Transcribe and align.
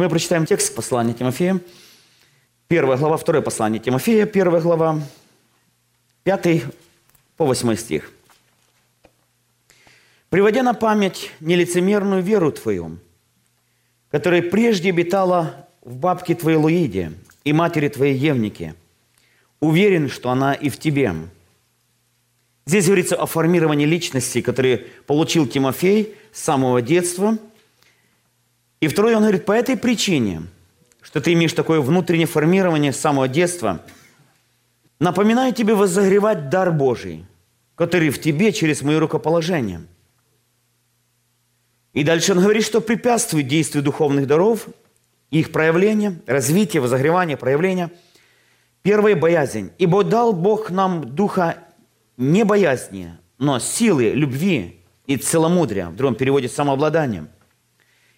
Мы 0.00 0.08
прочитаем 0.08 0.46
текст 0.46 0.74
послания 0.74 1.12
Тимофея. 1.12 1.60
Первая 2.68 2.96
глава, 2.96 3.18
второе 3.18 3.42
послание 3.42 3.78
Тимофея, 3.78 4.24
первая 4.24 4.62
глава, 4.62 4.98
пятый 6.24 6.64
по 7.36 7.44
восьмой 7.44 7.76
стих. 7.76 8.10
«Приводя 10.30 10.62
на 10.62 10.72
память 10.72 11.32
нелицемерную 11.40 12.22
веру 12.22 12.50
твою, 12.50 12.96
которая 14.10 14.40
прежде 14.40 14.88
обитала 14.88 15.68
в 15.82 15.96
бабке 15.96 16.34
твоей 16.34 16.56
Луиде 16.56 17.12
и 17.44 17.52
матери 17.52 17.88
твоей 17.88 18.16
Евнике, 18.16 18.74
уверен, 19.60 20.08
что 20.08 20.30
она 20.30 20.54
и 20.54 20.70
в 20.70 20.78
тебе». 20.78 21.12
Здесь 22.64 22.86
говорится 22.86 23.16
о 23.16 23.26
формировании 23.26 23.84
личности, 23.84 24.40
который 24.40 24.78
получил 25.06 25.46
Тимофей 25.46 26.14
с 26.32 26.40
самого 26.40 26.80
детства. 26.80 27.36
И 28.80 28.88
второе, 28.88 29.16
он 29.16 29.22
говорит, 29.22 29.44
по 29.44 29.52
этой 29.52 29.76
причине, 29.76 30.42
что 31.02 31.20
ты 31.20 31.34
имеешь 31.34 31.52
такое 31.52 31.80
внутреннее 31.80 32.26
формирование 32.26 32.92
с 32.92 32.98
самого 32.98 33.28
детства, 33.28 33.82
напоминаю 34.98 35.52
тебе 35.52 35.74
возогревать 35.74 36.48
дар 36.48 36.72
Божий, 36.72 37.26
который 37.74 38.10
в 38.10 38.20
тебе 38.20 38.52
через 38.52 38.82
мое 38.82 38.98
рукоположение. 38.98 39.82
И 41.92 42.04
дальше 42.04 42.32
он 42.32 42.40
говорит, 42.40 42.64
что 42.64 42.80
препятствует 42.80 43.48
действию 43.48 43.82
духовных 43.82 44.26
даров, 44.26 44.68
их 45.30 45.52
проявления, 45.52 46.20
развития, 46.26 46.80
возогревания, 46.80 47.36
проявления. 47.36 47.90
Первая– 48.82 49.14
боязнь. 49.16 49.72
«Ибо 49.78 50.04
дал 50.04 50.32
Бог 50.32 50.70
нам 50.70 51.14
духа 51.14 51.58
не 52.16 52.44
боязни, 52.44 53.16
но 53.38 53.58
силы, 53.58 54.10
любви 54.10 54.80
и 55.06 55.16
целомудрия. 55.16 55.88
В 55.88 55.96
другом 55.96 56.14
переводе 56.14 56.48
самообладанием. 56.48 57.28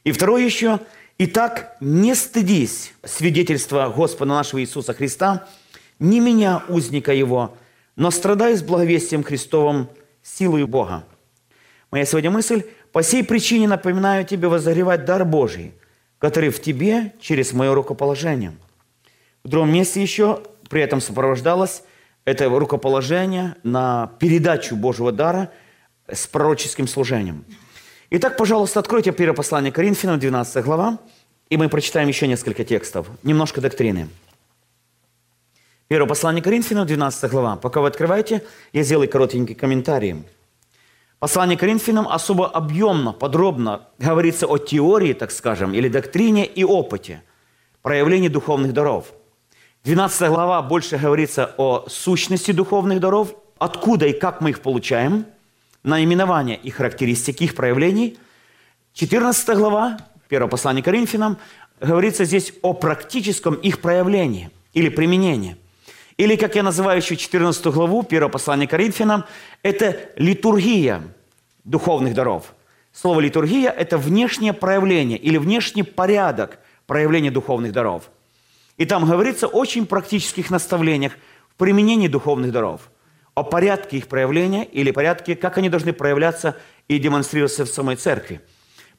И 0.05 0.12
второе 0.12 0.45
еще, 0.45 0.80
«Итак, 1.19 1.77
не 1.80 2.15
стыдись 2.15 2.92
свидетельства 3.05 3.92
Господа 3.95 4.30
нашего 4.30 4.61
Иисуса 4.61 4.94
Христа, 4.94 5.48
не 5.98 6.20
меня, 6.20 6.64
узника 6.69 7.12
Его, 7.12 7.56
но 7.97 8.11
страдай 8.11 8.56
с 8.56 8.62
благовестием 8.62 9.22
Христовым 9.22 9.89
силой 10.22 10.64
Бога». 10.67 11.05
Моя 11.91 12.05
сегодня 12.05 12.31
мысль– 12.31 12.64
по 12.92 13.03
сей 13.03 13.25
причине 13.25 13.69
напоминаю 13.69 14.25
тебе 14.27 14.48
возогревать 14.48 15.06
дар 15.06 15.25
Божий, 15.25 15.72
который 16.19 16.50
в 16.50 16.61
тебе 16.61 17.14
через 17.20 17.53
мое 17.55 17.75
рукоположение. 17.75 18.53
В 19.42 19.48
другом 19.48 19.72
месте 19.72 20.00
еще 20.03 20.42
при 20.69 20.83
этом 20.83 21.00
сопровождалось 21.00 21.83
это 22.27 22.48
рукоположение 22.48 23.56
на 23.62 24.12
передачу 24.20 24.77
Божьего 24.77 25.11
дара 25.11 25.50
с 26.06 26.27
пророческим 26.27 26.87
служением. 26.87 27.44
Итак, 28.15 28.37
пожалуйста, 28.37 28.79
откройте 28.79 29.11
первое 29.11 29.35
послание 29.35 29.73
Коринфянам, 29.73 30.19
12 30.19 30.63
глава, 30.67 30.99
и 31.49 31.57
мы 31.57 31.71
прочитаем 31.71 32.09
еще 32.09 32.27
несколько 32.27 32.63
текстов, 32.63 33.07
немножко 33.23 33.63
доктрины. 33.63 34.11
Первое 35.89 36.07
послание 36.07 36.43
Коринфянам, 36.43 36.87
12 36.87 37.31
глава. 37.31 37.57
Пока 37.57 37.81
вы 37.81 37.87
открываете, 37.87 38.45
я 38.75 38.83
сделаю 38.83 39.09
коротенький 39.09 39.55
комментарий. 39.55 40.25
Послание 41.21 41.57
Коринфянам 41.57 42.07
особо 42.07 42.49
объемно, 42.49 43.15
подробно 43.15 43.89
говорится 43.99 44.47
о 44.47 44.59
теории, 44.59 45.15
так 45.15 45.31
скажем, 45.31 45.73
или 45.73 45.89
доктрине 45.89 46.45
и 46.45 46.65
опыте 46.65 47.23
проявления 47.81 48.29
духовных 48.29 48.75
даров– 48.75 49.07
12 49.85 50.29
глава 50.29 50.61
больше 50.61 50.99
говорится 50.99 51.55
о 51.57 51.87
сущности 51.89 52.53
духовных 52.53 53.01
даров, 53.01 53.35
откуда 53.59 54.07
и 54.07 54.13
как 54.13 54.41
мы 54.41 54.51
их 54.51 54.61
получаем, 54.61 55.25
наименование 55.83 56.56
и 56.56 56.70
характеристики 56.70 57.44
их 57.44 57.55
проявлений. 57.55 58.19
14 58.94 59.56
глава, 59.56 59.98
первое 60.28 60.48
послание 60.48 60.83
Коринфянам, 60.83 61.38
говорится 61.80 62.25
здесь 62.25 62.52
о 62.62 62.72
практическом 62.75 63.55
их 63.55 63.80
проявлении 63.80 64.50
или 64.72 64.88
применении. 64.88 65.56
Или, 66.16 66.36
как 66.36 66.55
я 66.55 66.62
называю 66.62 67.00
еще 67.00 67.16
14 67.16 67.66
главу, 67.66 68.03
первое 68.03 68.30
послание 68.30 68.69
Коринфянам, 68.69 69.25
это 69.62 70.10
литургия 70.16 71.03
духовных 71.65 72.15
даров. 72.15 72.54
Слово 72.92 73.21
литургия– 73.21 73.71
это 73.76 73.97
внешнее 73.97 74.53
проявление 74.53 75.19
или 75.19 75.38
внешний 75.38 75.82
порядок 75.82 76.59
проявления 76.87 77.31
духовных 77.31 77.72
даров– 77.72 78.10
и 78.76 78.84
там 78.84 79.06
говорится 79.06 79.47
о 79.47 79.50
очень 79.50 79.87
практических 79.87 80.50
наставлениях 80.50 81.12
в 81.50 81.56
применении 81.56 82.09
духовных 82.09 82.53
даров, 82.53 82.91
о 83.34 83.43
порядке 83.43 83.98
их 83.98 84.09
проявления 84.09 84.65
или 84.65 84.91
порядке, 84.91 85.37
как 85.37 85.59
они 85.59 85.69
должны 85.69 85.93
проявляться 85.93 86.56
и 86.88 86.98
демонстрироваться 86.98 87.65
в 87.65 87.69
самой 87.69 87.97
церкви. 87.97 88.41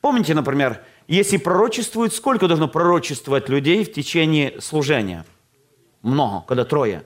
Помните, 0.01 0.33
например, 0.33 0.81
если 1.07 1.37
пророчествуют, 1.37 2.13
сколько 2.13 2.47
должно 2.47 2.67
пророчествовать 2.67 3.49
людей 3.49 3.83
в 3.83 3.93
течение 3.93 4.59
служения? 4.59 5.25
Много, 6.01 6.45
когда 6.45 6.65
трое. 6.65 7.03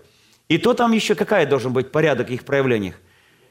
И 0.48 0.58
то 0.58 0.74
там 0.74 0.92
еще 0.94 1.14
какая 1.14 1.46
должен 1.46 1.74
быть 1.74 1.92
порядок 1.92 2.30
их 2.30 2.46
проявлениях? 2.46 2.96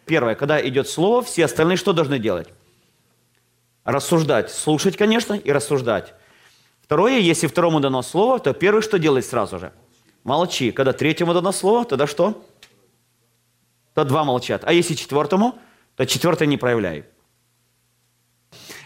Первое, 0.06 0.34
когда 0.34 0.66
идет 0.66 0.88
слово, 0.88 1.22
все 1.22 1.44
остальные 1.44 1.76
что 1.76 1.92
должны 1.92 2.18
делать? 2.18 2.48
Рассуждать. 3.84 4.50
Слушать, 4.50 4.96
конечно, 4.96 5.34
и 5.34 5.52
рассуждать. 5.52 6.14
Второе, 6.82 7.18
если 7.18 7.48
второму 7.48 7.80
дано 7.80 8.02
слово, 8.02 8.38
то 8.38 8.52
первый 8.52 8.82
что 8.82 8.98
делает 8.98 9.26
сразу 9.26 9.58
же? 9.58 9.72
Молчи. 10.24 10.72
Когда 10.72 10.92
третьему 10.92 11.34
дано 11.34 11.52
слово, 11.52 11.84
тогда 11.84 12.06
что? 12.06 12.44
То 13.96 14.04
два 14.04 14.24
молчат. 14.24 14.62
А 14.66 14.74
если 14.74 14.92
четвертому, 14.92 15.58
то 15.96 16.04
четвертый 16.04 16.46
не 16.46 16.58
проявляй. 16.58 17.06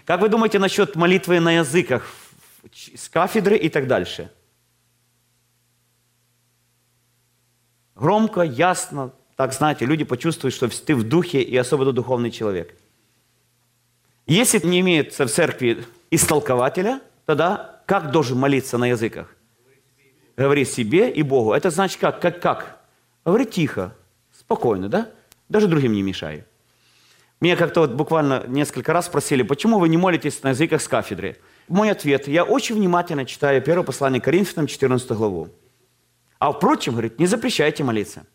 Как 0.04 0.20
вы 0.20 0.28
думаете 0.28 0.60
насчет 0.60 0.94
молитвы 0.94 1.40
на 1.40 1.50
языках 1.50 2.06
с 2.72 3.08
кафедры 3.08 3.56
и 3.56 3.68
так 3.68 3.88
дальше? 3.88 4.30
Громко, 7.96 8.42
ясно, 8.42 9.12
так 9.34 9.52
знаете, 9.52 9.84
люди 9.84 10.04
почувствуют, 10.04 10.54
что 10.54 10.68
ты 10.68 10.94
в 10.94 11.02
духе 11.02 11.42
и 11.42 11.56
особенно 11.56 11.90
духовный 11.90 12.30
человек. 12.30 12.78
Если 14.28 14.64
не 14.64 14.78
имеется 14.78 15.26
в 15.26 15.30
церкви 15.32 15.84
истолкователя, 16.12 17.00
тогда 17.26 17.82
как 17.84 18.12
должен 18.12 18.38
молиться 18.38 18.78
на 18.78 18.86
языках? 18.86 19.34
Говори 20.36 20.64
себе 20.64 21.10
и 21.10 21.22
Богу. 21.22 21.52
Это 21.52 21.70
значит 21.70 21.98
как? 21.98 22.20
Как 22.20 22.40
как? 22.40 22.80
Говори 23.24 23.44
тихо, 23.44 23.96
спокойно, 24.50 24.88
да? 24.88 25.10
Даже 25.48 25.68
другим 25.68 25.92
не 25.92 26.02
мешай. 26.02 26.42
Меня 27.40 27.54
как-то 27.54 27.82
вот 27.82 27.92
буквально 27.92 28.44
несколько 28.48 28.92
раз 28.92 29.06
спросили, 29.06 29.42
почему 29.44 29.78
вы 29.78 29.88
не 29.88 29.96
молитесь 29.96 30.42
на 30.42 30.48
языках 30.48 30.82
с 30.82 30.88
кафедры? 30.88 31.36
Мой 31.68 31.88
ответ, 31.92 32.26
я 32.26 32.42
очень 32.42 32.74
внимательно 32.74 33.24
читаю 33.24 33.62
первое 33.62 33.84
послание 33.84 34.20
Коринфянам, 34.20 34.66
14 34.66 35.12
главу. 35.12 35.50
А 36.40 36.50
впрочем, 36.50 36.94
говорит, 36.94 37.20
не 37.20 37.26
запрещайте 37.26 37.84
молиться. 37.84 38.26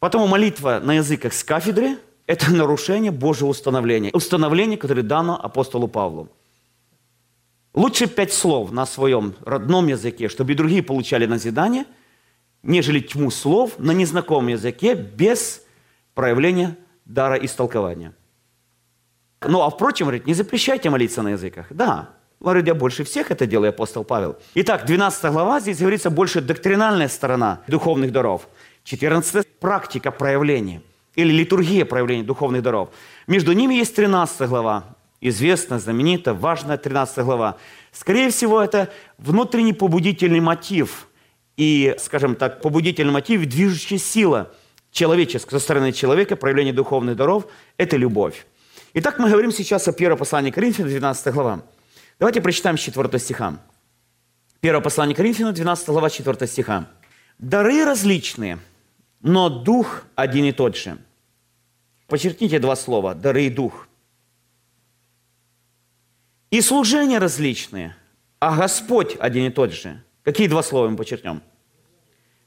Потому 0.00 0.26
молитва 0.26 0.80
на 0.82 0.94
языках 0.94 1.32
с 1.32 1.44
кафедры– 1.44 1.96
это 2.26 2.52
нарушение 2.52 3.12
Божьего 3.12 3.50
установления. 3.50 4.10
Установление, 4.12 4.76
которое 4.76 5.02
дано 5.02 5.40
апостолу 5.40 5.86
Павлу. 5.86 6.28
Лучше 7.72 8.08
пять 8.08 8.32
слов 8.32 8.72
на 8.72 8.84
своем 8.84 9.34
родном 9.44 9.86
языке, 9.86 10.28
чтобы 10.28 10.52
и 10.52 10.56
другие 10.56 10.82
получали 10.82 11.26
назидание, 11.26 11.84
нежели 12.64 12.98
тьму 13.00 13.30
слов 13.30 13.78
на 13.78 13.92
незнакомом 13.92 14.48
языке 14.48 14.94
без 14.94 15.62
проявления 16.14 16.76
дара 17.04 17.36
истолкования. 17.36 18.14
Ну, 19.46 19.60
а 19.62 19.70
впрочем, 19.70 20.06
говорит, 20.06 20.26
не 20.26 20.34
запрещайте 20.34 20.88
молиться 20.90 21.22
на 21.22 21.28
языках. 21.28 21.66
Да, 21.70 22.10
говорит, 22.40 22.66
я 22.66 22.74
больше 22.74 23.04
всех 23.04 23.30
это 23.30 23.46
делаю, 23.46 23.68
апостол 23.68 24.02
Павел. 24.02 24.38
Итак, 24.54 24.86
12 24.86 25.32
глава, 25.32 25.60
здесь 25.60 25.78
говорится 25.78 26.08
больше 26.10 26.40
доктринальная 26.40 27.08
сторона 27.08 27.60
духовных 27.68 28.10
даров. 28.10 28.48
14 28.84 29.46
практика 29.60 30.10
проявления 30.10 30.82
или 31.14 31.30
литургия 31.32 31.84
проявления 31.84 32.22
духовных 32.24 32.62
даров. 32.62 32.88
Между 33.26 33.52
ними 33.52 33.74
есть 33.74 33.94
13 33.94 34.48
глава, 34.48 34.96
известна, 35.20 35.78
знаменита, 35.78 36.32
важная 36.32 36.78
13 36.78 37.24
глава. 37.24 37.56
Скорее 37.92 38.30
всего, 38.30 38.60
это 38.60 38.90
внутренний 39.18 39.74
побудительный 39.74 40.40
мотив 40.40 41.06
и, 41.56 41.94
скажем 41.98 42.36
так, 42.36 42.60
побудительный 42.60 43.12
мотив, 43.12 43.46
движущая 43.46 43.98
сила 43.98 44.52
человеческая, 44.90 45.58
со 45.58 45.64
стороны 45.64 45.92
человека, 45.92 46.36
проявление 46.36 46.72
духовных 46.72 47.16
даров– 47.16 47.46
это 47.76 47.96
любовь. 47.96 48.46
Итак, 48.94 49.18
мы 49.18 49.28
говорим 49.28 49.52
сейчас 49.52 49.88
о 49.88 49.92
первом 49.92 50.18
послании 50.18 50.50
Коринфянам, 50.50 50.90
12 50.90 51.34
глава. 51.34 51.62
Давайте 52.18 52.40
прочитаем 52.40 52.78
с 52.78 52.80
4 52.80 53.18
стиха. 53.18 53.58
Первое 54.60 54.82
послание 54.82 55.16
Коринфянам, 55.16 55.52
12 55.52 55.88
глава, 55.88 56.10
4 56.10 56.46
стиха. 56.46 56.88
«Дары 57.38 57.84
различные, 57.84 58.58
но 59.20 59.48
дух 59.48 60.04
один 60.14 60.44
и 60.44 60.52
тот 60.52 60.76
же». 60.76 60.98
Подчеркните 62.06 62.58
два 62.58 62.76
слова– 62.76 63.14
дары 63.16 63.46
и 63.46 63.50
дух– 63.50 63.88
и 66.54 66.60
служения 66.60 67.18
различные, 67.18 67.96
а 68.38 68.56
Господь 68.56 69.16
один 69.18 69.46
и 69.46 69.50
тот 69.50 69.72
же. 69.72 70.03
Какие 70.24 70.48
два 70.48 70.62
слова 70.62 70.88
мы 70.88 70.96
подчеркнем? 70.96 71.42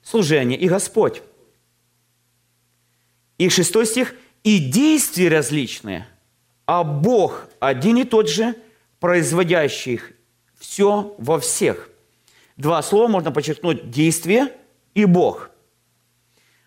Служение 0.01 0.59
и 0.59 0.68
Господь. 0.68 1.21
И 3.38 3.50
шестой 3.50 3.85
стих. 3.85 4.15
И 4.44 4.59
действия 4.59 5.29
различные, 5.29 6.07
а 6.65 6.83
Бог 6.83 7.50
один 7.59 7.97
и 7.97 8.06
тот 8.06 8.29
же, 8.29 8.56
производящий 9.00 9.95
их 9.95 10.13
все 10.57 11.15
во 11.18 11.39
всех. 11.39 11.89
Два 12.56 12.81
слова 12.81 13.07
можно 13.07 13.31
подчеркнуть– 13.31 13.89
действие 13.91 14.53
и 14.94 15.03
Бог. 15.06 15.51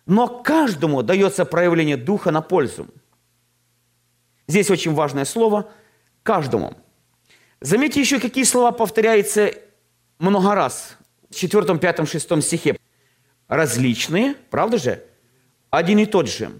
Но 0.05 0.29
каждому 0.29 1.03
дается 1.03 1.45
проявление 1.47 1.97
Духа 1.97 2.31
на 2.31 2.43
пользу. 2.43 2.87
Здесь 4.47 4.71
очень 4.71 4.93
важное 4.93 5.25
слово– 5.25 5.73
каждому. 6.23 6.77
Заметьте 7.61 8.01
еще, 8.01 8.21
какие 8.21 8.45
слова 8.45 8.73
повторяются 8.73 9.53
много 10.19 10.55
раз 10.55 10.99
в 11.31 11.35
4, 11.35 11.79
5, 11.79 12.09
6 12.09 12.43
стихе. 12.43 12.77
Различные, 13.49 14.35
правда 14.50 14.79
же? 14.79 15.05
Один 15.71 15.99
и 15.99 16.06
тот 16.06 16.29
же. 16.29 16.50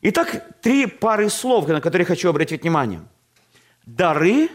Итак, 0.00 0.60
три 0.62 0.86
пары 0.86 1.28
слов, 1.28 1.66
на 1.68 1.80
которые 1.80 2.06
хочу 2.06 2.28
обратить 2.28 2.62
внимание. 2.62 3.02
Дары, 3.84 4.48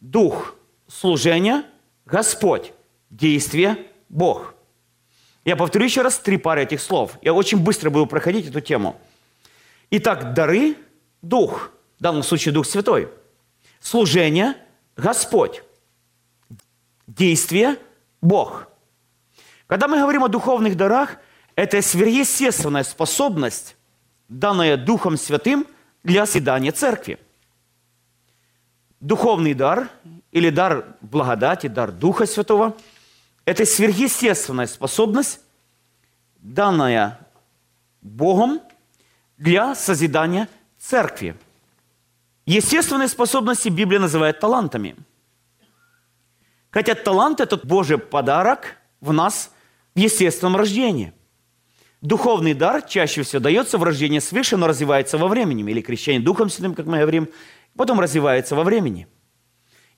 Дух, 0.00 0.54
служение, 0.88 1.64
Господь, 2.06 2.72
действие, 3.10 3.86
Бог. 4.08 4.54
Я 5.44 5.56
повторю 5.56 5.84
еще 5.84 6.02
раз 6.02 6.18
три 6.18 6.38
пары 6.38 6.62
этих 6.62 6.80
слов. 6.80 7.18
Я 7.22 7.34
очень 7.34 7.58
быстро 7.58 7.90
буду 7.90 8.06
проходить 8.06 8.46
эту 8.46 8.60
тему. 8.60 9.00
Итак, 9.90 10.34
дары, 10.34 10.76
Дух, 11.22 11.70
в 11.98 12.02
данном 12.02 12.22
случае 12.22 12.54
Дух 12.54 12.66
Святой. 12.66 13.08
Служение, 13.80 14.54
Господь. 14.96 15.62
Действие, 17.06 17.76
Бог. 18.20 18.69
Когда 19.70 19.86
мы 19.86 20.00
говорим 20.00 20.24
о 20.24 20.28
духовных 20.28 20.76
дарах, 20.76 21.16
это 21.54 21.80
сверхъестественная 21.80 22.82
способность, 22.82 23.76
данная 24.28 24.76
Духом 24.76 25.16
Святым 25.16 25.64
для 26.02 26.24
оседания 26.24 26.72
церкви. 26.72 27.20
Духовный 28.98 29.54
дар 29.54 29.88
или 30.32 30.50
дар 30.50 30.96
благодати, 31.00 31.68
дар 31.68 31.92
Духа 31.92 32.26
Святого– 32.26 32.76
это 33.44 33.64
сверхъестественная 33.64 34.66
способность, 34.66 35.38
данная 36.40 37.20
Богом 38.00 38.60
для 39.36 39.76
созидания 39.76 40.48
церкви. 40.78 41.36
Естественные 42.44 43.06
способности 43.06 43.68
Библия 43.68 44.00
называет 44.00 44.40
талантами. 44.40 44.96
Хотя 46.72 46.96
талант– 46.96 47.38
это 47.40 47.56
Божий 47.56 47.98
подарок 47.98 48.76
в 49.00 49.12
нас 49.12 49.52
в 49.94 49.98
естественном 49.98 50.56
рождении. 50.56 51.12
Духовный 52.00 52.54
дар 52.54 52.82
чаще 52.82 53.22
всего 53.22 53.40
дается 53.40 53.76
в 53.76 53.82
рождении 53.82 54.20
свыше, 54.20 54.56
но 54.56 54.66
развивается 54.66 55.18
во 55.18 55.28
времени. 55.28 55.68
Или 55.70 55.82
крещение 55.82 56.20
Духом 56.20 56.48
Святым, 56.48 56.74
как 56.74 56.86
мы 56.86 56.98
говорим, 56.98 57.28
потом 57.76 58.00
развивается 58.00 58.54
во 58.54 58.64
времени. 58.64 59.06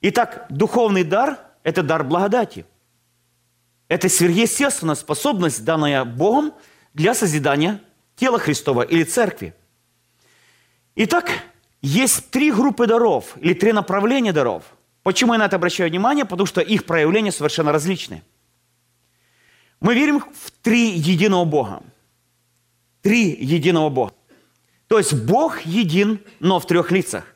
Итак, 0.01 0.45
духовный 0.49 1.03
дар– 1.05 1.39
это 1.63 1.81
дар 1.81 2.03
благодати. 2.03 2.65
Это 3.87 4.09
сверхъестественная 4.09 4.95
способность, 4.95 5.63
данная 5.63 6.03
Богом 6.03 6.53
для 6.93 7.13
созидания 7.13 7.79
тела 8.15 8.37
Христова 8.37 8.81
или 8.81 9.03
церкви. 9.03 9.53
Итак, 10.95 11.31
есть 11.81 12.29
три 12.31 12.51
группы 12.51 12.85
даров 12.85 13.37
или 13.37 13.53
три 13.53 13.71
направления 13.71 14.33
даров. 14.33 14.63
Почему 15.03 15.33
я 15.33 15.39
на 15.39 15.45
это 15.45 15.55
обращаю 15.55 15.89
внимание? 15.89 16.25
Потому 16.25 16.47
что 16.47 16.61
их 16.61 16.85
проявления 16.85 17.31
совершенно 17.31 17.71
различны. 17.71 18.23
Мы 19.83 19.95
верим 19.95 20.21
в 20.21 20.49
три 20.61 20.91
единого 20.91 21.43
Бога. 21.43 21.83
Три 23.01 23.35
единого 23.37 23.89
Бога. 23.89 24.13
То 24.87 24.97
есть 24.97 25.13
Бог 25.13 25.65
един, 25.65 26.21
но 26.39 26.61
в 26.61 26.65
трех 26.65 26.89
лицах. 26.89 27.35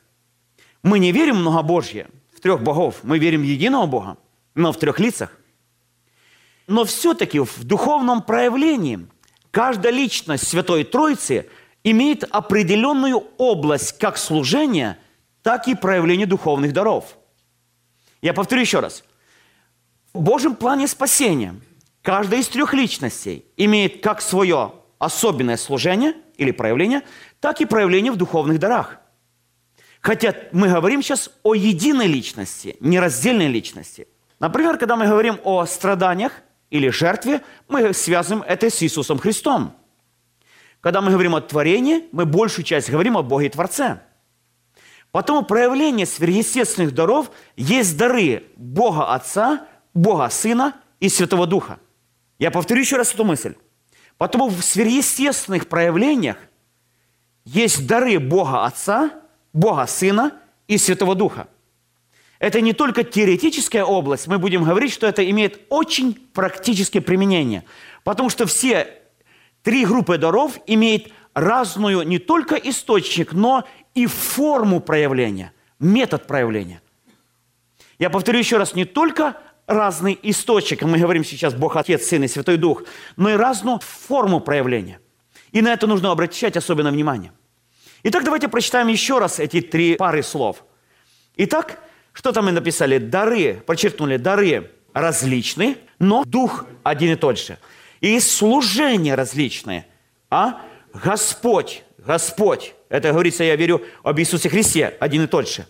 Мы 0.82 0.98
не 0.98 1.12
верим 1.12 1.36
в 1.36 1.40
многобожье, 1.40 2.08
в 2.34 2.40
трех 2.40 2.62
богов. 2.62 3.00
Мы 3.02 3.18
верим 3.18 3.42
в 3.42 3.44
единого 3.44 3.86
Бога, 3.86 4.16
но 4.54 4.72
в 4.72 4.78
трех 4.78 4.98
лицах. 4.98 5.38
Но 6.66 6.86
все-таки 6.86 7.38
в 7.38 7.64
духовном 7.64 8.22
проявлении 8.22 9.06
каждая 9.50 9.92
личность 9.92 10.48
Святой 10.48 10.84
Троицы 10.84 11.50
имеет 11.84 12.24
определенную 12.24 13.24
область 13.36 13.98
как 13.98 14.16
служения, 14.16 14.98
так 15.42 15.68
и 15.68 15.74
проявления 15.74 16.24
духовных 16.24 16.72
даров. 16.72 17.18
Я 18.22 18.32
повторю 18.32 18.62
еще 18.62 18.80
раз. 18.80 19.04
В 20.14 20.22
Божьем 20.22 20.56
плане 20.56 20.88
спасения 20.88 21.54
каждая 22.08 22.40
из 22.40 22.48
трех 22.48 22.72
личностей 22.72 23.44
имеет 23.58 24.02
как 24.02 24.22
свое 24.22 24.72
особенное 24.98 25.58
служение 25.58 26.14
или 26.38 26.52
проявление, 26.52 27.02
так 27.38 27.60
и 27.60 27.66
проявление 27.66 28.12
в 28.12 28.16
духовных 28.16 28.58
дарах– 28.58 28.96
Хотя 30.00 30.34
мы 30.52 30.68
говорим 30.68 31.02
сейчас 31.02 31.28
о 31.42 31.54
единой 31.54 32.06
личности, 32.06 32.76
нераздельной 32.80 33.48
личности. 33.48 34.06
Например, 34.38 34.78
когда 34.78 34.96
мы 34.96 35.06
говорим 35.06 35.40
о 35.42 35.66
страданиях 35.66 36.32
или 36.70 36.88
жертве, 36.88 37.42
мы 37.68 37.92
связываем 37.92 38.44
это 38.46 38.70
с 38.70 38.82
Иисусом 38.82 39.18
Христом. 39.18 39.74
Когда 40.80 41.00
мы 41.00 41.10
говорим 41.10 41.34
о 41.34 41.40
творении, 41.40 42.04
мы 42.12 42.24
большую 42.26 42.64
часть 42.64 42.88
говорим 42.88 43.18
о 43.18 43.22
Боге 43.22 43.50
Творце. 43.50 44.00
Потому 45.10 45.42
проявление 45.42 46.06
сверхъестественных 46.06 46.94
даров 46.94 47.30
есть 47.56 47.98
дары 47.98 48.44
Бога 48.56 49.12
Отца, 49.12 49.66
Бога 49.92 50.30
Сына 50.30 50.74
и 51.00 51.08
Святого 51.08 51.46
Духа. 51.46 51.80
Я 52.38 52.50
повторю 52.50 52.80
еще 52.80 52.96
раз 52.96 53.12
эту 53.12 53.24
мысль. 53.24 53.54
Потому 54.16 54.48
в 54.48 54.62
сверхъестественных 54.62 55.68
проявлениях 55.68 56.36
есть 57.44 57.86
дары 57.86 58.18
Бога 58.18 58.64
Отца– 58.64 59.12
Бога 59.52 59.86
Сына 59.86 60.32
и 60.66 60.78
Святого 60.78 61.14
Духа. 61.14 61.48
Это 62.38 62.60
не 62.60 62.72
только 62.72 63.02
теоретическая 63.02 63.82
область, 63.82 64.28
мы 64.28 64.38
будем 64.38 64.62
говорить, 64.62 64.92
что 64.92 65.06
это 65.06 65.28
имеет 65.28 65.60
очень 65.68 66.14
практическое 66.32 67.00
применение. 67.00 67.64
Потому 68.04 68.30
что 68.30 68.46
все 68.46 68.88
три 69.62 69.84
группы 69.84 70.18
даров 70.18 70.58
имеют 70.66 71.08
разную 71.34 72.02
не 72.02 72.18
только 72.18 72.54
источник, 72.54 73.32
но 73.32 73.64
и 73.94 74.06
форму 74.06 74.80
проявления, 74.80 75.52
метод 75.80 76.26
проявления. 76.26 76.80
Я 77.98 78.10
повторю 78.10 78.38
еще 78.38 78.58
раз, 78.58 78.74
не 78.74 78.84
только 78.84 79.36
разный 79.68 80.18
источник, 80.22 80.82
мы 80.82 80.98
говорим 80.98 81.24
сейчас 81.24 81.54
Бог 81.54 81.76
Отец, 81.76 82.06
Сын 82.06 82.24
и 82.24 82.28
Святой 82.28 82.56
Дух, 82.56 82.82
но 83.16 83.30
и 83.30 83.34
разную 83.34 83.78
форму 83.80 84.40
проявления. 84.40 84.98
И 85.52 85.60
на 85.60 85.72
это 85.72 85.86
нужно 85.86 86.10
обращать 86.10 86.56
особенное 86.56 86.90
внимание. 86.90 87.32
Итак, 88.02 88.24
давайте 88.24 88.48
прочитаем 88.48 88.88
еще 88.88 89.18
раз 89.18 89.38
эти 89.38 89.60
три 89.60 89.96
пары 89.96 90.22
слов. 90.22 90.64
Итак, 91.36 91.80
что 92.12 92.32
там 92.32 92.46
мы 92.46 92.52
написали? 92.52 92.98
Дары, 92.98 93.62
подчеркнули, 93.66 94.16
дары 94.16 94.70
различные, 94.92 95.76
но 95.98 96.24
дух 96.24 96.64
один 96.82 97.12
и 97.12 97.16
тот 97.16 97.38
же. 97.38 97.58
И 98.00 98.18
служения 98.20 99.14
различные. 99.14 99.86
А 100.30 100.62
Господь, 100.94 101.82
Господь, 101.98 102.74
это 102.88 103.12
говорится, 103.12 103.44
я 103.44 103.56
верю, 103.56 103.84
об 104.02 104.18
Иисусе 104.18 104.48
Христе, 104.48 104.96
один 104.98 105.24
и 105.24 105.26
тот 105.26 105.48
же. 105.48 105.66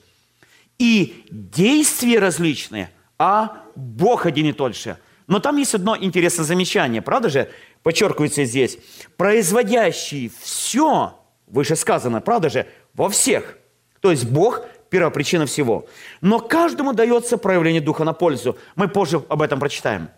И 0.79 1.25
действия 1.31 2.19
различные, 2.21 2.91
а 3.19 3.63
Бог 3.75 4.27
один 4.27 4.47
и 4.47 4.53
тот 4.53 4.77
же. 4.77 4.99
Но 5.27 5.41
там 5.41 5.57
есть 5.57 5.75
одно 5.75 5.97
интересное 5.97 6.45
замечание, 6.45 7.03
правда 7.03 7.29
же? 7.29 7.51
Подчеркивается 7.83 8.45
здесь. 8.45 8.79
Производящий 9.17 10.33
все 10.41 11.19
Выше 11.51 11.77
сказано, 11.77 12.21
правда 12.21 12.51
же? 12.51 12.67
Во 12.95 13.09
всех. 13.09 13.57
То 14.01 14.11
есть 14.11 14.27
Бог– 14.27 14.63
первопричина 14.91 15.47
всего. 15.47 15.87
Но 16.21 16.41
каждому 16.41 16.93
дается 16.93 17.39
проявление 17.39 17.81
Духа 17.81 18.05
на 18.05 18.13
пользу. 18.13 18.59
Мы 18.77 18.89
позже 18.89 19.23
об 19.29 19.43
этом 19.43 19.59
прочитаем. 19.59 20.09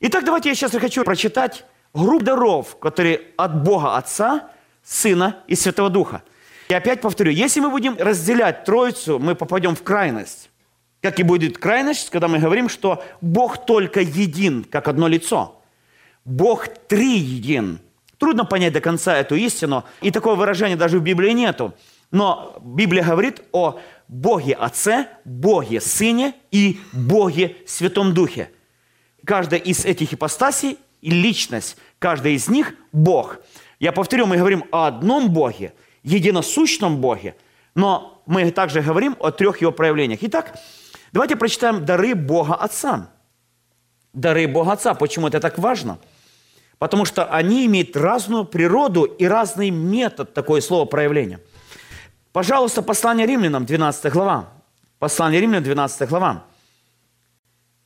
Итак, 0.00 0.24
давайте 0.24 0.50
я 0.50 0.54
сейчас 0.54 0.72
хочу 0.72 1.04
прочитать 1.04 1.64
группу 1.92 2.24
даров, 2.24 2.78
которые 2.78 3.22
от 3.36 3.62
Бога 3.62 3.96
Отца, 3.96 4.50
Сына 4.82 5.42
и 5.46 5.54
Святого 5.54 5.88
Духа. 5.88 6.22
И 6.68 6.74
опять 6.74 7.00
повторю, 7.00 7.30
если 7.30 7.60
мы 7.60 7.70
будем 7.70 7.96
разделять 7.98 8.64
Троицу, 8.64 9.18
мы 9.18 9.34
попадем 9.34 9.74
в 9.74 9.82
крайность. 9.82 10.50
Как 11.04 11.20
и 11.20 11.22
будет 11.22 11.58
крайность, 11.58 12.08
когда 12.08 12.28
мы 12.28 12.38
говорим, 12.38 12.70
что 12.70 13.04
Бог 13.20 13.66
только 13.66 14.00
един, 14.00 14.64
как 14.64 14.88
одно 14.88 15.06
лицо. 15.06 15.60
Бог 16.24 16.66
три 16.88 17.18
един. 17.18 17.78
Трудно 18.16 18.46
понять 18.46 18.72
до 18.72 18.80
конца 18.80 19.14
эту 19.14 19.34
истину, 19.34 19.84
и 20.00 20.10
такого 20.10 20.34
выражения 20.34 20.76
даже 20.76 20.98
в 20.98 21.02
Библии 21.02 21.32
нету. 21.32 21.74
Но 22.10 22.56
Библия 22.64 23.04
говорит 23.04 23.42
о 23.52 23.78
Боге 24.08 24.54
Отце, 24.54 25.08
Боге 25.26 25.82
Сыне 25.82 26.32
и 26.50 26.80
Боге 26.94 27.58
Святом 27.66 28.14
Духе. 28.14 28.50
Каждая 29.26 29.60
из 29.60 29.84
этих 29.84 30.14
ипостасей 30.14 30.78
и 31.02 31.10
личность, 31.10 31.76
каждая 31.98 32.32
из 32.32 32.48
них– 32.48 32.72
Бог. 32.92 33.40
Я 33.78 33.92
повторю, 33.92 34.24
мы 34.24 34.38
говорим 34.38 34.64
о 34.70 34.86
одном 34.86 35.28
Боге, 35.28 35.74
единосущном 36.02 36.96
Боге, 37.02 37.36
но 37.74 38.22
мы 38.24 38.50
также 38.50 38.80
говорим 38.80 39.18
о 39.20 39.32
трех 39.32 39.60
его 39.60 39.70
проявлениях. 39.70 40.20
Итак, 40.22 40.58
давайте 41.14 41.36
прочитаем 41.36 41.86
дары 41.86 42.14
Бога 42.14 42.54
Отца. 42.54 43.08
Дары 44.12 44.46
Бога 44.46 44.72
Отца. 44.72 44.92
Почему 44.92 45.28
это 45.28 45.40
так 45.40 45.58
важно?– 45.58 45.98
потому 46.78 47.04
что 47.04 47.24
они 47.24 47.64
имеют 47.66 47.96
разную 47.96 48.44
природу 48.44 49.04
и 49.04 49.24
разный 49.24 49.70
метод 49.70 50.34
такое 50.34 50.60
слово 50.60 50.84
проявления. 50.84 51.40
Пожалуйста, 52.32 52.82
послание 52.82 53.26
римлянам, 53.26 53.64
12 53.64 54.12
глава. 54.12 54.50
Послание 54.98 55.40
римлянам, 55.40 55.64
12 55.64 56.08
глава. 56.08 56.44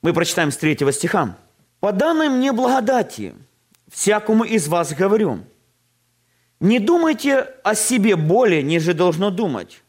Мы 0.03 0.13
прочитаем 0.13 0.51
с 0.51 0.57
третьего 0.57 0.93
стиха. 0.93 1.37
«По 1.81 1.93
данной 1.93 2.29
мне 2.29 2.53
благодати, 2.53 3.35
всякому 3.89 4.45
из 4.45 4.67
вас 4.67 4.93
говорю, 4.93 5.45
не 6.59 6.81
думайте 6.81 7.47
о 7.63 7.77
себе 7.77 8.17
более, 8.17 8.65
ниже 8.65 8.95
должно 8.95 9.31
думать, 9.31 9.83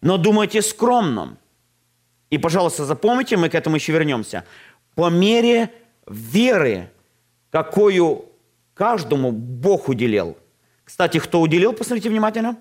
но 0.00 0.18
думайте 0.18 0.62
скромно. 0.62 1.36
И, 2.34 2.38
пожалуйста, 2.38 2.84
запомните, 2.84 3.36
мы 3.36 3.48
к 3.48 3.54
этому 3.54 3.76
еще 3.76 3.92
вернемся. 3.92 4.44
По 4.96 5.08
мере 5.08 5.70
веры, 6.08 6.90
какую 7.50 8.24
каждому 8.74 9.30
Бог 9.30 9.88
уделил. 9.88 10.36
Кстати, 10.84 11.20
кто 11.20 11.40
уделил, 11.40 11.72
посмотрите 11.72 12.08
внимательно. 12.08 12.56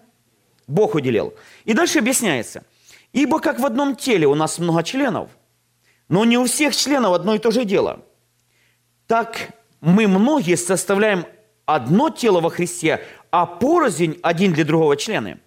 Бог 0.68 0.94
уделил. 0.94 1.34
И 1.66 1.74
дальше 1.74 1.98
объясняется. 1.98 2.64
Ибо 3.14 3.40
как 3.40 3.60
в 3.60 3.66
одном 3.66 3.96
теле 3.96 4.28
у 4.28 4.36
нас 4.36 4.60
много 4.60 4.84
членов, 4.84 5.32
но 6.08 6.24
не 6.24 6.38
у 6.38 6.46
всех 6.46 6.76
членов 6.76 7.14
одно 7.14 7.34
и 7.34 7.40
то 7.40 7.50
же 7.50 7.66
дело. 7.66 8.06
Так 9.08 9.50
мы 9.82 10.08
многие 10.08 10.56
составляем 10.56 11.26
одно 11.66 12.12
тело 12.12 12.42
во 12.42 12.52
Христе, 12.52 13.04
а 13.32 13.48
порознь 13.48 14.20
один 14.22 14.54
для 14.54 14.66
другого 14.66 14.98
члены. 14.98 15.40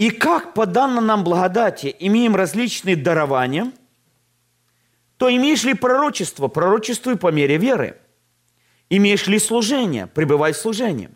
И 0.00 0.08
как 0.08 0.54
по 0.54 0.64
данной 0.64 1.02
нам 1.02 1.24
благодати 1.24 1.94
имеем 1.98 2.34
различные 2.34 2.96
дарования, 2.96 3.70
то 5.18 5.28
имеешь 5.30 5.62
ли 5.62 5.74
пророчество, 5.74 6.48
пророчествуй 6.48 7.18
по 7.18 7.30
мере 7.30 7.58
веры. 7.58 7.98
Имеешь 8.88 9.26
ли 9.26 9.38
служение, 9.38 10.06
пребывай 10.06 10.54
в 10.54 10.56
служении. 10.56 11.10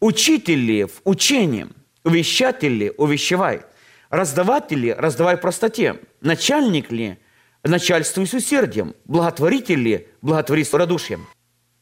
Учитель 0.00 0.58
ли 0.58 0.84
в 0.84 1.02
учении, 1.04 1.66
увещатель 2.02 2.72
ли, 2.72 2.90
увещевай. 2.96 3.60
Раздаватель 4.08 4.78
ли, 4.78 4.94
раздавай 4.94 5.36
в 5.36 5.42
простоте. 5.42 6.00
Начальник 6.22 6.90
ли, 6.90 7.18
начальствуй 7.62 8.26
с 8.26 8.32
усердием. 8.32 8.94
Благотворитель 9.04 9.80
ли, 9.80 10.08
благотвори 10.22 10.64
с 10.64 10.72
радушием. 10.72 11.26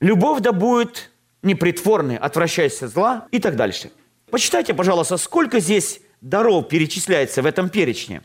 Любовь 0.00 0.40
да 0.40 0.50
будет 0.50 1.12
непритворной, 1.44 2.16
отвращайся 2.16 2.88
зла 2.88 3.28
и 3.30 3.38
так 3.38 3.54
дальше. 3.54 3.92
Почитайте, 4.28 4.74
пожалуйста, 4.74 5.18
сколько 5.18 5.60
здесь 5.60 6.00
даров 6.28 6.68
перечисляется 6.68 7.42
в 7.42 7.46
этом 7.46 7.68
перечне. 7.68 8.22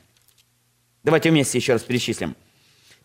Давайте 1.04 1.30
вместе 1.30 1.58
еще 1.58 1.74
раз 1.74 1.84
перечислим. 1.84 2.36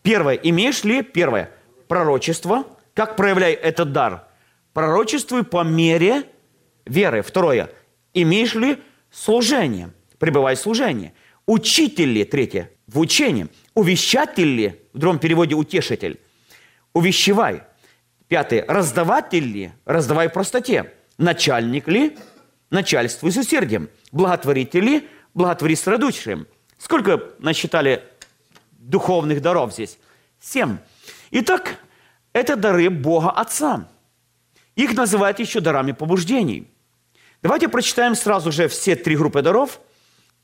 Первое. 0.01 0.35
Имеешь 0.35 0.83
ли, 0.83 1.01
первое, 1.01 1.51
пророчество. 1.87 2.65
Как 2.93 3.15
проявляй 3.15 3.53
этот 3.53 3.91
дар? 3.91 4.27
Пророчествуй 4.73 5.43
по 5.43 5.63
мере 5.63 6.23
веры. 6.85 7.21
Второе. 7.21 7.69
Имеешь 8.13 8.55
ли 8.55 8.77
служение? 9.11 9.91
Пребывай 10.17 10.55
в 10.55 10.59
служении. 10.59 11.13
Учитель 11.45 12.11
ли, 12.11 12.25
третье, 12.25 12.71
в 12.87 12.99
учении. 12.99 13.47
Увещатель 13.73 14.55
ли, 14.55 14.81
в 14.93 14.97
другом 14.97 15.19
переводе 15.19 15.55
утешитель. 15.55 16.19
Увещевай. 16.93 17.63
Пятое. 18.27 18.65
Раздаватель 18.67 19.45
ли? 19.45 19.71
Раздавай 19.85 20.27
в 20.27 20.33
простоте. 20.33 20.93
Начальник 21.17 21.87
ли? 21.87 22.17
Начальствуй 22.69 23.31
с 23.31 23.37
усердием. 23.37 23.89
Благотворитель 24.11 24.83
ли? 24.83 25.09
Благотвори 25.33 25.75
с 25.75 25.85
радушием. 25.87 26.47
Сколько 26.77 27.21
насчитали 27.39 28.03
духовных 28.71 29.41
даров 29.41 29.73
здесь? 29.73 29.97
Семь. 30.39 30.77
Итак, 31.31 31.79
это 32.33 32.55
дары 32.55 32.89
Бога 32.89 33.31
Отца. 33.31 33.87
Их 34.75 34.93
называют 34.93 35.39
еще 35.39 35.59
дарами 35.59 35.91
побуждений. 35.91 36.71
Давайте 37.41 37.67
прочитаем 37.67 38.15
сразу 38.15 38.51
же 38.51 38.67
все 38.67 38.95
три 38.95 39.15
группы 39.15 39.41
даров. 39.41 39.79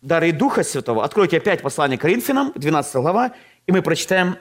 Дары 0.02 0.32
Духа 0.32 0.64
Святого. 0.64 1.06
Откройте 1.06 1.38
опять 1.38 1.62
послание 1.62 1.98
Коринфянам, 1.98 2.52
12 2.56 2.96
глава, 2.96 3.34
и 3.66 3.72
мы 3.72 3.82
прочитаем 3.82 4.38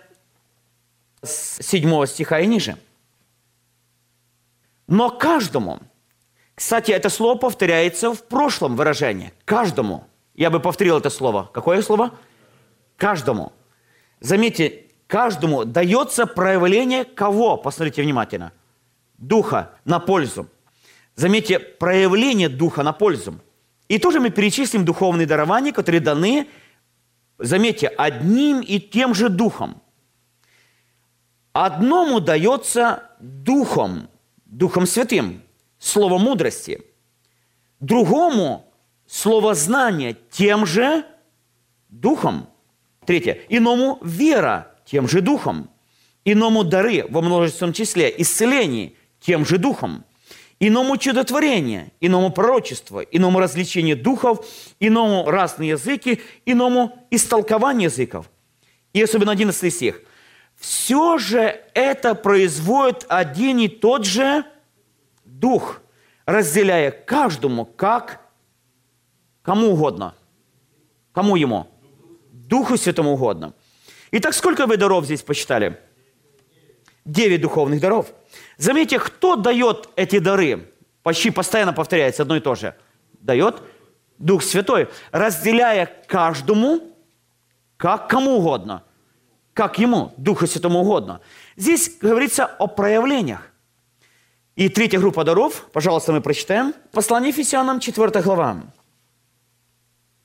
с 1.23 1.63
7 1.63 2.07
стиха 2.07 2.41
и 2.41 2.47
ниже. 2.47 2.77
Но 4.89 5.11
каждому, 5.11 5.81
кстати, 6.55 6.91
это 6.93 7.09
слово 7.09 7.39
повторяется 7.39 8.13
в 8.13 8.23
прошлом 8.25 8.77
выражении. 8.77 9.33
Каждому. 9.45 10.05
Я 10.35 10.51
бы 10.51 10.61
повторил 10.61 10.99
это 10.99 11.11
слово. 11.11 11.51
Какое 11.53 11.83
слово? 11.83 12.13
Каждому. 12.97 13.53
Заметьте, 14.21 14.87
каждому 15.07 15.65
дается 15.65 16.27
проявление 16.27 17.05
кого? 17.05 17.57
Посмотрите 17.57 18.03
внимательно. 18.03 18.53
Духа 19.19 19.71
на 19.85 19.99
пользу. 19.99 20.49
Заметьте, 21.15 21.59
проявление 21.59 22.49
Духа 22.49 22.83
на 22.83 22.93
пользу. 22.93 23.41
И 23.89 23.99
тоже 23.99 24.21
мы 24.21 24.31
перечислим 24.31 24.85
духовные 24.85 25.27
дарования, 25.27 25.73
которые 25.73 26.01
даны, 26.01 26.49
заметьте, 27.39 27.89
одним 27.89 28.61
и 28.61 28.79
тем 28.79 29.15
же 29.15 29.29
Духом. 29.29 29.83
Одному 31.53 32.21
дается 32.21 33.11
Духом, 33.21 34.09
Духом 34.47 34.87
Святым, 34.87 35.43
слово 35.83 36.19
мудрости. 36.19 36.81
Другому– 37.81 38.73
слово 39.07 39.55
знания 39.55 40.17
тем 40.31 40.65
же 40.65 41.05
Духом. 41.89 42.49
Третье. 43.05 43.41
Иному– 43.49 43.99
вера 44.03 44.77
тем 44.87 45.09
же 45.09 45.21
Духом. 45.21 45.69
Иному– 46.25 46.63
дары 46.65 47.05
во 47.09 47.21
множественном 47.21 47.73
числе, 47.73 48.15
исцеление 48.17 48.93
тем 49.21 49.45
же 49.45 49.59
Духом. 49.59 50.05
Иному 50.61 50.97
чудотворение, 50.97 51.91
иному 52.01 52.31
пророчество, 52.31 53.01
иному 53.01 53.41
развлечение 53.41 53.97
духов, 53.97 54.47
иному 54.79 55.29
разные 55.29 55.71
языки, 55.71 56.23
иному 56.47 57.05
истолкование 57.11 57.87
языков. 57.87 58.31
И 58.93 59.03
особенно 59.03 59.33
11 59.33 59.75
стих– 59.75 60.03
все 60.57 61.19
же 61.19 61.61
это 61.75 62.15
производит 62.15 63.05
один 63.09 63.59
и 63.59 63.67
тот 63.67 64.05
же 64.05 64.45
Дух, 65.43 65.83
разделяя 66.25 66.93
каждому 66.93 67.65
как 67.65 68.21
кому 69.43 69.73
угодно. 69.73 70.15
Кому 71.11 71.35
ему? 71.35 71.67
Духу 72.31 72.77
Святому 72.77 73.15
угодно. 73.15 73.53
Итак, 74.13 74.35
сколько 74.35 74.69
вы 74.69 74.77
даров 74.77 75.05
здесь 75.05 75.23
посчитали? 75.23 75.81
Девять 77.05 77.41
духовных 77.41 77.81
даров. 77.81 78.13
Заметьте, 78.57 79.01
кто 79.01 79.35
дает 79.35 79.89
эти 79.97 80.21
дары? 80.21 80.73
Почти 81.03 81.31
постоянно 81.31 81.73
повторяется 81.73 82.23
одно 82.23 82.37
и 82.37 82.41
то 82.41 82.55
же. 82.55 82.77
Дает 83.21 83.61
Дух 84.19 84.45
Святой, 84.45 84.89
разделяя 85.11 85.91
каждому 86.07 86.95
как 87.77 88.09
кому 88.09 88.37
угодно– 88.37 88.85
как 89.55 89.79
ему, 89.79 90.15
Духу 90.17 90.47
Святому 90.47 90.81
угодно. 90.81 91.21
Здесь 91.57 91.99
говорится 91.99 92.47
о 92.47 92.69
проявлениях. 92.69 93.52
И 94.55 94.69
третья 94.69 94.99
группа 94.99 95.25
даров, 95.25 95.69
пожалуйста, 95.73 96.13
мы 96.13 96.21
прочитаем. 96.21 96.75
Послание 96.93 97.31
Ефесянам, 97.31 97.81
4 97.81 98.23
глава. 98.23 98.63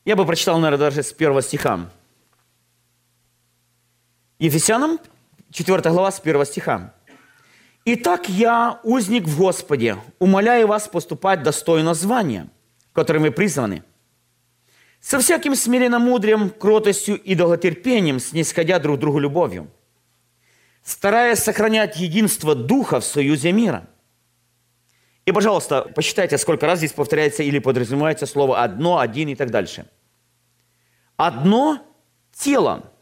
Я 0.05 0.15
бы 0.15 0.25
прочитал, 0.25 0.59
наверное, 0.59 0.89
даже 0.89 1.03
с 1.03 1.13
первого 1.13 1.41
стиха. 1.41 1.89
Ефесянам, 4.39 4.99
4 5.51 5.81
глава, 5.91 6.11
с 6.11 6.19
первого 6.19 6.45
стиха. 6.45 6.93
«Итак, 7.85 8.27
я, 8.27 8.81
узник 8.83 9.23
в 9.23 9.37
Господе, 9.37 9.97
умоляю 10.19 10.67
вас 10.67 10.89
поступать 10.89 11.41
достойно 11.41 11.93
звания, 11.93 12.49
которым 12.93 13.23
вы 13.23 13.31
призваны– 13.31 13.83
со 14.99 15.19
всяким 15.19 15.55
смиренномудрием, 15.55 16.49
кротостью 16.49 17.21
и 17.21 17.35
долготерпением, 17.35 18.19
снисходя 18.19 18.79
друг 18.79 18.99
другу 18.99 19.19
любовью, 19.19 19.69
стараясь 20.83 21.39
сохранять 21.39 21.97
единство 21.97 22.55
Духа 22.55 22.99
в 22.99 23.05
союзе 23.05 23.51
мира. 23.51 23.87
И, 25.27 25.31
пожалуйста, 25.33 25.81
посчитайте, 25.93 26.37
сколько 26.37 26.65
раз 26.65 26.77
здесь 26.77 26.93
повторяется 26.93 27.43
или 27.43 27.59
подразумевается 27.59 28.25
слово 28.25 28.63
«одно», 28.63 28.99
«один» 28.99 29.27
и 29.27 29.35
так 29.35 29.51
дальше. 29.51 29.85
Одно 31.17 31.85
тело 32.31 32.93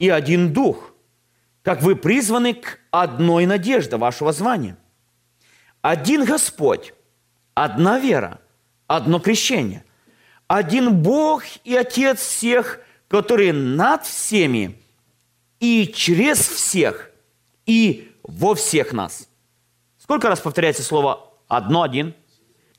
и 0.00 0.08
один 0.08 0.52
дух, 0.52 0.92
как 1.62 1.80
вы 1.80 1.94
призваны 1.94 2.54
к 2.54 2.80
одной 2.90 3.46
надежде 3.46 3.96
вашего 3.96 4.32
звания. 4.32 4.76
Один 5.80 6.24
Господь, 6.24 6.92
одна 7.54 8.00
вера, 8.00 8.40
одно 8.88 9.20
крещение– 9.20 9.84
один 10.48 11.02
Бог 11.02 11.44
и 11.62 11.76
Отец 11.76 12.18
всех, 12.18 12.80
который 13.06 13.52
над 13.52 14.04
всеми 14.04 14.82
и 15.60 15.86
через 15.86 16.38
всех 16.40 17.12
и 17.64 18.12
во 18.24 18.56
всех 18.56 18.92
нас. 18.92 19.28
Сколько 19.98 20.28
раз 20.28 20.40
повторяется 20.40 20.82
слово 20.82 21.33
«одно», 21.48 21.82
«один»? 21.82 22.14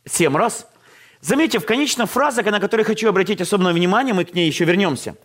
Семь 0.05 0.35
раз. 0.35 0.67
Заметьте, 1.21 1.59
в 1.59 1.65
конечной 1.65 2.05
фразе, 2.05 2.43
на 2.43 2.59
которой 2.59 2.83
хочу 2.83 3.09
обратить 3.09 3.41
особенное 3.41 3.73
внимание, 3.73 4.13
мы 4.13 4.25
к 4.25 4.33
ней 4.33 4.47
еще 4.47 4.65
вернемся. 4.65 5.15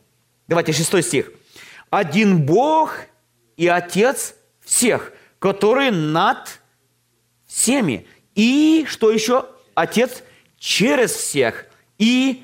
Давайте 0.49 0.73
шестой 0.73 1.03
стих. 1.03 1.31
«Один 1.91 2.47
Бог 2.47 2.97
и 3.57 3.67
Отец 3.67 4.35
всех, 4.65 5.13
который 5.39 5.91
над 5.91 6.61
всеми». 7.47 8.07
И, 8.35 8.87
что 8.89 9.11
еще? 9.11 9.47
Отец 9.75 10.23
через 10.59 11.13
всех 11.13 11.67
и 11.99 12.43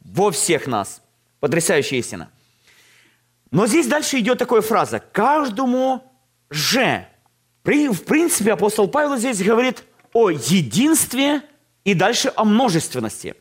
во 0.00 0.30
всех 0.30 0.66
нас. 0.66 1.02
Потрясающая 1.40 1.98
истина. 1.98 2.30
Но 3.50 3.66
здесь 3.66 3.86
дальше 3.86 4.18
идет 4.18 4.38
такая 4.38 4.60
фраза 4.60 4.98
«каждому 4.98 6.02
же». 6.50 7.06
В 7.62 8.02
принципе, 8.04 8.52
апостол 8.52 8.88
Павел 8.88 9.16
здесь 9.16 9.42
говорит 9.42 9.84
о 10.16 10.30
единстве 10.30 11.42
и 11.84 11.92
дальше 11.92 12.32
о 12.34 12.46
множественности. 12.46 13.34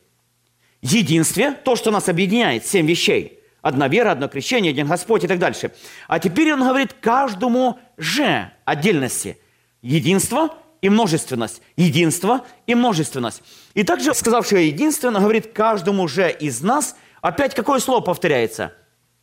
Единстве– 0.81 1.51
то, 1.63 1.77
что 1.77 1.89
нас 1.89 2.09
объединяет, 2.09 2.65
семь 2.65 2.85
вещей. 2.85 3.39
Одна 3.61 3.87
вера, 3.87 4.11
одно 4.11 4.27
крещение, 4.27 4.71
один 4.71 4.85
Господь 4.85 5.23
и 5.23 5.27
так 5.27 5.39
дальше. 5.39 5.71
А 6.09 6.19
теперь 6.19 6.51
он 6.51 6.59
говорит 6.59 6.91
каждому 6.99 7.79
же 7.95 8.51
отдельности. 8.65 9.39
Единство 9.81 10.53
и 10.81 10.89
множественность. 10.89 11.61
Единство 11.77 12.45
и 12.67 12.75
множественность. 12.75 13.41
И 13.73 13.83
также, 13.83 14.13
сказавший 14.13 14.67
единственно, 14.67 15.21
говорит 15.21 15.53
каждому 15.53 16.09
же 16.09 16.29
из 16.29 16.61
нас. 16.61 16.97
Опять 17.21 17.55
какое 17.55 17.79
слово 17.79 18.01
повторяется? 18.01 18.73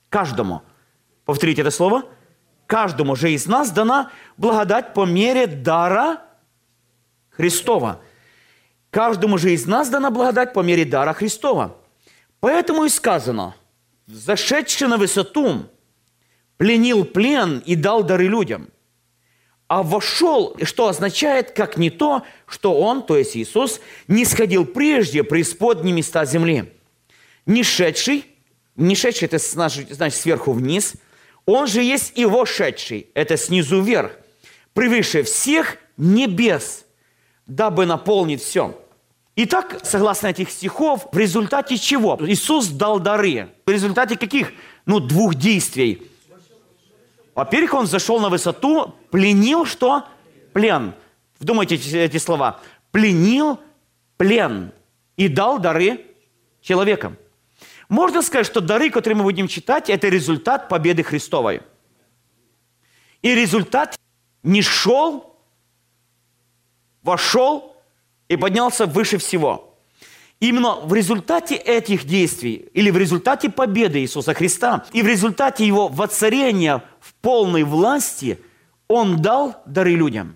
Каждому. 0.09 0.63
Повторите 1.27 1.61
это 1.61 1.71
слово. 1.71 2.05
Каждому 2.67 3.15
же 3.15 3.31
из 3.31 3.45
нас 3.45 3.71
дана 3.73 4.11
благодать 4.39 4.95
по 4.95 5.05
мере 5.05 5.47
дара 5.47 6.23
Христова. 7.33 8.01
Каждому 8.91 9.39
же 9.39 9.53
из 9.53 9.67
нас 9.67 9.89
дана 9.89 10.11
благодать 10.11 10.53
по 10.53 10.61
мере 10.61 10.85
дара 10.85 11.13
Христова. 11.13 11.77
Поэтому 12.41 12.85
и 12.85 12.89
сказано, 12.89 13.55
зашедший 14.07 14.89
на 14.89 14.99
высоту, 14.99 15.67
пленил 16.57 17.05
плен 17.05 17.63
и 17.65 17.75
дал 17.75 18.03
дары 18.03 18.29
людям– 18.29 18.69
а 19.73 19.83
вошел, 19.83 20.55
что 20.65 20.89
означает, 20.89 21.53
как 21.53 21.79
не 21.79 21.89
то, 21.89 22.25
что 22.47 22.79
Он, 22.79 23.03
то 23.03 23.17
есть 23.17 23.39
Иисус, 23.39 23.81
не 24.07 24.27
сходил 24.27 24.67
прежде 24.67 25.25
преисподние 25.25 25.95
места 25.95 26.27
земли. 26.27 26.75
Не 27.47 27.63
шедший, 27.63 28.27
не 28.77 28.95
шедший, 28.95 29.29
это 29.29 29.39
значит, 29.39 30.15
сверху 30.15 30.53
вниз, 30.53 30.93
Он 31.47 31.67
же 31.67 31.83
есть 31.83 32.13
и 32.17 32.27
вошедший, 32.27 33.07
это 33.15 33.39
снизу 33.39 33.81
вверх, 33.81 34.13
превыше 34.75 35.23
всех 35.23 35.79
небес, 35.97 36.85
дабы 37.47 37.87
наполнить 37.87 38.43
все. 38.43 38.79
Итак, 39.37 39.81
согласно 39.83 40.29
этих 40.29 40.51
стихов, 40.51 41.09
в 41.11 41.17
результате 41.17 41.79
чего? 41.79 42.19
Иисус 42.21 42.69
дал 42.69 43.01
дары. 43.01 43.49
В 43.65 43.71
результате 43.71 44.17
каких? 44.17 44.53
Ну, 44.85 45.01
двух 45.01 45.35
действий– 45.35 46.07
во-первых, 47.35 47.75
он 47.75 47.87
зашел 47.87 48.21
на 48.21 48.29
высоту, 48.29 48.95
пленил 49.11 49.65
что? 49.65 50.05
Плен. 50.53 50.95
Вдумайте 51.39 51.77
эти 51.77 52.19
слова. 52.19 52.61
Пленил 52.91 53.59
плен 54.19 54.73
и 55.17 55.29
дал 55.29 55.59
дары 55.59 56.07
человекам. 56.61 57.17
Можно 57.89 58.23
сказать, 58.23 58.47
что 58.47 58.61
дары, 58.61 58.91
которые 58.91 59.17
мы 59.17 59.25
будем 59.25 59.49
читать, 59.49 59.91
это 59.91 60.09
результат 60.09 60.69
победы 60.69 61.03
Христовой. 61.03 61.63
И 63.23 63.35
результат 63.35 63.97
не 64.43 64.63
шел, 64.63 65.32
вошел 67.03 67.77
и 68.29 68.37
поднялся 68.37 68.87
выше 68.87 69.19
всего. 69.19 69.79
Именно 70.41 70.81
в 70.81 70.93
результате 70.93 71.55
этих 71.55 72.05
действий 72.05 72.69
или 72.75 72.91
в 72.91 72.97
результате 72.97 73.49
победы 73.49 74.01
Иисуса 74.01 74.35
Христа 74.35 74.85
и 74.93 75.03
в 75.03 75.07
результате 75.07 75.65
Его 75.67 75.87
воцарения 75.87 76.83
в 77.01 77.15
полной 77.15 77.63
власти 77.63 78.41
Он 78.89 79.23
дал 79.23 79.63
дары 79.67 79.95
людям. 79.95 80.35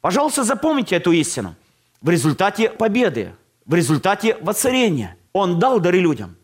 Пожалуйста, 0.00 0.42
запомните 0.42 0.96
эту 0.96 1.12
истину. 1.12 1.54
В 2.00 2.10
результате 2.10 2.70
победы, 2.70 3.34
в 3.66 3.74
результате 3.74 4.36
воцарения 4.40 5.16
Он 5.32 5.60
дал 5.60 5.78
дары 5.78 6.00
людям. 6.00 6.36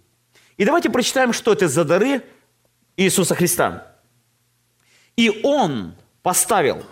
И 0.56 0.64
давайте 0.64 0.90
прочитаем, 0.90 1.32
что 1.32 1.52
это 1.52 1.66
за 1.66 1.84
дары 1.84 2.22
Иисуса 2.96 3.34
Христа. 3.34 3.96
И 5.16 5.40
Он 5.42 5.94
поставил. 6.22 6.84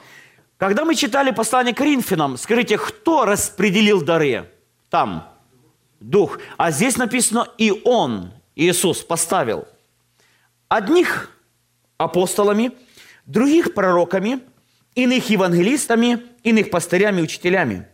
Когда 0.63 0.85
мы 0.85 0.95
читали 0.95 1.33
послание 1.33 1.75
к 1.75 1.79
Коринфянам, 1.79 2.37
скажите, 2.37 2.79
кто 2.79 3.25
распределил 3.25 4.01
дары 4.01 4.49
там? 4.91 5.29
Дух. 5.99 6.39
А 6.57 6.71
здесь 6.71 6.97
написано 6.97 7.49
«и 7.59 7.73
Он», 7.85 8.33
Иисус, 8.55 9.01
поставил 9.01 9.67
одних 10.69 11.37
апостолами, 11.97 12.71
других 13.27 13.75
пророками, 13.75 14.39
иных 14.95 15.31
евангелистами, 15.31 16.23
иных 16.45 16.71
пастырями, 16.71 17.23
учителями. 17.23 17.89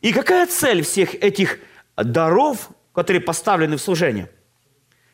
И 0.00 0.14
какая 0.14 0.46
цель 0.46 0.80
всех 0.84 1.14
этих 1.14 1.58
даров, 1.94 2.70
которые 2.94 3.20
поставлены 3.20 3.76
в 3.76 3.82
служение? 3.82 4.30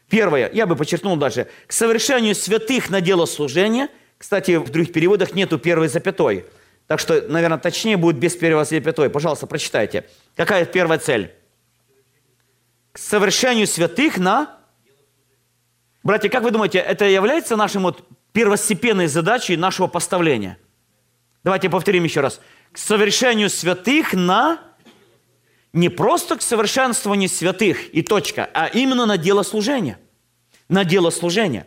Первое, 0.09 0.49
я 0.53 0.65
бы 0.65 0.77
подчеркнул 0.77 1.17
даже, 1.17 1.49
к 1.67 1.73
совершению 1.73 2.37
святых 2.37 2.89
на 2.89 3.01
дело 3.01 3.27
служения. 3.27 3.89
Кстати, 4.17 4.59
в 4.59 4.71
других 4.71 4.93
переводах 4.93 5.35
нету 5.35 5.59
первой 5.59 5.89
запятой. 5.89 6.45
Так 6.87 7.01
что, 7.01 7.23
наверное, 7.29 7.59
точнее 7.59 7.97
будет 7.97 8.17
без 8.17 8.37
первой 8.37 8.65
запятой. 8.65 9.11
Пожалуйста, 9.11 9.47
прочитайте. 9.47 10.05
Какая 10.37 10.65
первая 10.65 10.99
цель? 10.99 11.33
к 12.95 12.99
совершению 12.99 13.67
святых 13.67 14.19
на... 14.19 14.57
Братья, 16.05 16.29
как 16.29 16.45
вы 16.45 16.53
думаете, 16.53 16.79
это 16.79 17.05
является 17.07 17.57
нашим 17.57 17.83
вот 17.83 18.07
первостепенной 18.33 19.09
задачей 19.09 19.57
нашего 19.57 19.89
поставления? 19.89 20.59
Давайте 21.43 21.69
повторим 21.69 22.05
еще 22.05 22.21
раз. 22.21 22.41
К 22.71 22.79
совершению 22.79 23.51
святых 23.51 24.13
на... 24.13 24.61
Не 25.73 25.89
просто 25.89 26.37
к 26.37 26.43
совершенствованию 26.43 27.29
святых 27.29 27.93
и 27.93 28.01
точка, 28.03 28.49
а 28.55 28.67
именно 28.67 29.07
на 29.07 29.19
дело 29.19 29.43
служения. 29.43 29.99
На 30.69 30.85
дело 30.85 31.11
служения. 31.11 31.67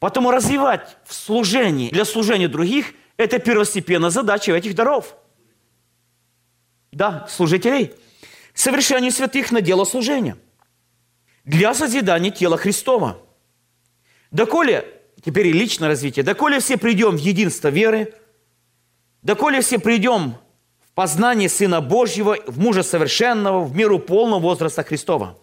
Потому 0.00 0.32
развивать 0.32 0.96
в 1.06 1.14
служении, 1.14 1.90
для 1.90 2.04
служения 2.04 2.48
других, 2.48 2.94
это 3.16 3.38
первостепенная 3.38 4.10
задача 4.10 4.52
этих 4.52 4.74
даров. 4.74 5.16
Да, 6.92 7.26
служителей. 7.28 7.92
Совершение 8.54 9.10
святых 9.10 9.50
на 9.50 9.60
дело 9.60 9.84
служения 9.84 10.36
для 11.44 11.74
созидания 11.74 12.30
тела 12.30 12.56
Христова. 12.56 13.18
Доколе, 14.30 14.84
теперь 15.24 15.48
и 15.48 15.52
личное 15.52 15.88
развитие, 15.88 16.24
доколе 16.24 16.60
все 16.60 16.76
придем 16.76 17.16
в 17.16 17.20
единство 17.20 17.68
веры, 17.68 18.14
доколе 19.22 19.60
все 19.60 19.78
придем 19.78 20.36
в 20.88 20.92
познание 20.92 21.48
Сына 21.48 21.80
Божьего, 21.80 22.38
в 22.46 22.58
мужа 22.58 22.82
совершенного, 22.82 23.64
в 23.64 23.76
меру 23.76 23.98
полного 23.98 24.40
возраста 24.40 24.82
Христова. 24.82 25.38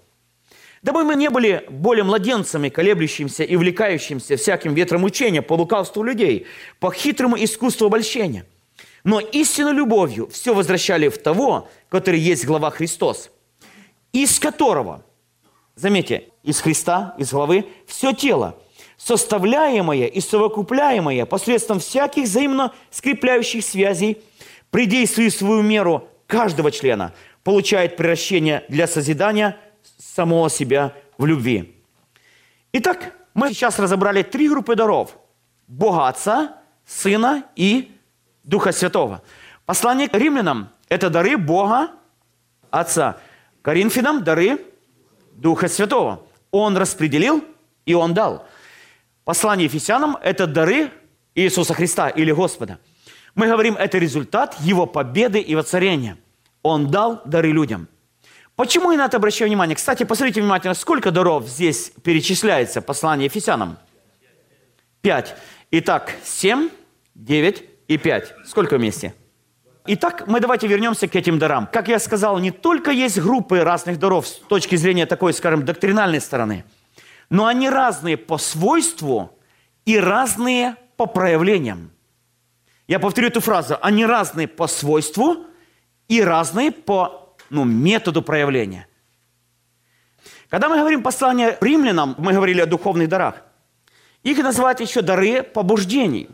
Дабы 0.81 1.03
мы 1.03 1.15
не 1.15 1.29
были 1.29 1.65
более 1.69 2.03
младенцами, 2.03 2.69
колеблющимся 2.69 3.43
и 3.43 3.55
увлекающимся 3.55 4.35
всяким 4.35 4.73
ветром 4.73 5.03
учения 5.03 5.41
по 5.41 5.53
лукавству 5.53 6.03
людей, 6.03 6.47
по 6.79 6.91
хитрому 6.91 7.35
искусству 7.41 7.87
обольщения. 7.87 8.45
Но 9.03 9.19
истинной 9.19 9.73
любовью 9.73 10.27
все 10.29 10.53
возвращали 10.53 11.07
в 11.07 11.17
того, 11.17 11.69
который 11.89 12.19
есть 12.19 12.45
глава 12.45 12.71
Христос, 12.71 13.29
из 14.11 14.39
которого– 14.39 15.05
заметьте, 15.75 16.29
из 16.43 16.59
Христа, 16.59 17.15
из 17.17 17.31
головы, 17.31 17.65
все 17.87 18.13
тело, 18.13 18.57
составляемое 18.97 20.07
и 20.07 20.21
совокупляемое 20.21 21.25
посредством 21.25 21.79
всяких 21.79 22.23
взаимно 22.25 22.73
скрепляющих 22.91 23.63
связей, 23.63 24.17
при 24.69 24.85
действии 24.85 25.29
свою 25.29 25.61
меру 25.61 26.07
каждого 26.27 26.71
члена, 26.71 27.13
получает 27.43 27.97
превращение 27.97 28.63
для 28.69 28.87
созидания 28.87 29.57
самого 29.97 30.49
себя 30.49 30.93
в 31.17 31.25
любви. 31.25 31.75
Итак, 32.73 33.13
мы 33.33 33.49
сейчас 33.49 33.79
разобрали 33.79 34.23
три 34.23 34.49
группы 34.49 34.75
даров. 34.75 35.17
Бога 35.67 36.07
Отца, 36.07 36.57
Сына 36.85 37.45
и 37.55 37.91
Духа 38.43 38.71
Святого. 38.71 39.21
Послание 39.65 40.09
к 40.09 40.13
римлянам– 40.13 40.69
это 40.89 41.09
дары 41.09 41.37
Бога 41.37 41.91
Отца. 42.69 43.17
Коринфянам– 43.61 44.23
дары 44.25 44.65
Духа 45.33 45.67
Святого. 45.67 46.23
Он 46.51 46.75
распределил 46.75 47.43
и 47.85 47.93
Он 47.93 48.13
дал. 48.13 48.45
Послание 49.23 49.65
Ефесянам– 49.65 50.17
это 50.21 50.47
дары 50.47 50.91
Иисуса 51.35 51.73
Христа 51.73 52.09
или 52.09 52.31
Господа. 52.31 52.79
Мы 53.35 53.47
говорим, 53.47 53.75
это 53.75 53.97
результат 53.97 54.59
Его 54.59 54.85
победы 54.85 55.39
и 55.39 55.55
воцарения. 55.55 56.17
Он 56.63 56.91
дал 56.91 57.21
дары 57.25 57.51
людям. 57.51 57.87
Почему 58.61 58.91
я 58.91 58.99
на 58.99 59.05
это 59.05 59.17
обращаю 59.17 59.49
внимание? 59.49 59.75
Кстати, 59.75 60.03
посмотрите 60.03 60.39
внимательно, 60.39 60.75
сколько 60.75 61.09
даров 61.09 61.47
здесь 61.47 61.93
перечисляется 62.03 62.83
послание 62.83 63.25
Ефесянам? 63.25 63.79
Пять. 65.01 65.35
Итак, 65.71 66.13
семь, 66.23 66.69
девять 67.15 67.63
и 67.87 67.97
пять. 67.97 68.35
Сколько 68.45 68.77
вместе? 68.77 69.15
Итак, 69.87 70.25
мы 70.27 70.39
давайте 70.39 70.67
вернемся 70.67 71.07
к 71.07 71.15
этим 71.15 71.39
дарам. 71.39 71.67
Как 71.73 71.87
я 71.87 71.97
сказал, 71.97 72.37
не 72.37 72.51
только 72.51 72.91
есть 72.91 73.19
группы 73.19 73.61
разных 73.61 73.97
даров 73.97 74.27
с 74.27 74.33
точки 74.33 74.75
зрения 74.75 75.07
такой, 75.07 75.33
скажем, 75.33 75.65
доктринальной 75.65 76.21
стороны, 76.21 76.63
но 77.31 77.47
они 77.47 77.67
разные 77.67 78.15
по 78.15 78.37
свойству 78.37 79.39
и 79.85 79.97
разные 79.97 80.75
по 80.97 81.07
проявлениям. 81.07 81.89
Я 82.87 82.99
повторю 82.99 83.29
эту 83.29 83.41
фразу. 83.41 83.79
Они 83.81 84.05
разные 84.05 84.47
по 84.47 84.67
свойству 84.67 85.47
и 86.07 86.21
разные 86.21 86.71
по 86.71 87.20
ну, 87.51 87.65
методу 87.65 88.21
проявления. 88.21 88.87
Когда 90.49 90.69
мы 90.69 90.77
говорим 90.77 91.03
послание 91.03 91.57
римлянам, 91.61 92.15
мы 92.17 92.33
говорили 92.33 92.61
о 92.61 92.65
духовных 92.65 93.09
дарах. 93.09 93.43
Их 94.23 94.37
называют 94.37 94.79
еще 94.79 95.01
дары 95.01 95.43
побуждений. 95.43 96.29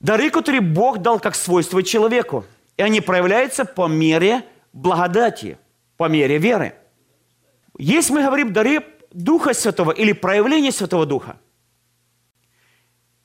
Дары, 0.00 0.30
которые 0.30 0.60
Бог 0.60 0.98
дал 0.98 1.20
как 1.20 1.34
свойство 1.34 1.82
человеку. 1.82 2.44
И 2.76 2.82
они 2.82 3.00
проявляются 3.00 3.64
по 3.64 3.88
мере 3.88 4.44
благодати, 4.72 5.58
по 5.96 6.08
мере 6.08 6.38
веры. 6.38 6.74
Если 7.78 8.12
мы 8.12 8.22
говорим 8.22 8.52
дары 8.52 8.84
Духа 9.12 9.54
Святого 9.54 9.92
или 9.92 10.12
проявление 10.12 10.72
Святого 10.72 11.06
Духа, 11.06 11.38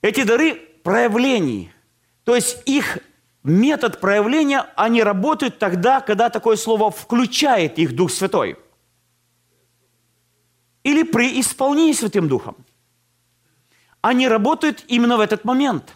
эти 0.02 0.23
дары 0.23 0.56
проявлений, 0.84 1.71
то 2.23 2.36
есть 2.36 2.62
их 2.65 2.99
метод 3.43 3.99
проявления, 3.99 4.65
они 4.75 5.03
работают 5.03 5.60
тогда, 5.60 6.01
когда 6.01 6.29
такое 6.29 6.56
слово 6.56 6.91
включает 6.91 7.77
их 7.77 7.95
Дух 7.95 8.12
Святой. 8.12 8.58
Или 10.84 11.03
при 11.03 11.39
исполнении 11.39 11.93
Святым 11.93 12.27
Духом. 12.27 12.56
Они 14.01 14.27
работают 14.27 14.84
именно 14.88 15.17
в 15.17 15.21
этот 15.21 15.45
момент. 15.45 15.93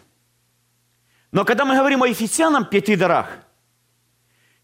Но 1.30 1.44
когда 1.44 1.66
мы 1.66 1.76
говорим 1.76 2.02
о 2.02 2.08
Ефесянам 2.08 2.64
пяти 2.64 2.96
дарах, 2.96 3.28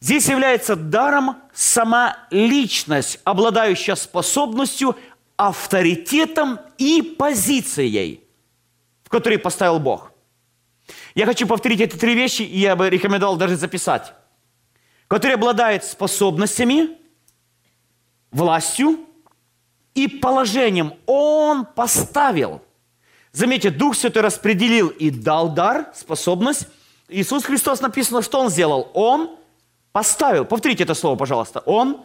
здесь 0.01 0.29
является 0.29 0.77
даром 0.77 1.37
сама 1.53 2.17
личность, 2.31 3.21
обладающая 3.25 3.97
способностью, 3.97 4.97
авторитетом 5.37 6.59
и 6.79 7.03
позицией, 7.03 8.25
в 9.03 9.11
которой 9.11 9.39
поставил 9.39 9.79
Бог. 9.79 10.14
Я 11.15 11.27
хочу 11.27 11.47
повторить 11.47 11.81
эти 11.81 11.97
три 11.97 12.15
вещи, 12.15 12.43
и 12.43 12.59
я 12.59 12.75
бы 12.75 12.91
рекомендовал 12.91 13.37
даже 13.37 13.57
записать. 13.57 14.13
Который 15.07 15.35
обладает 15.35 15.85
способностями, 15.85 16.89
властью 18.33 18.99
и 19.95 20.09
положением. 20.09 20.95
Он 21.07 21.65
поставил. 21.65 22.63
Заметьте, 23.33 23.71
Дух 23.71 23.97
Святой 23.97 24.23
распределил 24.23 24.89
и 24.89 25.11
дал 25.11 25.51
дар, 25.51 25.93
способность. 25.95 26.67
Иисус 27.09 27.45
Христос 27.45 27.81
написано, 27.81 28.23
что 28.23 28.41
Он 28.41 28.51
сделал? 28.51 28.91
Он 28.95 29.37
поставил. 29.93 30.45
Повторите 30.45 30.83
это 30.83 30.95
слово, 30.95 31.17
пожалуйста. 31.17 31.61
Он 31.61 32.05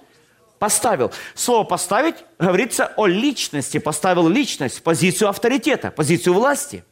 поставил. 0.60 1.12
Слово 1.34 1.64
«поставить» 1.64 2.16
говорится 2.38 2.94
о 2.98 3.08
личности. 3.08 3.80
Поставил 3.80 4.28
личность, 4.28 4.84
позицию 4.84 5.30
авторитета, 5.30 5.90
позицию 5.90 6.36
власти. 6.36 6.84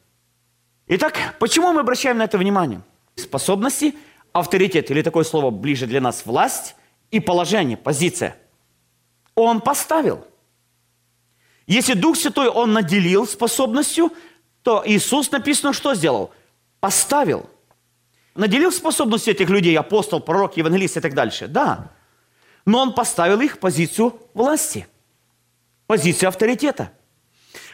Итак, 0.89 1.35
почему 1.39 1.73
мы 1.73 1.81
обращаем 1.81 2.17
на 2.17 2.23
это 2.23 2.37
внимание? 2.37 2.81
Способности, 3.15 3.95
авторитет, 4.31 4.89
или 4.89 5.01
такое 5.01 5.25
слово 5.25 5.49
ближе 5.51 5.85
для 5.85 5.99
нас, 5.99 6.25
власть 6.25 6.75
и 7.11 7.19
положение, 7.19 7.75
позиция. 7.75 8.37
Он 9.35 9.59
поставил. 9.59 10.25
Если 11.65 11.93
Дух 11.93 12.15
Святой 12.15 12.47
Он 12.47 12.71
наделил 12.71 13.27
способностью, 13.27 14.11
то 14.63 14.81
Иисус 14.85 15.29
написано, 15.31 15.73
что 15.73 15.93
сделал? 15.93 16.31
Поставил. 16.79 17.49
Наделил 18.35 18.71
способностью 18.71 19.33
этих 19.33 19.49
людей, 19.49 19.77
апостол, 19.77 20.21
пророк, 20.21 20.55
евангелист 20.55 20.97
и 20.97 21.01
так 21.01 21.13
дальше. 21.13 21.47
Да. 21.47 21.91
Но 22.65 22.79
Он 22.79 22.93
поставил 22.93 23.41
их 23.41 23.59
позицию 23.59 24.17
власти, 24.33 24.87
позицию 25.85 26.29
авторитета. 26.29 26.91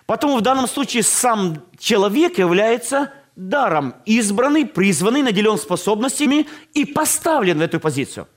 Потому 0.06 0.38
в 0.38 0.42
данном 0.42 0.68
случае 0.68 1.04
сам 1.04 1.64
человек 1.78 2.38
является 2.38 3.14
даром, 3.36 3.96
избранный, 4.06 4.66
призванный, 4.66 5.24
наделен 5.24 5.58
способностями 5.58 6.48
и 6.74 6.86
поставлен 6.86 7.60
в 7.60 7.62
эту 7.62 7.80
позицию. 7.80 8.28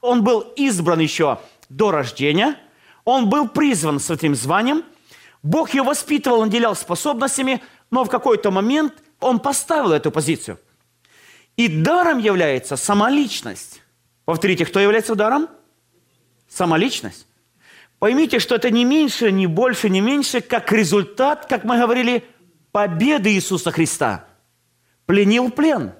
Он 0.00 0.24
был 0.24 0.40
избран 0.56 0.98
еще 0.98 1.38
до 1.68 1.90
рождения, 1.90 2.56
он 3.04 3.28
был 3.28 3.48
призван 3.48 4.00
с 4.00 4.10
этим 4.10 4.34
званием, 4.34 4.84
Бог 5.42 5.70
его 5.70 5.86
воспитывал, 5.86 6.44
наделял 6.44 6.74
способностями, 6.74 7.62
но 7.90 8.04
в 8.04 8.10
какой-то 8.10 8.50
момент 8.50 8.94
он 9.20 9.40
поставил 9.40 9.92
эту 9.92 10.10
позицию. 10.10 10.58
И 11.56 11.68
даром 11.68 12.18
является 12.18 12.76
сама 12.76 13.10
личность. 13.10 13.82
Повторите, 14.24 14.66
кто 14.66 14.80
является 14.80 15.14
даром? 15.14 15.48
Сама 16.48 16.76
личность. 16.78 17.26
Поймите, 18.00 18.38
что 18.38 18.54
это 18.54 18.70
не 18.70 18.86
меньше, 18.86 19.30
не 19.30 19.46
больше, 19.46 19.90
не 19.90 20.00
меньше, 20.00 20.40
как 20.40 20.72
результат, 20.72 21.44
как 21.44 21.64
мы 21.64 21.78
говорили, 21.78 22.24
победы 22.72 23.30
Иисуса 23.34 23.70
Христа. 23.70 24.24
Пленил 25.04 25.50
плен. 25.50 25.92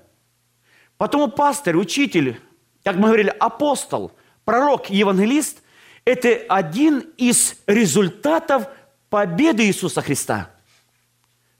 Потом 0.96 1.30
пастырь, 1.30 1.76
учитель, 1.76 2.40
как 2.84 2.96
мы 2.96 3.08
говорили, 3.08 3.28
апостол, 3.38 4.12
пророк, 4.46 4.88
евангелист– 4.88 5.62
это 6.06 6.30
один 6.48 7.00
из 7.18 7.56
результатов 7.66 8.68
победы 9.10 9.66
Иисуса 9.66 10.00
Христа, 10.00 10.50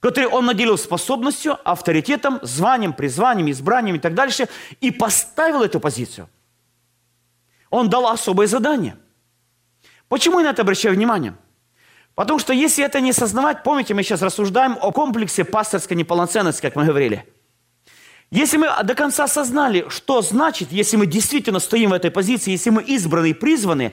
который 0.00 0.31
Он 0.31 0.46
наделил 0.46 0.79
способностью, 0.79 1.59
авторитетом, 1.68 2.38
званием, 2.40 2.94
призванием, 2.94 3.50
избранием 3.50 3.96
и 3.96 4.00
так 4.00 4.14
дальше, 4.14 4.48
и 4.81 4.90
поставил 4.90 5.62
эту 5.62 5.81
позицию. 5.81 6.31
Он 7.68 7.90
дал 7.90 8.07
особое 8.07 8.46
задание– 8.46 8.96
Почему 10.11 10.40
я 10.40 10.46
на 10.46 10.51
это 10.51 10.62
обращаю 10.62 10.96
внимание? 10.96 11.37
Потому 12.16 12.40
что 12.40 12.53
если 12.53 12.85
это 12.85 13.01
не 13.01 13.11
осознавать, 13.11 13.62
помните, 13.62 13.94
мы 13.94 14.03
сейчас 14.03 14.23
рассуждаем 14.23 14.77
о 14.83 14.90
комплексе 14.90 15.44
пасторской 15.44 15.96
неполноценности, 15.96 16.62
как 16.62 16.75
мы 16.75 16.85
говорили. 16.85 17.33
Если 18.33 18.57
мы 18.57 18.68
до 18.83 18.96
конца 18.96 19.25
осознали, 19.25 19.87
что 19.88 20.20
значит, 20.20 20.73
если 20.73 20.96
мы 20.96 21.07
действительно 21.07 21.61
стоим 21.61 21.90
в 21.90 21.92
этой 21.92 22.11
позиции, 22.11 22.51
если 22.51 22.70
мы 22.70 22.83
избраны 22.83 23.31
и 23.31 23.35
призваны, 23.35 23.92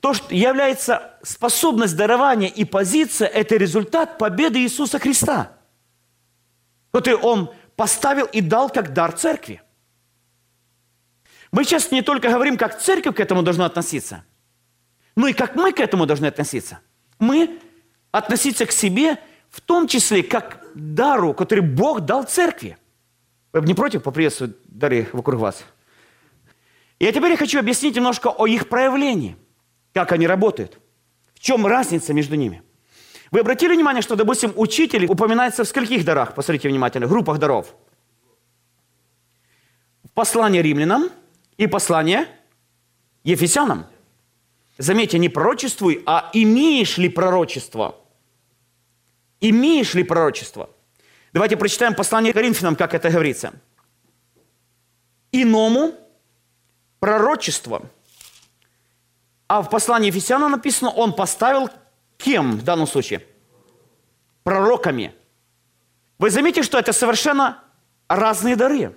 то, 0.00 0.14
что 0.14 0.34
является 0.34 1.18
способность 1.22 1.96
дарования 1.96 2.48
и 2.48 2.64
позиция– 2.64 3.28
это 3.34 3.56
результат 3.56 4.16
победы 4.16 4.60
Иисуса 4.60 4.98
Христа, 4.98 5.52
который 6.92 7.18
Он 7.20 7.52
поставил 7.76 8.24
и 8.24 8.40
дал 8.40 8.70
как 8.70 8.94
дар 8.94 9.12
церкви. 9.12 9.60
Мы 11.52 11.64
сейчас 11.64 11.90
не 11.90 12.00
только 12.00 12.30
говорим, 12.30 12.56
как 12.56 12.80
церковь 12.80 13.16
к 13.16 13.20
этому 13.20 13.42
должна 13.42 13.66
относиться– 13.66 14.24
ну 15.18 15.26
и 15.26 15.32
как 15.32 15.56
мы 15.56 15.72
к 15.72 15.80
этому 15.80 16.06
должны 16.06 16.26
относиться? 16.26 16.78
Мы 17.18 17.58
относиться 18.12 18.66
к 18.66 18.70
себе 18.70 19.18
в 19.50 19.60
том 19.60 19.88
числе 19.88 20.22
как 20.22 20.64
дару, 20.76 21.34
который 21.34 21.58
Бог 21.58 22.02
дал 22.02 22.22
церкви. 22.22 22.78
Вы 23.52 23.62
не 23.62 23.74
против 23.74 24.04
поприветствовать 24.04 24.54
дары 24.66 25.08
вокруг 25.12 25.40
вас? 25.40 25.64
И 27.00 27.06
теперь 27.06 27.32
я 27.32 27.36
хочу 27.36 27.58
объяснить 27.58 27.96
немножко 27.96 28.28
о 28.28 28.46
их 28.46 28.68
проявлении, 28.68 29.36
как 29.92 30.12
они 30.12 30.28
работают, 30.28 30.78
в 31.34 31.40
чем 31.40 31.66
разница 31.66 32.14
между 32.14 32.36
ними. 32.36 32.62
Вы 33.32 33.40
обратили 33.40 33.74
внимание, 33.74 34.02
что, 34.02 34.14
допустим, 34.14 34.52
учитель 34.54 35.06
упоминается 35.06 35.64
в 35.64 35.66
скольких 35.68 36.04
дарах, 36.04 36.36
посмотрите 36.36 36.68
внимательно, 36.68 37.08
группах 37.08 37.40
даров? 37.40 37.74
В 40.04 40.12
послании 40.12 40.62
римлянам 40.62 41.10
и 41.56 41.66
послание 41.66 42.28
ефесянам– 43.24 43.86
Заметьте, 44.78 45.18
не 45.18 45.28
пророчествуй, 45.28 46.04
а 46.06 46.30
имеешь 46.32 46.98
ли 46.98 47.08
пророчество? 47.08 47.96
Имеешь 49.40 49.94
ли 49.94 50.04
пророчество? 50.04 50.70
Давайте 51.32 51.56
прочитаем 51.56 51.94
послание 51.94 52.32
Коринфянам, 52.32 52.76
как 52.76 52.94
это 52.94 53.10
говорится. 53.10 53.52
Иному 55.32 55.94
пророчество. 57.00 57.90
А 59.48 59.62
в 59.62 59.70
послании 59.70 60.08
Ефесяна 60.08 60.48
написано, 60.48 60.90
он 60.90 61.12
поставил 61.12 61.70
кем 62.16 62.52
в 62.52 62.62
данном 62.62 62.86
случае? 62.86 63.26
Пророками. 64.44 65.12
Вы 66.18 66.30
заметите, 66.30 66.62
что 66.62 66.78
это 66.78 66.92
совершенно 66.92 67.64
разные 68.06 68.54
дары. 68.54 68.94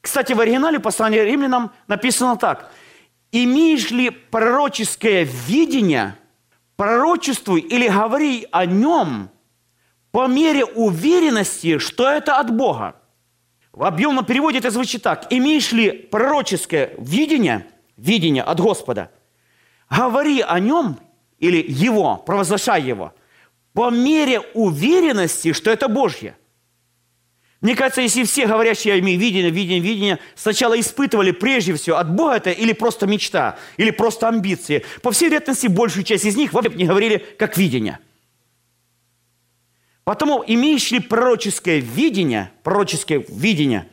Кстати, 0.00 0.32
в 0.32 0.40
оригинале 0.40 0.78
послания 0.78 1.24
римлянам 1.24 1.72
написано 1.88 2.36
так– 2.36 2.70
имеешь 3.32 3.90
ли 3.90 4.10
пророческое 4.10 5.24
видение, 5.24 6.16
пророчествуй 6.76 7.60
или 7.60 7.88
говори 7.88 8.46
о 8.50 8.66
нем 8.66 9.30
по 10.10 10.26
мере 10.26 10.64
уверенности, 10.64 11.78
что 11.78 12.08
это 12.08 12.38
от 12.38 12.54
Бога. 12.54 12.96
В 13.72 13.84
объемном 13.84 14.24
переводе 14.24 14.58
это 14.58 14.70
звучит 14.70 15.02
так. 15.02 15.26
Имеешь 15.30 15.72
ли 15.72 15.90
пророческое 15.90 16.94
видение, 16.98 17.66
видение 17.96 18.42
от 18.42 18.60
Господа, 18.60 19.10
говори 19.90 20.40
о 20.40 20.58
нем 20.58 20.98
или 21.38 21.64
его, 21.68 22.16
провозглашай 22.16 22.82
его, 22.82 23.14
по 23.72 23.90
мере 23.90 24.40
уверенности, 24.54 25.52
что 25.52 25.70
это 25.70 25.88
Божье– 25.88 26.36
мне 27.60 27.74
кажется, 27.74 28.00
если 28.00 28.22
все 28.22 28.46
говорящие 28.46 28.94
о 28.94 28.98
видение, 28.98 29.50
видение, 29.50 29.80
видение, 29.80 30.18
сначала 30.36 30.78
испытывали 30.78 31.32
прежде 31.32 31.74
всего 31.74 31.96
от 31.96 32.14
Бога 32.14 32.36
это 32.36 32.50
или 32.50 32.72
просто 32.72 33.06
мечта, 33.06 33.58
или 33.76 33.90
просто 33.90 34.28
амбиции, 34.28 34.84
по 35.02 35.10
всей 35.10 35.26
вероятности, 35.26 35.66
большую 35.66 36.04
часть 36.04 36.24
из 36.24 36.36
них 36.36 36.52
вообще 36.52 36.70
не 36.74 36.86
говорили 36.86 37.18
как 37.36 37.56
видение. 37.56 37.98
Потому, 40.04 40.44
имеешь 40.46 40.90
ли 40.92 41.00
пророческое 41.00 41.80
видение, 41.80 42.52
пророческое 42.62 43.24
видение, 43.28 43.88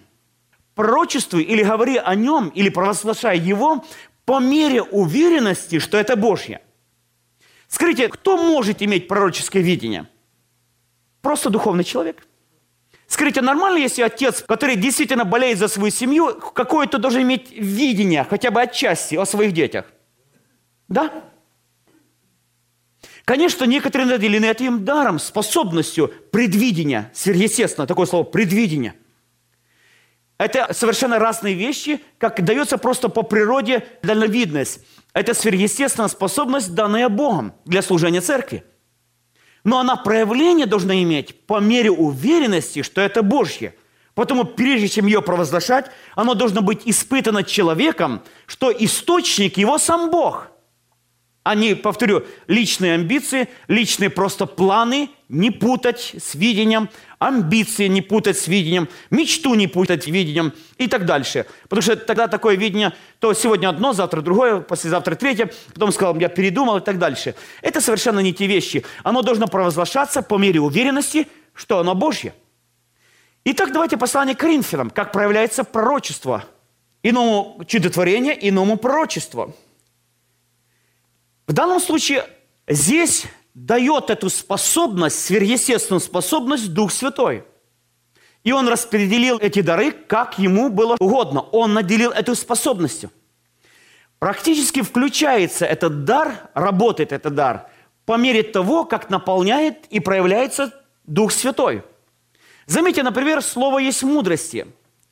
пророчествуй 0.75 1.41
или 1.41 1.63
говори 1.63 1.97
о 1.97 2.13
нем, 2.13 2.49
или 2.49 2.69
провозглашай 2.69 3.39
его 3.39 3.83
по 4.25 4.39
мере 4.39 4.83
уверенности, 4.83 5.79
что 5.79 5.97
это 5.97 6.15
Божье. 6.15 6.61
Скажите, 7.67 8.09
кто 8.09 8.37
может 8.37 8.81
иметь 8.83 9.07
пророческое 9.07 9.63
видение? 9.63 10.07
Просто 11.21 11.49
духовный 11.49 11.83
человек. 11.83 12.27
Скажите, 13.07 13.41
нормально, 13.41 13.77
если 13.77 14.01
отец, 14.01 14.43
который 14.47 14.75
действительно 14.75 15.25
болеет 15.25 15.59
за 15.59 15.67
свою 15.67 15.91
семью, 15.91 16.35
какое-то 16.35 16.97
должен 16.97 17.21
иметь 17.21 17.51
видение, 17.51 18.25
хотя 18.27 18.51
бы 18.51 18.61
отчасти, 18.61 19.15
о 19.15 19.25
своих 19.25 19.53
детях? 19.53 19.85
Да? 20.87 21.11
Конечно, 23.23 23.65
некоторые 23.65 24.07
наделены 24.07 24.45
этим 24.45 24.85
даром, 24.85 25.19
способностью 25.19 26.11
предвидения, 26.31 27.11
сверхъестественно, 27.13 27.87
такое 27.87 28.05
слово 28.05 28.23
«предвидение». 28.23 28.93
Это 30.37 30.73
совершенно 30.73 31.17
разные 31.17 31.55
вещи, 31.55 32.01
как 32.17 32.43
дается 32.43 32.77
просто 32.77 33.07
по 33.07 33.23
природе 33.23 33.87
дальновидность. 34.03 34.81
Это 35.13 35.33
сверхъестественная 35.33 36.09
способность, 36.09 36.75
данная 36.75 37.07
Богом 37.07 37.53
для 37.63 37.81
служения 37.81 38.19
церкви. 38.19 38.65
Но 39.65 39.79
она 39.79 39.97
проявление 39.97 40.65
должна 40.65 41.01
иметь 41.03 41.45
по 41.45 41.59
мере 41.59 41.91
уверенности, 41.91 42.83
что 42.83 43.01
это 43.01 43.21
Божье. 43.21 43.75
Поэтому 44.13 44.45
прежде 44.45 44.87
чем 44.87 45.07
ее 45.07 45.21
провозглашать, 45.21 45.91
оно 46.15 46.35
должно 46.35 46.61
быть 46.61 46.83
испытано 46.85 47.43
человеком, 47.43 48.21
что 48.45 48.71
источник 48.71 49.57
его 49.57 49.77
сам 49.77 50.09
Бог– 50.09 50.47
они, 51.45 51.75
повторю, 51.75 52.25
личные 52.47 52.95
амбиции, 52.95 53.47
личные 53.67 54.09
просто 54.09 54.47
планы 54.47 55.11
не 55.29 55.51
путать 55.51 56.15
с 56.19 56.33
видением, 56.33 56.89
амбиции 57.27 57.87
не 57.87 58.01
путать 58.01 58.37
с 58.37 58.47
видением, 58.47 58.87
мечту 59.09 59.55
не 59.55 59.67
путать 59.67 60.03
с 60.03 60.07
видением 60.07 60.53
и 60.77 60.87
так 60.87 61.05
дальше. 61.05 61.45
Потому 61.63 61.81
что 61.81 61.95
тогда 61.95 62.27
такое 62.27 62.55
видение, 62.55 62.93
то 63.19 63.33
сегодня 63.33 63.69
одно, 63.69 63.93
завтра 63.93 64.21
другое, 64.21 64.59
послезавтра 64.59 65.15
третье, 65.15 65.51
потом 65.73 65.91
сказал, 65.91 66.17
я 66.19 66.29
передумал 66.29 66.77
и 66.77 66.81
так 66.81 66.97
дальше. 66.97 67.35
Это 67.61 67.81
совершенно 67.81 68.19
не 68.19 68.33
те 68.33 68.47
вещи. 68.47 68.85
Оно 69.03 69.21
должно 69.21 69.47
провозглашаться 69.47 70.21
по 70.21 70.37
мере 70.37 70.59
уверенности, 70.59 71.27
что 71.53 71.79
оно 71.79 71.95
Божье. 71.95 72.33
Итак, 73.43 73.71
давайте 73.71 73.97
послание 73.97 74.35
к 74.35 74.39
Коринфянам, 74.39 74.89
как 74.89 75.11
проявляется 75.11 75.63
пророчество. 75.63 76.43
Иному 77.03 77.63
чудотворение, 77.67 78.37
иному 78.49 78.77
пророчество– 78.77 79.53
в 81.47 81.53
данном 81.53 81.79
случае 81.79 82.25
здесь 82.67 83.25
дает 83.55 84.11
эту 84.11 84.29
способность, 84.29 85.25
сверхъестественную 85.25 85.99
способность 85.99 86.71
Дух 86.73 86.91
Святой. 86.91 87.43
И 88.43 88.51
Он 88.51 88.67
распределил 88.67 89.39
эти 89.39 89.61
дары, 89.61 89.91
как 89.91 90.37
Ему 90.37 90.69
было 90.69 90.95
угодно. 90.99 91.41
Он 91.41 91.73
наделил 91.73 92.11
эту 92.11 92.35
способностью. 92.35 93.09
Практически 94.19 94.81
включается 94.81 95.65
этот 95.65 96.03
дар, 96.03 96.51
работает 96.53 97.11
этот 97.11 97.33
дар, 97.33 97.71
по 98.05 98.17
мере 98.17 98.43
того, 98.43 98.85
как 98.85 99.09
наполняет 99.09 99.85
и 99.89 99.99
проявляется 99.99 100.71
Дух 101.05 101.31
Святой. 101.31 101.83
Заметьте, 102.67 103.01
например, 103.01 103.41
слово 103.41 103.79
есть 103.79 104.03
мудрости. 104.03 104.67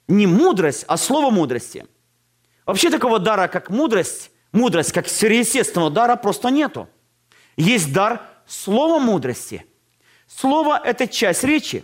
Не 0.08 0.27
мудрость, 0.27 0.86
а 0.88 0.97
слово 0.97 1.32
мудрости. 1.32 1.88
Вообще 2.65 2.91
такого 2.91 3.17
дара, 3.17 3.47
как 3.47 3.69
мудрость, 3.69 4.29
Мудрость 4.53 4.91
как 4.91 5.08
сверхъестественного 5.08 5.89
дара 5.89 6.15
просто 6.15 6.49
нету. 6.49 6.88
Есть 7.58 7.91
дар 7.91 8.21
слова 8.47 8.99
мудрости. 8.99 9.65
Слово– 10.27 10.79
это 10.84 11.08
часть 11.08 11.43
речи. 11.43 11.84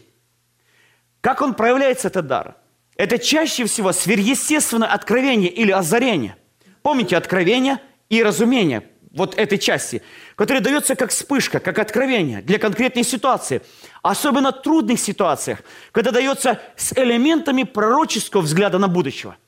Как 1.21 1.41
он 1.41 1.53
проявляется, 1.53 2.07
этот 2.07 2.27
дар? 2.27 2.55
Это 2.95 3.17
чаще 3.17 3.65
всего 3.65 3.91
сверхъестественное 3.91 4.87
откровение 4.87 5.49
или 5.49 5.71
озарение. 5.71 6.35
Помните 6.81 7.17
откровение 7.17 7.79
и 8.09 8.23
разумение 8.23 8.89
вот 9.11 9.37
этой 9.37 9.57
части, 9.57 10.01
которая 10.35 10.63
дается 10.63 10.95
как 10.95 11.11
вспышка, 11.11 11.59
как 11.59 11.79
откровение 11.79 12.41
для 12.41 12.59
конкретной 12.59 13.03
ситуации. 13.03 13.61
Особенно 14.01 14.51
в 14.51 14.61
трудных 14.61 14.99
ситуациях, 14.99 15.59
когда 15.91 16.11
дается 16.11 16.59
с 16.75 16.93
элементами 16.93 17.63
пророческого 17.63 18.41
взгляда 18.41 18.77
на 18.77 18.87
будущего– 18.87 19.35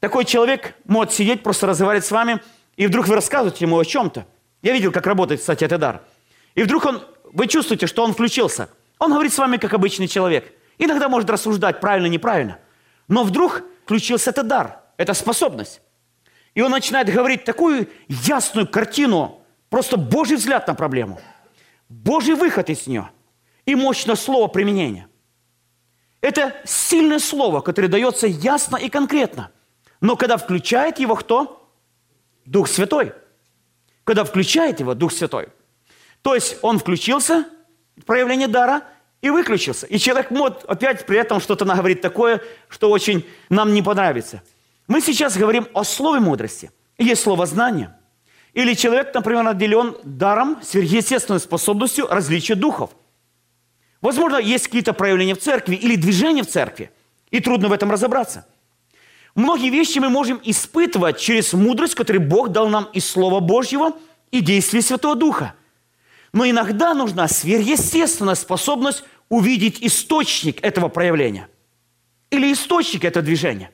такой 0.00 0.24
человек 0.24 0.74
может 0.86 1.12
сидеть, 1.12 1.42
просто 1.42 1.66
разговаривать 1.66 2.06
с 2.06 2.10
вами, 2.10 2.40
и 2.76 2.86
вдруг 2.86 3.06
вы 3.06 3.14
рассказываете 3.14 3.66
ему 3.66 3.78
о 3.78 3.84
чем-то. 3.84 4.26
Я 4.62 4.72
видел, 4.72 4.92
как 4.92 5.06
работает, 5.06 5.40
кстати, 5.40 5.62
этот 5.62 5.80
дар. 5.80 6.02
И 6.60 6.62
вдруг 6.62 6.84
он, 6.84 7.02
вы 7.32 7.46
чувствуете, 7.46 7.86
что 7.86 8.04
он 8.04 8.12
включился. 8.12 8.68
Он 8.98 9.10
говорит 9.10 9.32
с 9.32 9.38
вами, 9.38 9.56
как 9.56 9.72
обычный 9.72 10.08
человек. 10.08 10.52
Иногда 10.76 11.08
может 11.08 11.30
рассуждать 11.30 11.80
правильно, 11.80 12.06
неправильно. 12.06 12.58
Но 13.08 13.24
вдруг 13.24 13.62
включился 13.86 14.28
этот 14.28 14.46
дар, 14.46 14.82
эта 14.98 15.14
способность. 15.14 15.80
И 16.54 16.60
он 16.60 16.70
начинает 16.70 17.08
говорить 17.08 17.44
такую 17.44 17.88
ясную 18.08 18.68
картину, 18.68 19.42
просто 19.70 19.96
Божий 19.96 20.36
взгляд 20.36 20.68
на 20.68 20.74
проблему, 20.74 21.18
Божий 21.88 22.34
выход 22.34 22.68
из 22.68 22.86
нее 22.86 23.10
и 23.64 23.74
мощное 23.74 24.16
слово 24.16 24.46
применения. 24.48 25.08
Это 26.20 26.54
сильное 26.66 27.20
слово, 27.20 27.62
которое 27.62 27.88
дается 27.88 28.26
ясно 28.26 28.76
и 28.76 28.90
конкретно– 28.90 29.50
но 30.00 30.16
когда 30.16 30.36
включает 30.38 30.98
его 30.98 31.14
кто? 31.14 31.70
Дух 32.46 32.68
Святой. 32.68 33.12
Когда 34.04 34.24
включает 34.24 34.80
его 34.80 34.94
Дух 34.94 35.12
Святой. 35.12 35.48
То 36.22 36.34
есть 36.34 36.58
он 36.62 36.78
включился, 36.78 37.46
проявление 38.06 38.48
дара, 38.48 38.82
и 39.22 39.30
выключился. 39.30 39.86
И 39.86 39.98
человек 39.98 40.30
может 40.30 40.64
опять 40.64 41.04
при 41.04 41.18
этом 41.18 41.40
что-то 41.40 41.64
наговорить 41.64 42.00
такое, 42.00 42.40
что 42.68 42.90
очень 42.90 43.26
нам 43.50 43.74
не 43.74 43.82
понравится. 43.82 44.42
Мы 44.86 45.00
сейчас 45.00 45.36
говорим 45.36 45.68
о 45.74 45.84
слове 45.84 46.20
мудрости. 46.20 46.70
Есть 46.98 47.22
слово 47.22 47.46
знания. 47.46 47.96
Или 48.54 48.74
человек, 48.74 49.14
например, 49.14 49.42
наделен 49.42 49.96
даром, 50.04 50.58
сверхъестественной 50.62 51.40
способностью 51.40 52.06
различия 52.06 52.54
духов. 52.54 52.90
Возможно, 54.00 54.36
есть 54.36 54.66
какие-то 54.66 54.94
проявления 54.94 55.34
в 55.34 55.40
церкви 55.40 55.74
или 55.74 55.96
движения 55.96 56.42
в 56.42 56.48
церкви, 56.48 56.90
и 57.30 57.40
трудно 57.40 57.68
в 57.68 57.72
этом 57.72 57.90
разобраться– 57.90 58.46
Многие 59.34 59.70
вещи 59.70 59.98
мы 59.98 60.08
можем 60.08 60.40
испытывать 60.42 61.18
через 61.18 61.52
мудрость, 61.52 61.94
которую 61.94 62.26
Бог 62.26 62.50
дал 62.50 62.68
нам 62.68 62.88
из 62.92 63.08
Слова 63.08 63.40
Божьего 63.40 63.92
и 64.30 64.40
действия 64.40 64.82
Святого 64.82 65.14
Духа. 65.14 65.54
Но 66.32 66.48
иногда 66.48 66.94
нужна 66.94 67.28
сверхъестественная 67.28 68.34
способность 68.34 69.04
увидеть 69.28 69.78
источник 69.80 70.62
этого 70.64 70.88
проявления. 70.88 71.48
Или 72.30 72.52
источник 72.52 73.04
этого 73.04 73.24
движения. 73.24 73.70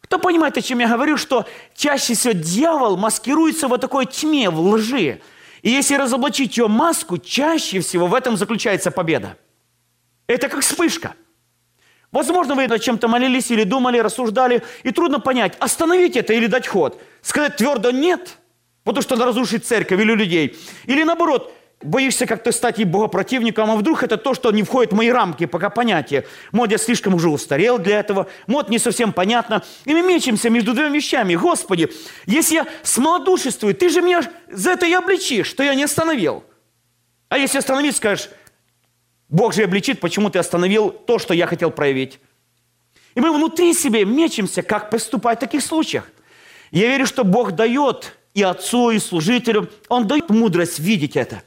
Кто 0.00 0.18
понимает, 0.18 0.56
о 0.56 0.62
чем 0.62 0.78
я 0.78 0.88
говорю, 0.88 1.16
что 1.16 1.46
чаще 1.74 2.14
всего 2.14 2.32
дьявол 2.32 2.96
маскируется 2.96 3.66
в 3.68 3.78
такой 3.78 4.06
тьме, 4.06 4.50
в 4.50 4.60
лжи. 4.60 5.20
И 5.62 5.70
если 5.70 5.94
разоблачить 5.94 6.56
ее 6.56 6.68
маску, 6.68 7.18
чаще 7.18 7.80
всего 7.80 8.06
в 8.06 8.14
этом 8.14 8.36
заключается 8.36 8.90
победа. 8.90 9.36
Это 10.26 10.48
как 10.48 10.60
вспышка– 10.60 11.14
Возможно, 12.16 12.54
вы 12.54 12.66
над 12.66 12.80
чем-то 12.80 13.08
молились 13.08 13.50
или 13.50 13.64
думали, 13.64 13.98
рассуждали, 13.98 14.62
и 14.84 14.90
трудно 14.90 15.20
понять, 15.20 15.54
остановить 15.58 16.16
это 16.16 16.32
или 16.32 16.46
дать 16.46 16.66
ход. 16.66 16.98
Сказать 17.20 17.56
твердо 17.56 17.90
«нет», 17.90 18.38
потому 18.86 19.02
что 19.02 19.16
это 19.16 19.24
разрушит 19.26 19.66
церковь 19.66 20.00
или 20.00 20.14
людей. 20.14 20.56
Или 20.86 21.02
наоборот, 21.02 21.52
боишься 21.82 22.24
как-то 22.24 22.52
стать 22.52 22.78
и 22.78 22.84
богопротивником, 22.84 23.68
а 23.68 23.74
вдруг 23.74 24.04
это 24.04 24.16
то, 24.16 24.32
что 24.32 24.52
не 24.52 24.62
входит 24.62 24.92
в 24.92 24.96
мои 24.96 25.10
рамки, 25.10 25.44
пока 25.44 25.70
понятие. 25.70 26.24
Мод, 26.52 26.70
я 26.70 26.78
слишком 26.78 27.12
уже 27.14 27.28
устарел 27.28 27.78
для 27.78 27.98
этого, 27.98 28.28
мод 28.46 28.70
не 28.70 28.78
совсем 28.78 29.12
понятно. 29.12 29.64
И 29.86 29.92
мы 29.92 30.02
мечемся 30.02 30.50
между 30.50 30.72
двумя 30.72 30.90
вещами. 30.90 31.34
Господи, 31.34 31.90
если 32.26 32.54
я 32.54 32.66
смолодушествую, 32.84 33.74
ты 33.74 33.88
же 33.88 34.00
меня 34.02 34.22
за 34.48 34.70
это 34.70 34.86
и 34.86 34.92
обличишь, 34.92 35.48
что 35.48 35.64
я 35.64 35.74
не 35.74 35.82
остановил. 35.82 36.44
А 37.28 37.38
если 37.38 37.58
остановить, 37.58 37.96
скажешь, 37.96 38.30
Бог 39.28 39.52
же 39.52 39.64
обличит, 39.64 39.98
почему 39.98 40.30
ты 40.30 40.38
остановил 40.38 40.90
то, 40.90 41.18
что 41.18 41.34
я 41.34 41.48
хотел 41.48 41.72
проявить. 41.72 42.20
И 43.16 43.20
мы 43.20 43.32
внутри 43.32 43.74
себе 43.74 44.04
мечемся, 44.04 44.62
как 44.62 44.90
поступать 44.90 45.38
в 45.38 45.40
таких 45.40 45.62
случаях. 45.62 46.08
Я 46.70 46.86
верю, 46.86 47.06
что 47.06 47.24
Бог 47.24 47.52
дает 47.52 48.15
и 48.36 48.42
отцу, 48.42 48.90
и 48.90 48.98
служителю, 48.98 49.70
Он 49.88 50.06
дает 50.06 50.28
мудрость 50.28 50.78
видеть 50.78 51.16
это. 51.16 51.42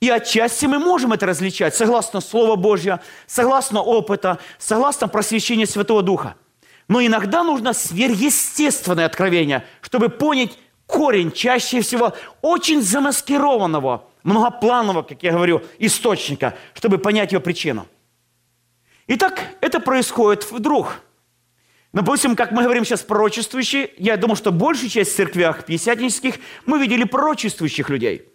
И 0.00 0.08
отчасти 0.08 0.64
мы 0.64 0.78
можем 0.78 1.12
это 1.12 1.26
различать, 1.26 1.74
согласно 1.74 2.22
Слова 2.22 2.56
Божьего, 2.56 3.00
согласно 3.26 3.82
опыта, 3.82 4.38
согласно 4.58 5.06
просвещению 5.06 5.66
Святого 5.66 6.02
Духа. 6.02 6.36
Но 6.88 7.04
иногда 7.04 7.44
нужно 7.44 7.74
сверхъестественное 7.74 9.04
откровение, 9.04 9.66
чтобы 9.82 10.08
понять 10.08 10.58
корень 10.86 11.30
чаще 11.30 11.82
всего 11.82 12.14
очень 12.40 12.80
замаскированного 12.80 14.06
многопланового, 14.22 15.02
как 15.02 15.22
я 15.22 15.32
говорю, 15.32 15.62
источника, 15.78 16.54
чтобы 16.72 16.96
понять 16.96 17.32
его 17.32 17.42
причину. 17.42 17.86
Итак, 19.08 19.40
это 19.60 19.78
происходит 19.78 20.50
вдруг. 20.50 21.02
Допустим, 21.92 22.36
как 22.36 22.52
мы 22.52 22.62
говорим 22.62 22.84
сейчас 22.84 23.02
пророчествующие, 23.02 23.90
я 23.96 24.16
думаю, 24.16 24.36
что 24.36 24.52
большая 24.52 24.90
часть 24.90 25.12
в 25.12 25.16
церквях 25.16 25.64
пятидесятнических 25.64 26.36
мы 26.66 26.78
видели 26.78 27.04
пророчествующих 27.04 27.88
людей. 27.88 28.28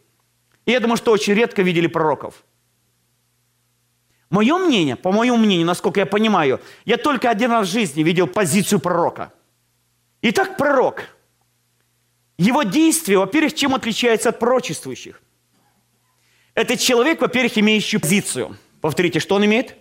И 0.66 0.72
я 0.72 0.80
думаю, 0.80 0.98
что 0.98 1.12
очень 1.12 1.34
редко 1.34 1.62
видели 1.62 1.88
пророков. 1.88 2.44
Мое 4.30 4.58
мнение, 4.58 4.96
по 4.96 5.12
моему 5.12 5.38
мнению, 5.38 5.68
насколько 5.68 6.00
я 6.00 6.08
понимаю, 6.08 6.60
я 6.86 6.98
только 6.98 7.30
один 7.30 7.52
раз 7.52 7.68
в 7.68 7.72
жизни 7.72 8.02
видел 8.02 8.26
позицию 8.26 8.80
пророка. 8.80 9.32
Итак, 10.24 10.58
пророк. 10.58 11.04
Его 12.39 12.63
действие, 12.63 13.20
во-первых, 13.20 13.54
чем 13.54 13.76
отличается 13.76 14.30
от 14.30 14.39
пророчествующих? 14.39 15.22
Это 16.56 16.78
человек, 16.78 17.22
во-первых, 17.22 17.58
имеющий 17.60 18.00
позицию. 18.00 18.58
Повторите, 18.82 19.20
что 19.20 19.36
он 19.36 19.46
имеет? 19.46 19.76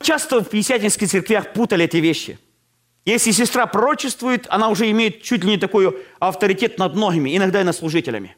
Часто 0.00 0.40
в 0.40 0.48
пятидесятнических 0.48 1.10
церквях 1.10 1.52
путали 1.52 1.84
эти 1.84 1.98
вещи. 1.98 2.38
Если 3.04 3.30
сестра 3.30 3.66
пророчествует, 3.66 4.46
она 4.50 4.68
уже 4.68 4.90
имеет 4.90 5.22
чуть 5.22 5.44
ли 5.44 5.50
не 5.50 5.56
такой 5.56 5.96
авторитет 6.18 6.78
над 6.78 6.94
многими, 6.94 7.36
иногда 7.36 7.60
и 7.60 7.64
над 7.64 7.74
служителями. 7.74 8.36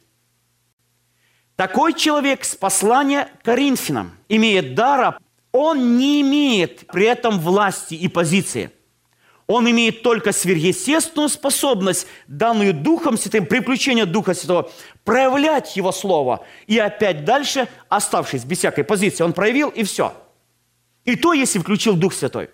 Такой 1.56 1.92
человек 1.92 2.44
с 2.44 2.54
послания 2.54 3.28
Коринфянам 3.42 4.12
имеет 4.28 4.74
дара, 4.74 5.18
он 5.52 5.98
не 5.98 6.22
имеет 6.22 6.86
при 6.86 7.06
этом 7.06 7.38
власти 7.38 7.94
и 7.94 8.08
позиции. 8.08 8.70
Он 9.46 9.68
имеет 9.68 10.02
только 10.02 10.32
сверхъестественную 10.32 11.28
способность, 11.28 12.06
данную 12.28 12.72
Духом 12.72 13.18
Святым, 13.18 13.46
при 13.46 13.58
включении 13.58 14.04
Духа 14.04 14.32
Святого, 14.32 14.70
проявлять 15.02 15.76
Его 15.76 15.90
Слово. 15.90 16.46
И 16.68 16.78
опять 16.78 17.24
дальше, 17.24 17.66
оставшись 17.88 18.44
без 18.44 18.58
всякой 18.58 18.84
позиции, 18.84 19.24
он 19.24 19.32
проявил, 19.32 19.70
и 19.70 19.82
все. 19.82 20.14
И 21.04 21.16
то, 21.16 21.32
если 21.32 21.58
включил 21.58 21.96
Дух 21.96 22.14
Святой. 22.14 22.50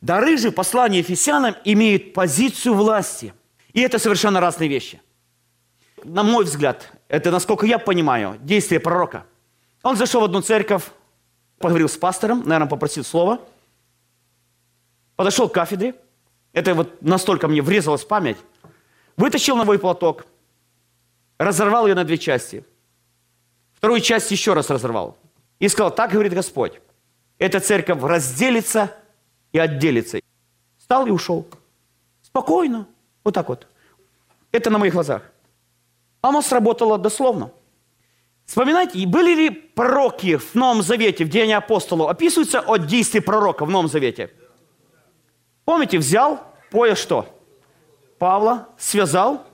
Дары 0.00 0.36
же 0.36 0.52
послания 0.52 0.98
Ефесянам 0.98 1.56
имеют 1.64 2.12
позицию 2.12 2.74
власти. 2.74 3.32
И 3.72 3.80
это 3.80 3.98
совершенно 3.98 4.40
разные 4.40 4.68
вещи. 4.68 5.00
На 6.04 6.22
мой 6.22 6.44
взгляд, 6.44 6.92
это, 7.08 7.30
насколько 7.30 7.66
я 7.66 7.78
понимаю, 7.78 8.38
действие 8.40 8.80
пророка. 8.80 9.26
Он 9.82 9.96
зашел 9.96 10.20
в 10.20 10.24
одну 10.24 10.40
церковь, 10.40 10.84
поговорил 11.58 11.88
с 11.88 11.96
пастором, 11.96 12.40
наверное, 12.40 12.68
попросил 12.68 13.04
слова, 13.04 13.40
подошел 15.16 15.48
к 15.48 15.54
кафедре, 15.54 15.94
это 16.52 16.74
вот 16.74 17.02
настолько 17.02 17.48
мне 17.48 17.62
врезалась 17.62 18.04
память, 18.04 18.36
вытащил 19.16 19.56
новый 19.56 19.78
платок, 19.78 20.26
разорвал 21.38 21.86
ее 21.86 21.94
на 21.94 22.04
две 22.04 22.18
части, 22.18 22.64
вторую 23.74 24.00
часть 24.00 24.30
еще 24.30 24.54
раз 24.54 24.70
разорвал 24.70 25.16
и 25.58 25.68
сказал, 25.68 25.94
так 25.94 26.10
говорит 26.10 26.34
Господь, 26.34 26.80
эта 27.38 27.60
церковь 27.60 28.02
разделится 28.02 28.94
и 29.56 29.58
отделится. 29.58 30.20
Встал 30.78 31.06
и 31.06 31.10
ушел. 31.10 31.46
Спокойно. 32.22 32.86
Вот 33.24 33.34
так 33.34 33.48
вот. 33.48 33.66
Это 34.52 34.70
на 34.70 34.78
моих 34.78 34.92
глазах. 34.92 35.22
Оно 36.20 36.42
сработало 36.42 36.98
дословно. 36.98 37.50
Вспоминайте, 38.44 39.06
были 39.06 39.34
ли 39.34 39.50
пророки 39.50 40.36
в 40.36 40.54
Новом 40.54 40.82
Завете, 40.82 41.24
в 41.24 41.28
Деянии 41.28 41.54
апостолов, 41.54 42.10
описываются 42.10 42.60
от 42.60 42.86
действий 42.86 43.20
пророка 43.20 43.64
в 43.64 43.70
Новом 43.70 43.88
Завете? 43.88 44.30
Помните, 45.64 45.98
взял 45.98 46.40
пояс 46.70 46.98
что? 46.98 47.26
Павла, 48.18 48.68
связал 48.78 49.44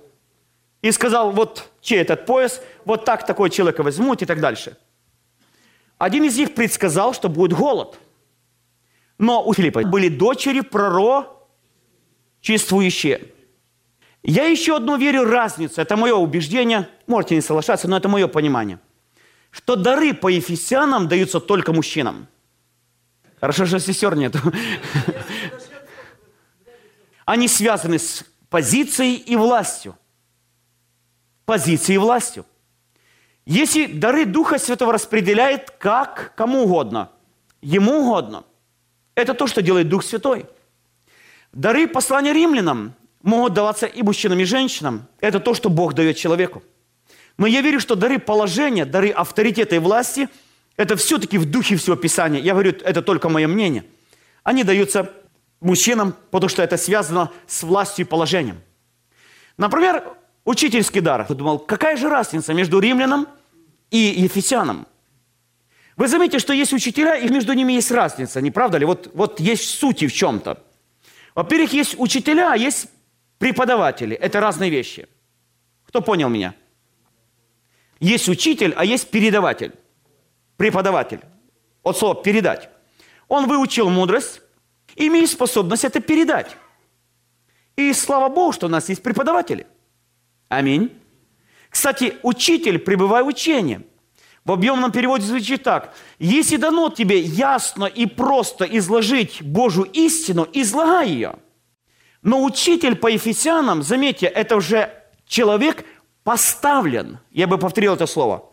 и 0.82 0.92
сказал, 0.92 1.30
вот 1.30 1.70
чей 1.80 2.00
этот 2.00 2.26
пояс, 2.26 2.60
вот 2.84 3.04
так 3.04 3.24
такой 3.24 3.50
человека 3.50 3.82
возьмут 3.82 4.22
и 4.22 4.26
так 4.26 4.40
дальше. 4.40 4.76
Один 5.96 6.24
из 6.24 6.36
них 6.36 6.54
предсказал, 6.54 7.14
что 7.14 7.28
будет 7.28 7.56
голод. 7.56 7.98
Но 9.22 9.42
у 9.46 9.54
Филиппа 9.54 9.82
были 9.85 10.08
дочери 10.08 10.61
пророчествующие. 10.62 13.28
Я 14.24 14.46
еще 14.46 14.74
одну 14.74 14.96
верю 14.96 15.24
разницу, 15.24 15.80
это 15.80 15.96
мое 15.96 16.16
убеждение, 16.16 16.88
можете 17.06 17.37
не 17.37 17.40
соглашаться, 17.40 17.87
но 17.87 17.96
это 17.96 18.08
мое 18.08 18.26
понимание, 18.26 18.80
что 19.52 19.76
дары 19.76 20.12
по 20.12 20.26
ефесянам 20.26 21.06
даются 21.06 21.38
только 21.38 21.72
мужчинам. 21.72 22.26
Хорошо, 23.40 23.64
что 23.64 23.78
сестер 23.78 24.16
нету. 24.16 24.40
Они 27.24 27.46
связаны 27.46 28.00
с 28.00 28.24
позицией 28.50 29.14
и 29.14 29.37
властью. 29.37 29.96
Позицией 31.44 31.94
и 31.94 31.98
властью. 31.98 32.44
Если 33.46 33.87
дары 33.87 34.24
Духа 34.24 34.58
Святого 34.58 34.92
распределяет 34.92 35.70
как 35.70 36.32
кому 36.35 36.64
угодно, 36.64 37.08
ему 37.61 38.00
угодно, 38.00 38.42
это 39.14 39.35
то, 39.35 39.46
что 39.46 39.62
делает 39.62 39.88
Дух 39.88 40.05
Святой. 40.05 40.46
Дары 41.53 41.87
послания 41.87 42.33
римлянам 42.33 42.94
могут 43.22 43.55
даваться 43.55 43.87
и 43.87 44.03
мужчинам, 44.03 44.40
и 44.40 44.44
женщинам. 44.44 45.07
Это 45.20 45.40
то, 45.40 45.55
что 45.55 45.68
Бог 45.68 45.94
дает 45.94 46.16
человеку. 46.16 46.62
Но 47.37 47.46
я 47.46 47.61
верю, 47.61 47.81
что 47.81 47.94
дары 47.94 48.18
положения, 48.18 48.85
дары 48.85 49.11
авторитета 49.11 49.77
и 49.77 49.79
власти, 49.79 50.29
это 50.77 50.96
все-таки 50.96 51.38
в 51.38 51.51
духе 51.51 51.77
всего 51.77 51.96
Писания. 51.96 52.40
Я 52.40 52.53
говорю, 52.53 52.75
это 52.83 53.03
только 53.03 53.29
мое 53.29 53.46
мнение. 53.46 53.85
Они 54.42 54.64
даются 54.64 55.12
мужчинам, 55.61 56.14
потому 56.31 56.48
что 56.48 56.62
это 56.62 56.77
связано 56.77 57.31
с 57.46 57.62
властью 57.62 58.07
и 58.07 58.09
положением. 58.09 58.61
Например, 59.57 60.05
учительский 60.44 61.01
дар. 61.01 61.27
Я 61.29 61.35
думал, 61.35 61.59
какая 61.59 61.96
же 61.96 62.09
разница 62.09 62.55
между 62.55 62.81
римлянам 62.81 63.29
и 63.90 63.98
ефесяном? 63.98 64.87
Вы 65.96 66.09
заметите, 66.09 66.38
что 66.38 66.52
есть 66.52 66.72
учителя, 66.72 67.16
и 67.16 67.28
между 67.28 67.52
ними 67.52 67.74
есть 67.74 67.90
разница, 67.90 68.40
не 68.40 68.50
правда 68.50 68.78
ли? 68.78 68.87
Вот, 68.87 69.11
вот 69.14 69.40
есть 69.40 69.68
сути 69.78 70.07
в 70.07 70.12
чем-то. 70.12 70.62
Во-первых, 71.35 71.72
есть 71.72 71.98
учителя, 71.98 72.52
а 72.52 72.57
есть 72.57 72.88
преподаватели. 73.38 74.16
Это 74.16 74.40
разные 74.40 74.70
вещи. 74.70 75.07
Кто 75.87 76.00
понял 76.00 76.28
меня? 76.28 76.55
Есть 78.00 78.28
учитель, 78.28 78.72
а 78.76 78.85
есть 78.85 79.11
передаватель. 79.11 79.72
Преподаватель. 80.57 81.20
От 81.83 81.98
слова 81.98 82.22
«передать». 82.22 82.68
Он 83.28 83.46
выучил 83.46 83.88
мудрость, 83.88 84.42
имеет 84.94 85.31
способность 85.31 85.85
это 85.85 86.00
передать. 86.00 86.57
И 87.76 87.92
слава 87.92 88.28
Богу, 88.28 88.52
что 88.52 88.66
у 88.66 88.68
нас 88.68 88.88
есть 88.88 89.02
преподаватели. 89.02 89.66
Аминь. 90.48 90.90
Кстати, 91.70 92.16
учитель, 92.22 92.78
пребывая 92.78 93.24
в 93.24 93.28
учении. 93.28 93.81
В 94.44 94.52
объемном 94.52 94.90
переводе 94.90 95.24
звучит 95.24 95.62
так. 95.62 95.94
Если 96.18 96.57
дано 96.57 96.90
тебе 96.90 97.20
ясно 97.20 97.85
и 97.85 98.07
просто 98.07 98.64
изложить 98.64 99.42
Божью 99.42 99.85
истину, 99.85 100.46
излагай 100.52 101.09
ее– 101.09 101.37
но 102.22 102.44
учитель 102.44 102.94
по 102.94 103.09
Ефесянам, 103.09 103.83
заметьте, 103.83 104.26
это 104.26 104.57
уже 104.57 105.02
человек 105.26 105.85
поставлен, 106.22 107.18
я 107.33 107.48
бы 107.48 107.59
повторил 107.59 107.94
это 107.94 108.07
слово, 108.07 108.50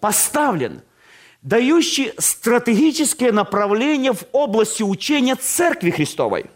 поставлен, 0.00 0.82
дающий 1.42 2.14
стратегическое 2.18 3.30
направление 3.30 4.14
в 4.14 4.24
области 4.32 4.82
учения 4.82 5.36
Церкви 5.36 5.90
Христовой. 5.90 6.46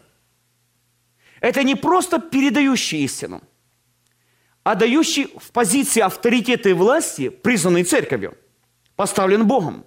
Это 1.41 1.61
не 1.61 1.75
просто 1.75 2.17
передающий 2.17 3.03
истину, 3.03 3.43
а 4.63 4.73
дающий 4.73 5.25
в 5.37 5.51
позиции 5.51 6.01
авторитета 6.01 6.69
и 6.69 6.73
власти, 6.73 7.29
признанной 7.29 7.83
Церковью, 7.83 8.35
поставлен 8.97 9.47
Богом, 9.47 9.85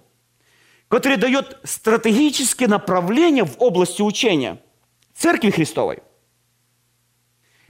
который 0.87 1.17
дает 1.17 1.59
стратегическое 1.63 2.67
направление 2.67 3.45
в 3.45 3.61
области 3.61 4.01
учения 4.01 4.59
Церкви 5.13 5.51
Христовой– 5.51 5.99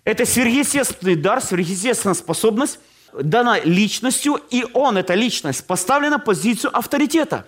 это 0.03 0.25
сверхъестественный 0.25 1.15
дар, 1.15 1.41
сверхъестественная 1.41 2.15
способность 2.15 2.79
дана 3.13 3.59
личностью, 3.59 4.39
и 4.49 4.65
он, 4.73 4.97
эта 4.97 5.13
личность, 5.13 5.65
поставлена 5.67 6.17
в 6.17 6.23
позицию 6.23 6.75
авторитета. 6.75 7.45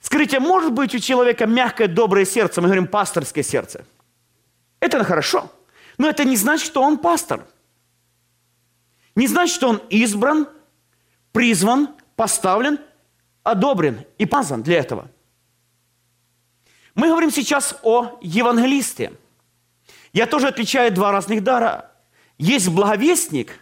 Скажите, 0.00 0.38
может 0.38 0.72
быть 0.72 0.94
у 0.94 0.98
человека 0.98 1.46
мягкое, 1.46 1.88
доброе 1.88 2.24
сердце, 2.24 2.60
мы 2.60 2.68
говорим 2.68 2.86
пасторское 2.86 3.44
сердце. 3.44 3.84
Это 4.80 5.02
хорошо, 5.04 5.50
но 5.98 6.08
это 6.08 6.24
не 6.24 6.36
значит, 6.36 6.66
что 6.66 6.82
он 6.82 6.98
пастор. 6.98 7.46
Не 9.14 9.26
значит, 9.26 9.54
что 9.54 9.68
он 9.68 9.82
избран, 9.90 10.48
призван, 11.32 11.88
поставлен, 12.16 12.78
одобрен 13.42 14.04
и 14.18 14.26
пазан 14.26 14.62
для 14.62 14.78
этого. 14.78 15.10
Мы 16.94 17.08
говорим 17.08 17.30
сейчас 17.30 17.78
о 17.82 18.18
евангелисте– 18.22 19.12
я 20.14 20.26
тоже 20.26 20.46
отличаю 20.46 20.92
два 20.92 21.10
разных 21.10 21.42
дара. 21.42 21.90
Есть 22.38 22.68
благовестник, 22.68 23.58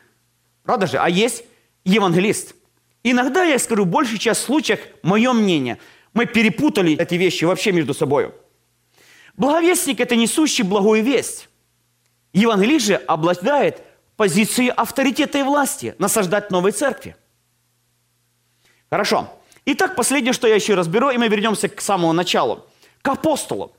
правда 0.63 0.87
же, 0.87 0.99
а 0.99 1.09
есть 1.09 1.45
евангелист. 1.85 2.55
Иногда, 3.03 3.43
я 3.43 3.59
скажу, 3.59 3.85
в 3.85 3.89
большей 3.89 4.19
часть 4.19 4.43
случаев, 4.43 4.81
мое 5.03 5.33
мнение, 5.33 5.79
мы 6.13 6.27
перепутали 6.27 6.95
эти 6.95 7.15
вещи 7.15 7.47
вообще 7.47 7.73
между 7.73 7.95
собой. 7.95 8.33
Благовестник– 9.35 9.99
это 10.01 10.15
несущий 10.15 10.63
благую 10.63 11.03
весть. 11.03 11.49
Евангелист 12.35 12.87
же 12.87 12.95
обладает 12.97 13.83
позицией 14.17 14.69
авторитета 14.69 15.39
и 15.39 15.43
власти, 15.43 15.95
насаждать 15.99 16.51
новой 16.51 16.73
церкви. 16.73 17.17
Хорошо. 18.93 19.27
Итак, 19.65 19.97
последнее, 19.97 20.35
что 20.35 20.47
я 20.47 20.55
еще 20.55 20.75
разберу, 20.75 21.09
и 21.09 21.17
мы 21.17 21.29
вернемся 21.29 21.67
к 21.67 21.81
самому 21.81 22.13
началу. 22.13 22.67
К 23.01 23.09
апостолу. 23.09 23.73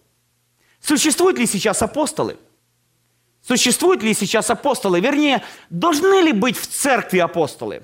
Существуют 0.79 1.37
ли 1.37 1.45
сейчас 1.45 1.83
апостолы? 1.83 2.35
Существуют 3.43 4.01
ли 4.01 4.15
сейчас 4.15 4.49
апостолы? 4.49 4.99
Вернее, 4.99 5.43
должны 5.69 6.23
ли 6.23 6.33
быть 6.33 6.57
в 6.57 6.65
церкви 6.65 7.19
апостолы? 7.19 7.83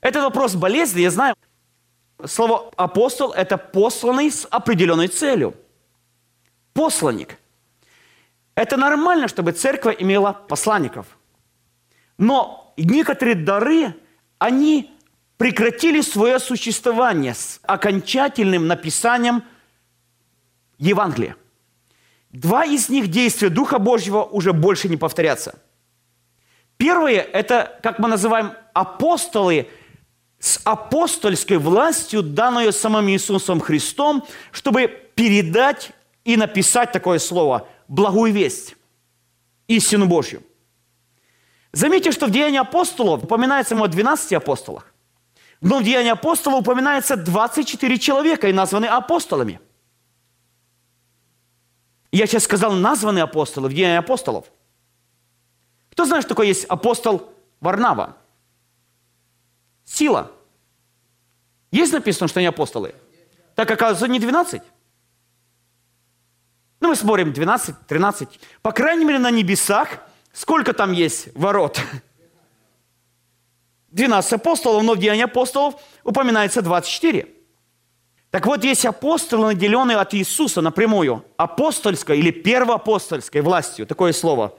Это 0.00 0.22
вопрос 0.22 0.54
болезни, 0.54 1.00
я 1.00 1.10
знаю. 1.10 1.34
Слово 2.24 2.70
апостол– 2.76 3.32
это 3.36 3.58
посланный 3.58 4.30
с 4.30 4.46
определенной 4.48 5.08
целью. 5.08 5.52
Посланник. 6.74 7.38
Это 8.54 8.76
нормально, 8.76 9.26
чтобы 9.26 9.50
церковь 9.50 9.96
имела 9.98 10.32
посланников. 10.32 11.06
Но 12.18 12.72
некоторые 12.76 13.34
дары, 13.34 13.96
они 14.38 14.95
прекратили 15.36 16.00
свое 16.00 16.38
существование 16.38 17.34
с 17.34 17.60
окончательным 17.62 18.66
написанием 18.66 19.42
Евангелия. 20.78 21.36
Два 22.30 22.64
из 22.64 22.88
них 22.88 23.08
действия 23.08 23.48
Духа 23.48 23.78
Божьего 23.78 24.22
уже 24.22 24.52
больше 24.52 24.88
не 24.88 24.96
повторятся. 24.96 25.58
Первое– 26.76 27.20
это, 27.32 27.78
как 27.82 27.98
мы 27.98 28.08
называем, 28.08 28.52
апостолы 28.74 29.68
с 30.38 30.60
апостольской 30.64 31.56
властью, 31.56 32.22
данную 32.22 32.72
самым 32.72 33.08
Иисусом 33.08 33.60
Христом, 33.60 34.26
чтобы 34.52 34.88
передать 35.14 35.92
и 36.24 36.36
написать 36.36 36.92
такое 36.92 37.18
слово– 37.18 37.68
благую 37.88 38.32
весть, 38.32 38.76
истину 39.68 40.06
Божью. 40.06 40.42
Заметьте, 41.72 42.12
что 42.12 42.26
в 42.26 42.30
Деянии 42.30 42.58
апостолов 42.58 43.24
упоминается 43.24 43.76
о 43.76 43.86
12 43.86 44.32
апостолах. 44.34 44.92
Но 45.60 45.78
в 45.78 45.84
Деянии 45.84 46.10
апостолов 46.10 46.60
упоминается 46.60 47.16
24 47.16 47.98
человека 47.98 48.48
и 48.48 48.52
названы 48.52 48.86
апостолами. 48.86 49.60
Я 52.12 52.26
сейчас 52.26 52.44
сказал 52.44 52.72
названные 52.72 53.24
апостолы 53.24 53.68
в 53.68 53.74
Деянии 53.74 53.98
апостолов. 53.98 54.46
Кто 55.90 56.04
знает, 56.04 56.24
что 56.24 56.30
такое 56.30 56.46
есть 56.46 56.64
апостол 56.64 57.32
Варнава? 57.60 58.16
Сила. 59.84 60.30
Есть 61.70 61.92
написано, 61.92 62.28
что 62.28 62.40
они 62.40 62.46
апостолы? 62.46 62.94
Так 63.54 63.70
оказывается, 63.70 64.08
не 64.08 64.18
12. 64.18 64.62
Ну, 66.80 66.88
мы 66.88 66.96
спорим, 66.96 67.32
12, 67.32 67.86
13. 67.86 68.40
По 68.62 68.72
крайней 68.72 69.04
мере, 69.04 69.18
на 69.18 69.30
небесах 69.30 70.00
сколько 70.32 70.74
там 70.74 70.92
есть 70.92 71.34
ворот? 71.34 71.80
12 73.96 74.34
апостолов, 74.34 74.82
но 74.82 74.92
в 74.92 74.98
Деянии 74.98 75.24
апостолов 75.24 75.74
упоминается 76.04 76.60
24. 76.60 77.26
Так 78.30 78.44
вот, 78.44 78.62
есть 78.62 78.84
апостолы, 78.84 79.54
наделенные 79.54 79.96
от 79.96 80.12
Иисуса 80.14 80.60
напрямую, 80.60 81.24
апостольской 81.38 82.18
или 82.18 82.30
первоапостольской 82.30 83.40
властью, 83.40 83.86
такое 83.86 84.12
слово, 84.12 84.54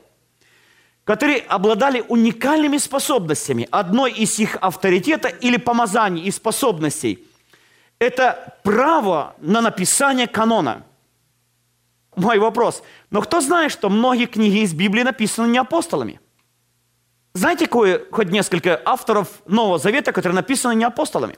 которые 1.03 1.37
обладали 1.41 2.03
уникальными 2.07 2.79
способностями. 2.79 3.67
Одной 3.69 4.11
из 4.11 4.39
их 4.39 4.57
авторитета 4.59 5.27
или 5.27 5.57
помазаний 5.57 6.23
и 6.23 6.31
способностей– 6.31 7.23
это 7.99 8.57
право 8.63 9.35
на 9.39 9.61
написание 9.61 10.25
канона. 10.25 10.83
Мой 12.15 12.39
вопрос. 12.39 12.81
Но 13.11 13.21
кто 13.21 13.39
знает, 13.41 13.71
что 13.71 13.89
многие 13.89 14.25
книги 14.25 14.63
из 14.63 14.73
Библии 14.73 15.03
написаны 15.03 15.47
не 15.47 15.59
апостолами? 15.59 16.19
Знаете, 17.37 17.67
кое, 17.67 18.01
хоть 18.09 18.31
несколько 18.31 18.81
авторов 18.83 19.27
Нового 19.45 19.77
Завета, 19.77 20.11
которые 20.11 20.35
написаны 20.35 20.73
не 20.73 20.83
апостолами? 20.83 21.37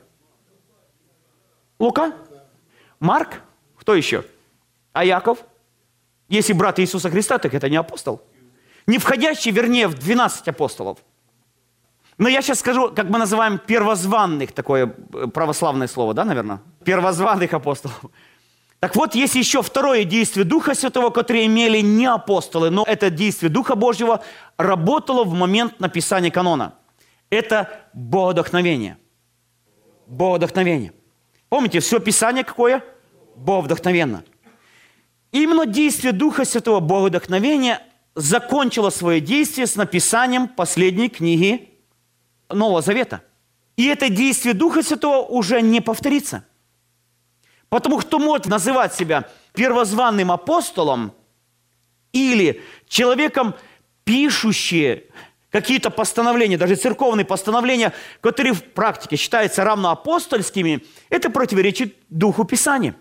Лука? 1.77 2.13
Марк? 3.01 3.41
Кто 3.77 3.95
еще? 3.95 4.23
А 4.93 5.03
Яков? 5.03 5.39
Если 6.29 6.53
брат 6.53 6.79
Иисуса 6.79 7.09
Христа, 7.09 7.37
так 7.37 7.53
это 7.53 7.69
не 7.69 7.75
апостол. 7.75 8.21
Не 8.87 8.97
входящий, 8.97 9.51
вернее, 9.51 9.89
в 9.89 9.95
12 9.95 10.47
апостолов. 10.47 10.99
Но 12.17 12.29
я 12.29 12.41
сейчас 12.41 12.59
скажу, 12.59 12.93
как 12.95 13.09
мы 13.09 13.19
называем 13.19 13.57
первозванных, 13.57 14.53
такое 14.53 14.95
э, 15.13 15.27
православное 15.27 15.87
слово, 15.87 16.13
да, 16.13 16.23
наверное? 16.23 16.61
Первозванных 16.85 17.53
апостолов. 17.53 17.99
Так 18.79 18.95
вот, 18.95 19.13
есть 19.13 19.35
еще 19.35 19.61
второе 19.61 20.05
действие 20.05 20.45
Духа 20.45 20.73
Святого, 20.73 21.09
которое 21.09 21.45
имели 21.45 21.79
не 21.81 22.05
апостолы, 22.05 22.69
но 22.69 22.85
это 22.87 23.09
действие 23.09 23.49
Духа 23.49 23.75
Божьего 23.75 24.23
работало 24.57 25.25
в 25.25 25.33
момент 25.33 25.79
написания 25.79 26.31
канона. 26.31 26.75
Это 27.29 27.69
богодохновение. 27.93 28.97
Богодохновение. 30.07 30.93
Помните, 31.49 31.81
все 31.81 31.99
Писание 31.99 32.43
какое? 32.43 32.83
Боговдохновенно. 33.35 34.23
Именно 35.31 35.65
действие 35.65 36.13
Духа 36.13 36.45
Святого 36.45 36.79
Богодохновения 36.79 37.81
закончило 38.15 38.89
свое 38.89 39.19
действие 39.19 39.67
с 39.67 39.75
написанием 39.75 40.47
последней 40.47 41.09
книги 41.09 41.69
Нового 42.49 42.81
Завета. 42.81 43.23
И 43.75 43.85
это 43.87 44.09
действие 44.09 44.53
Духа 44.53 44.83
Святого 44.83 45.25
уже 45.25 45.61
не 45.61 45.81
повторится. 45.81 46.45
Потому 47.69 47.99
кто 47.99 48.19
может 48.19 48.47
называть 48.47 48.93
себя 48.93 49.29
первозванным 49.53 50.31
апостолом 50.31 51.13
или 52.11 52.61
человеком, 52.87 53.55
пишущим 54.03 55.01
какие-то 55.51 55.91
постановления, 55.91 56.57
даже 56.57 56.75
церковные 56.75 57.25
постановления, 57.25 57.93
которые 58.21 58.53
в 58.53 58.63
практике 58.63 59.15
считаются 59.15 59.63
равноапостольскими, 59.63 60.83
это 61.09 61.29
противоречит 61.29 61.95
Духу 62.09 62.43
Писания. 62.43 62.95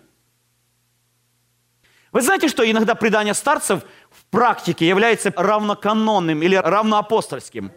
Вы 2.11 2.21
знаете, 2.21 2.47
что 2.47 2.69
иногда 2.69 2.95
предание 2.95 3.35
старцев 3.35 3.83
в 4.09 4.25
практике 4.25 4.87
является 4.87 5.31
равноканонным 5.35 6.41
или 6.41 6.55
равноапостольским? 6.55 7.71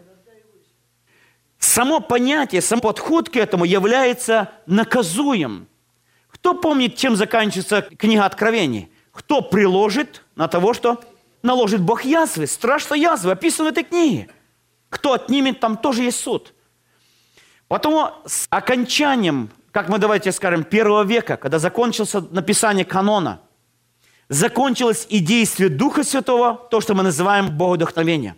Само 1.59 1.99
понятие, 1.99 2.61
сам 2.61 2.81
подход 2.81 3.29
к 3.29 3.35
этому 3.35 3.63
является 3.63 4.51
наказуем. 4.65 5.67
Кто 6.43 6.53
помнит, 6.53 6.97
чем 6.97 7.15
заканчивается 7.15 7.81
книга 7.81 8.25
Откровений? 8.25 8.91
Кто 9.13 9.41
приложит 9.41 10.23
на 10.35 10.49
того, 10.49 10.73
что 10.73 11.01
наложит 11.41 11.79
Бог 11.79 12.03
язвы, 12.03 12.47
страшно 12.47 12.95
язвы, 12.95 13.31
описаны 13.31 13.69
в 13.69 13.71
этой 13.71 13.83
книге– 13.83 14.29
кто 14.93 15.13
отнимет, 15.13 15.59
там 15.59 15.75
тоже 15.75 16.03
есть 16.03 16.19
суд. 16.19 16.53
Потому 17.67 18.11
с 18.27 18.45
окончанием, 18.51 19.49
как 19.71 19.89
мы 19.89 19.97
давайте 19.97 20.31
скажем, 20.31 20.63
первого 20.63 21.03
века, 21.03 21.35
когда 21.35 21.57
закончился 21.57 22.21
написание 22.21 22.85
канона, 22.85 23.41
закончилось 24.29 25.07
и 25.09 25.17
действие 25.17 25.69
Духа 25.69 26.03
Святого, 26.03 26.67
то, 26.69 26.79
что 26.79 26.93
мы 26.93 27.01
называем 27.01 27.57
Богодохновение. 27.57 28.35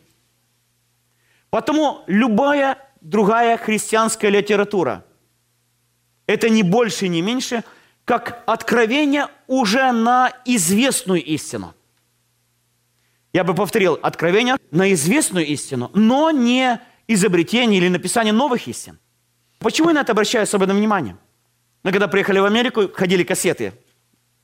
Потому 1.49 2.03
любая 2.07 2.77
другая 3.01 3.57
христианская 3.57 4.29
литература– 4.29 5.03
это 6.25 6.47
не 6.47 6.63
больше, 6.63 7.09
не 7.09 7.21
меньше, 7.21 7.65
как 8.05 8.43
откровение 8.45 9.27
уже 9.47 9.91
на 9.91 10.31
известную 10.45 11.23
истину– 11.23 11.73
я 13.35 13.43
бы 13.43 13.53
повторил, 13.53 13.99
откровение 14.01 14.55
на 14.71 14.93
известную 14.93 15.45
истину, 15.45 15.91
но 15.93 16.31
не 16.31 16.79
изобретение 17.05 17.81
или 17.81 17.89
написание 17.89 18.31
новых 18.31 18.65
истин. 18.69 18.97
Почему 19.59 19.89
я 19.89 19.95
на 19.95 19.99
это 20.03 20.13
обращаю 20.13 20.43
особенное 20.43 20.73
внимание? 20.73 21.17
Мы 21.83 21.91
когда 21.91 22.07
приехали 22.07 22.39
в 22.39 22.45
Америку, 22.45 22.83
ходили 22.93 23.23
кассеты. 23.23 23.73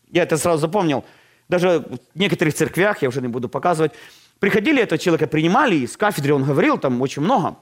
Я 0.09 0.23
это 0.23 0.35
сразу 0.35 0.59
запомнил. 0.59 1.05
Даже 1.47 1.85
в 2.13 2.19
некоторых 2.19 2.53
церквях, 2.53 3.01
я 3.01 3.07
уже 3.07 3.21
не 3.21 3.29
буду 3.29 3.47
показывать, 3.47 3.93
приходили 4.39 4.81
этого 4.81 4.99
человека, 4.99 5.25
принимали, 5.25 5.77
и 5.77 5.87
с 5.87 5.95
кафедры 5.95 6.33
он 6.33 6.43
говорил 6.43 6.77
там 6.77 7.01
очень 7.01 7.21
много. 7.21 7.55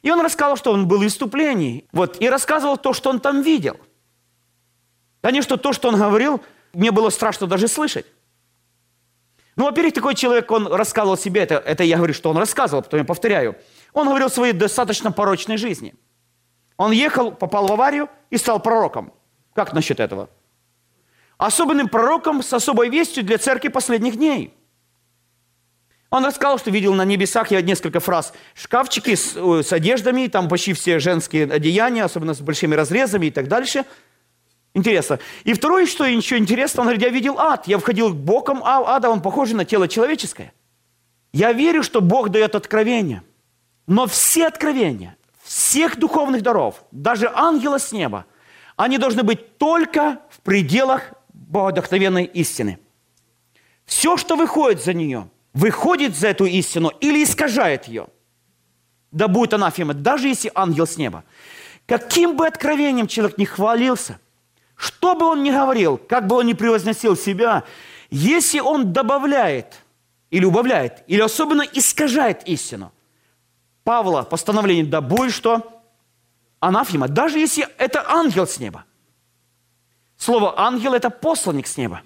И 0.00 0.10
он 0.10 0.22
рассказывал, 0.22 0.56
что 0.56 0.72
он 0.72 0.88
был 0.88 0.96
в 0.96 1.02
выступлении. 1.02 1.84
Вот, 1.92 2.22
и 2.22 2.30
рассказывал 2.30 2.78
то, 2.78 2.94
что 2.94 3.10
он 3.10 3.20
там 3.20 3.42
видел. 3.42 3.76
Конечно, 5.24 5.56
то, 5.56 5.72
что 5.72 5.88
он 5.88 5.96
говорил, 5.96 6.42
мне 6.74 6.92
было 6.92 7.08
страшно 7.08 7.46
даже 7.46 7.66
слышать. 7.66 8.04
Ну, 9.56 9.64
во-первых, 9.64 9.94
такой 9.94 10.14
человек, 10.14 10.50
он 10.50 10.66
рассказывал 10.66 11.16
себе, 11.16 11.40
это, 11.40 11.54
это 11.54 11.82
я 11.82 11.96
говорю, 11.96 12.12
что 12.12 12.28
он 12.28 12.36
рассказывал, 12.36 12.82
потом 12.82 13.00
я 13.00 13.06
повторяю. 13.06 13.56
Он 13.94 14.06
говорил 14.06 14.26
о 14.26 14.30
своей 14.30 14.52
достаточно 14.52 15.12
порочной 15.12 15.56
жизни. 15.56 15.94
Он 16.76 16.92
ехал, 16.92 17.32
попал 17.32 17.68
в 17.68 17.72
аварию 17.72 18.10
и 18.28 18.36
стал 18.36 18.60
пророком. 18.60 19.14
Как 19.54 19.72
насчет 19.72 19.98
этого? 19.98 20.28
Особенным 21.38 21.88
пророком 21.88 22.42
с 22.42 22.52
особой 22.52 22.90
вестью 22.90 23.24
для 23.24 23.38
церкви 23.38 23.68
последних 23.68 24.16
дней. 24.16 24.52
Он 26.10 26.26
рассказал, 26.26 26.58
что 26.58 26.70
видел 26.70 26.92
на 26.92 27.06
небесах, 27.06 27.50
я 27.50 27.62
несколько 27.62 27.98
фраз, 27.98 28.34
шкафчики 28.52 29.14
с, 29.14 29.32
э, 29.36 29.62
с 29.62 29.72
одеждами, 29.72 30.26
там 30.26 30.50
почти 30.50 30.74
все 30.74 30.98
женские 30.98 31.50
одеяния, 31.50 32.04
особенно 32.04 32.34
с 32.34 32.42
большими 32.42 32.74
разрезами 32.74 33.26
и 33.26 33.30
так 33.30 33.48
дальше– 33.48 33.86
Интересно. 34.74 35.20
И 35.44 35.52
второе, 35.54 35.86
что 35.86 36.04
еще 36.04 36.36
интересно, 36.36 36.82
он 36.82 36.88
говорит, 36.88 37.02
я 37.02 37.08
видел 37.08 37.38
ад. 37.38 37.68
Я 37.68 37.78
входил 37.78 38.12
к 38.12 38.16
бокам 38.16 38.60
а 38.64 38.96
ада, 38.96 39.08
он 39.08 39.22
похож 39.22 39.50
на 39.50 39.64
тело 39.64 39.86
человеческое. 39.86 40.52
Я 41.32 41.52
верю, 41.52 41.82
что 41.82 42.00
Бог 42.00 42.30
дает 42.30 42.56
откровения. 42.56 43.22
Но 43.86 44.06
все 44.06 44.46
откровения, 44.46 45.16
всех 45.42 45.98
духовных 45.98 46.42
даров, 46.42 46.82
даже 46.90 47.30
ангела 47.32 47.78
с 47.78 47.92
неба, 47.92 48.24
они 48.76 48.98
должны 48.98 49.22
быть 49.22 49.58
только 49.58 50.20
в 50.30 50.40
пределах 50.40 51.12
богодохновенной 51.32 52.24
истины. 52.24 52.78
Все, 53.84 54.16
что 54.16 54.36
выходит 54.36 54.82
за 54.82 54.94
нее, 54.94 55.28
выходит 55.52 56.16
за 56.16 56.28
эту 56.28 56.46
истину 56.46 56.90
или 57.00 57.22
искажает 57.22 57.84
ее. 57.84 58.08
Да 59.12 59.28
будет 59.28 59.54
анафема, 59.54 59.94
даже 59.94 60.28
если 60.28 60.50
ангел 60.54 60.86
с 60.86 60.96
неба. 60.96 61.24
Каким 61.86 62.36
бы 62.36 62.46
откровением 62.46 63.06
человек 63.06 63.38
не 63.38 63.44
хвалился, 63.44 64.18
что 64.76 65.14
бы 65.14 65.26
он 65.26 65.42
ни 65.42 65.50
говорил, 65.50 65.98
как 65.98 66.26
бы 66.26 66.36
он 66.36 66.46
ни 66.46 66.52
превозносил 66.52 67.16
себя, 67.16 67.64
если 68.10 68.60
он 68.60 68.92
добавляет 68.92 69.82
или 70.30 70.44
убавляет, 70.44 71.04
или 71.06 71.20
особенно 71.20 71.62
искажает 71.62 72.46
истину, 72.48 72.92
Павла 73.84 74.22
постановление, 74.22 74.84
да 74.84 75.00
будет 75.00 75.32
что? 75.32 75.82
Анафима. 76.60 77.08
Даже 77.08 77.38
если 77.38 77.68
это 77.76 78.04
ангел 78.08 78.46
с 78.46 78.58
неба. 78.58 78.84
Слово 80.16 80.58
ангел– 80.58 80.94
это 80.94 81.10
посланник 81.10 81.66
с 81.66 81.76
неба. 81.76 82.02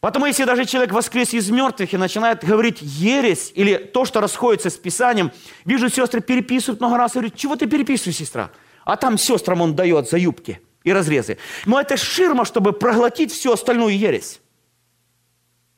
Потому 0.00 0.26
если 0.26 0.44
даже 0.44 0.66
человек 0.66 0.92
воскрес 0.92 1.32
из 1.32 1.48
мертвых 1.50 1.94
и 1.94 1.96
начинает 1.96 2.44
говорить 2.44 2.78
ересь 2.82 3.50
или 3.54 3.76
то, 3.76 4.04
что 4.04 4.20
расходится 4.20 4.68
с 4.68 4.76
Писанием, 4.76 5.32
вижу, 5.64 5.88
сестры 5.88 6.20
переписывают 6.20 6.80
много 6.80 6.98
раз, 6.98 7.14
говорят, 7.14 7.34
чего 7.34 7.56
ты 7.56 7.66
переписываешь, 7.66 8.18
сестра? 8.18 8.50
А 8.84 8.96
там 8.96 9.16
сестрам 9.16 9.62
он 9.62 9.74
дает 9.74 10.10
за 10.10 10.18
юбки 10.18 10.60
и 10.86 10.92
разрезы. 10.92 11.36
Но 11.66 11.80
это 11.80 11.96
ширма, 11.96 12.44
чтобы 12.44 12.72
проглотить 12.72 13.32
всю 13.32 13.52
остальную 13.52 13.98
ересь. 13.98 14.40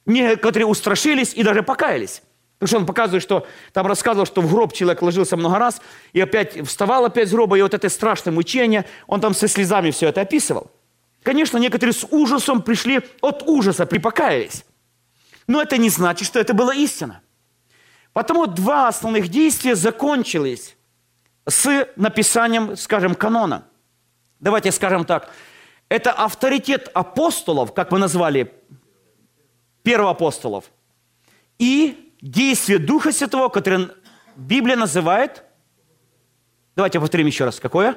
Некоторые 0.05 0.67
устрашились 0.67 1.33
и 1.35 1.43
даже 1.43 1.63
покаялись. 1.63 2.23
Потому 2.59 2.69
что 2.69 2.77
он 2.79 2.87
показывает, 2.87 3.23
что 3.23 3.47
там 3.73 3.87
рассказывал, 3.87 4.27
что 4.27 4.43
в 4.43 4.53
гроб 4.53 4.75
человек 4.75 5.01
ложился 5.01 5.37
много 5.37 5.59
раз, 5.59 5.81
и 6.13 6.21
опять 6.21 6.67
вставал 6.69 7.07
опять 7.07 7.29
с 7.29 7.33
гроба, 7.33 7.57
и 7.57 7.63
вот 7.63 7.73
это 7.73 7.89
страшное 7.89 8.33
мучение, 8.33 8.85
он 9.07 9.21
там 9.21 9.33
со 9.33 9.49
слезами 9.49 9.91
все 9.93 10.09
это 10.09 10.21
описывал. 10.21 10.71
Конечно, 11.23 11.57
некоторые 11.57 11.95
с 11.95 12.07
ужасом 12.11 12.61
пришли 12.61 13.01
от 13.23 13.45
ужаса, 13.47 13.87
припокаялись. 13.87 14.65
Но 15.47 15.63
это 15.63 15.79
не 15.79 15.89
значит, 15.89 16.27
что 16.27 16.39
это 16.39 16.53
была 16.53 16.75
истина. 16.75 17.23
Потому 18.13 18.47
два 18.47 18.89
основных 18.89 19.29
действия 19.29 19.75
закончились 19.75 20.77
с 21.47 21.89
написанием, 21.97 22.77
скажем, 22.77 23.15
канона. 23.15 23.65
Давайте 24.41 24.73
скажем 24.73 25.05
так. 25.05 25.31
Это 25.89 26.13
авторитет 26.13 26.91
апостолов, 26.95 27.73
как 27.73 27.91
мы 27.91 27.99
назвали, 27.99 28.53
первоапостолов, 29.83 30.71
и 31.59 32.15
действие 32.21 32.79
Духа 32.79 33.13
Святого, 33.13 33.49
которое 33.49 33.91
Библия 34.37 34.77
называет, 34.77 35.45
давайте 36.77 37.01
повторим 37.01 37.27
еще 37.27 37.45
раз, 37.45 37.59
какое? 37.59 37.97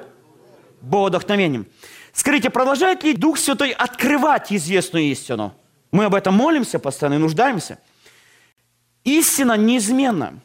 Богодохновением. 0.80 1.66
Скажите, 2.12 2.50
продолжает 2.50 3.04
ли 3.04 3.14
Дух 3.14 3.38
Святой 3.38 3.70
открывать 3.70 4.52
известную 4.52 5.04
истину? 5.04 5.54
Мы 5.92 6.06
об 6.06 6.14
этом 6.14 6.34
молимся 6.34 6.78
постоянно 6.78 7.14
и 7.14 7.18
нуждаемся. 7.18 7.78
Истина 9.04 9.56
неизменна. 9.56 10.40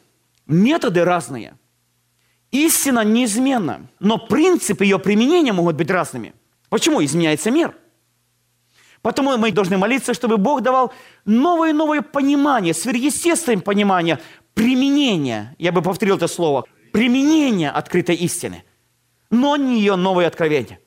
Методы 0.46 1.04
разные. 1.04 1.56
Истина 2.50 3.04
неизменна. 3.04 3.88
Но 4.00 4.18
принципы 4.18 4.84
ее 4.84 4.98
применения 4.98 5.52
могут 5.52 5.76
быть 5.76 5.90
разными. 5.90 6.34
Почему? 6.68 7.04
Изменяется 7.04 7.50
мир. 7.50 7.74
Потому 9.02 9.36
мы 9.36 9.52
должны 9.52 9.78
молиться, 9.78 10.12
чтобы 10.12 10.38
Бог 10.38 10.62
давал 10.62 10.92
новое 11.24 11.70
и 11.70 11.72
новое 11.72 12.02
понимание, 12.02 12.74
сверхъестественное 12.74 13.60
понимание, 13.60 14.18
применение, 14.54 15.54
я 15.58 15.70
бы 15.70 15.82
повторил 15.82 16.16
это 16.16 16.26
слово, 16.26 16.64
применение 16.92 17.70
открытой 17.70 18.16
истины, 18.16 18.64
но 19.30 19.56
не 19.56 19.78
ее 19.78 19.94
новое 19.96 20.26
откровение. 20.26 20.80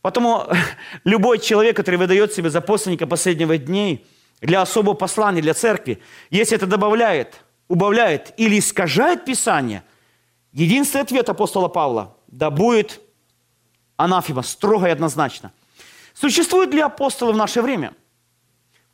Потому 0.00 0.44
любой 1.04 1.38
человек, 1.38 1.76
который 1.76 1.96
выдает 1.96 2.32
себя 2.32 2.50
за 2.50 2.60
посланника 2.60 3.06
последнего 3.06 3.58
дней, 3.58 4.06
для 4.40 4.62
особого 4.62 4.94
послания, 4.94 5.42
для 5.42 5.54
церкви, 5.54 6.00
если 6.30 6.56
это 6.56 6.66
добавляет, 6.66 7.40
убавляет 7.66 8.32
или 8.36 8.58
искажает 8.58 9.24
Писание, 9.24 9.82
единственный 10.58 11.02
ответ 11.02 11.28
апостола 11.28 11.68
Павла– 11.68 12.16
да 12.28 12.50
будет 12.50 13.00
анафима, 13.96 14.42
строго 14.42 14.86
и 14.86 14.90
однозначно. 14.90 15.52
Существуют 16.14 16.74
ли 16.74 16.80
апостолы 16.80 17.32
в 17.32 17.36
наше 17.36 17.62
время? 17.62 17.94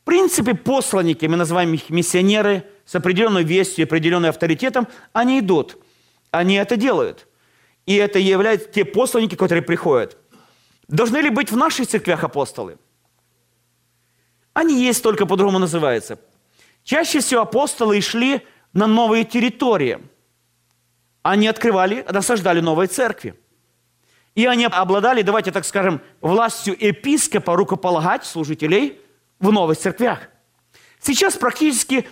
В 0.03 0.05
принципе, 0.05 0.55
посланники, 0.55 1.27
мы 1.27 1.37
называем 1.37 1.73
их 1.75 1.91
миссионеры, 1.91 2.65
с 2.85 2.95
определенной 2.95 3.43
вестью, 3.45 3.85
определенным 3.85 4.31
авторитетом, 4.31 4.87
они 5.13 5.41
идут, 5.41 5.79
они 6.31 6.57
это 6.57 6.77
делают. 6.77 7.27
И 7.87 7.95
это 7.97 8.19
являются 8.19 8.69
те 8.69 8.85
посланники, 8.85 9.35
которые 9.35 9.63
приходят– 9.63 10.19
Должны 10.89 11.19
ли 11.19 11.31
быть 11.31 11.51
в 11.51 11.57
наших 11.57 11.87
церквях 11.87 12.25
апостолы? 12.25 12.79
Они 14.53 14.85
есть, 14.85 15.03
только 15.03 15.27
по-другому 15.27 15.59
называются. 15.59 16.19
Чаще 16.85 17.21
всего 17.21 17.43
апостолы 17.43 18.01
шли 18.01 18.43
на 18.73 18.87
новые 18.87 19.25
территории. 19.25 19.99
Они 21.25 21.49
открывали, 21.49 22.05
насаждали 22.11 22.61
новые 22.61 22.87
церкви. 22.87 23.35
И 24.35 24.45
они 24.45 24.67
обладали, 24.67 25.23
давайте 25.23 25.53
так 25.53 25.65
скажем, 25.65 26.03
властью 26.21 26.77
епископа 26.79 27.57
рукополагать 27.57 28.27
служителей 28.27 29.01
в 29.41 29.51
новых 29.51 29.79
церквях. 29.79 30.29
Сейчас 31.01 31.37
практически 31.37 32.07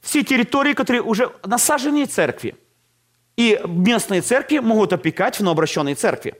все 0.00 0.22
территории, 0.22 0.72
которые 0.72 1.02
уже 1.02 1.30
насажены 1.44 2.06
церкви. 2.06 2.56
И 3.36 3.60
местные 3.66 4.22
церкви 4.22 4.60
могут 4.60 4.94
опекать 4.94 5.38
в 5.38 5.42
новообращенной 5.42 5.94
церкви. 5.94 6.34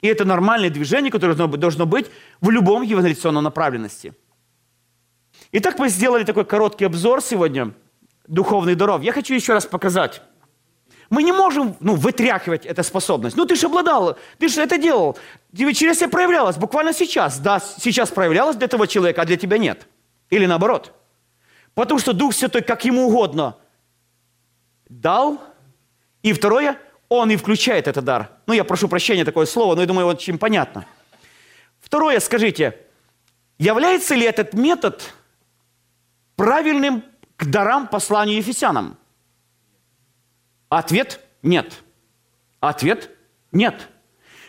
И 0.00 0.08
это 0.08 0.24
нормальное 0.24 0.70
движение, 0.70 1.12
которое 1.12 1.36
должно 1.36 1.86
быть 1.86 2.10
в 2.40 2.50
любом 2.50 2.82
евангелиционном 2.82 3.44
направленности. 3.44 4.12
Итак, 5.52 5.78
мы 5.78 5.88
сделали 5.88 6.24
такой 6.24 6.44
короткий 6.46 6.84
обзор 6.84 7.22
сегодня 7.22 7.74
духовных 8.26 8.76
даров. 8.76 9.02
Я 9.02 9.12
хочу 9.12 9.34
еще 9.34 9.52
раз 9.52 9.66
показать. 9.66 10.20
Мы 11.14 11.22
не 11.22 11.30
можем 11.30 11.76
ну, 11.78 11.94
вытряхивать 11.94 12.66
эту 12.66 12.82
способность. 12.82 13.36
Ну, 13.36 13.46
ты 13.46 13.54
же 13.54 13.66
обладал, 13.66 14.18
ты 14.38 14.48
же 14.48 14.60
это 14.60 14.78
делал. 14.78 15.16
Через 15.56 15.98
себя 15.98 16.08
проявлялось 16.08 16.56
буквально 16.56 16.92
сейчас. 16.92 17.38
Да, 17.38 17.60
сейчас 17.60 18.10
проявлялось 18.10 18.56
для 18.56 18.64
этого 18.64 18.88
человека, 18.88 19.22
а 19.22 19.24
для 19.24 19.36
тебя 19.36 19.58
нет. 19.58 19.86
Или 20.30 20.46
наоборот. 20.46 20.92
Потому 21.74 22.00
что 22.00 22.12
Дух 22.14 22.34
Святой, 22.34 22.62
как 22.62 22.84
ему 22.84 23.06
угодно, 23.06 23.56
дал. 24.88 25.40
И 26.24 26.32
второе, 26.32 26.76
он 27.08 27.30
и 27.30 27.36
включает 27.36 27.86
этот 27.86 28.04
дар. 28.04 28.30
Ну, 28.48 28.54
я 28.54 28.64
прошу 28.64 28.88
прощения, 28.88 29.24
такое 29.24 29.46
слово, 29.46 29.76
но 29.76 29.82
я 29.82 29.86
думаю, 29.86 30.08
очень 30.08 30.36
понятно. 30.36 30.84
Второе, 31.80 32.18
скажите, 32.18 32.76
является 33.56 34.16
ли 34.16 34.26
этот 34.26 34.52
метод 34.54 35.14
правильным 36.34 37.04
к 37.36 37.44
дарам 37.44 37.86
посланию 37.86 38.38
Ефесянам? 38.38 38.98
Ответ– 40.74 41.20
нет. 41.44 41.84
Ответ– 42.58 43.10
нет. 43.52 43.88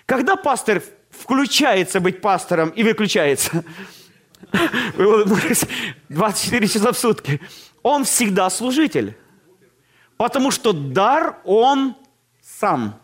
Когда 0.07 0.36
пастор 0.36 0.82
включается 1.11 1.99
быть 1.99 2.19
пастором 2.19 2.69
и 2.69 2.82
выключается, 2.82 3.63
24 6.09 6.67
часа 6.67 6.91
в 6.93 6.97
сутки, 6.97 7.39
он 7.84 8.05
всегда 8.05 8.49
служитель. 8.49 9.15
Потому 10.17 10.49
что 10.49 10.73
дар, 10.73 11.41
он 11.45 11.95
сам 12.41 12.99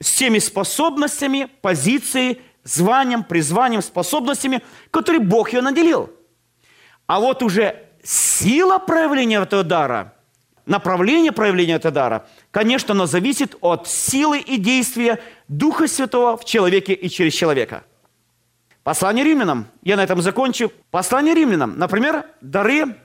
с 0.00 0.12
теми 0.12 0.38
способностями, 0.38 1.50
позицией, 1.60 2.40
званием, 2.62 3.24
призванием, 3.24 3.82
способностями, 3.82 4.62
которые 4.90 5.20
Бог 5.20 5.52
ее 5.52 5.60
наделил. 5.60 6.10
А 7.06 7.20
вот 7.20 7.42
уже 7.42 7.88
сила 8.02 8.78
проявления 8.78 9.42
этого 9.42 9.64
дара, 9.64 10.14
направление 10.64 11.32
проявления 11.32 11.74
этого 11.74 11.92
дара, 11.92 12.26
конечно, 12.54 12.94
оно 12.94 13.06
зависит 13.06 13.56
от 13.60 13.88
силы 13.88 14.38
и 14.38 14.56
действия 14.58 15.20
Духа 15.48 15.88
Святого 15.88 16.36
в 16.36 16.44
человеке 16.44 16.94
и 16.94 17.10
через 17.10 17.34
человека. 17.34 17.84
Послание 18.84 19.24
римлянам, 19.24 19.66
я 19.82 19.96
на 19.96 20.04
этом 20.04 20.22
закончу. 20.22 20.70
Послание 20.92 21.34
римлянам, 21.34 21.76
например, 21.76 22.26
дары, 22.40 22.96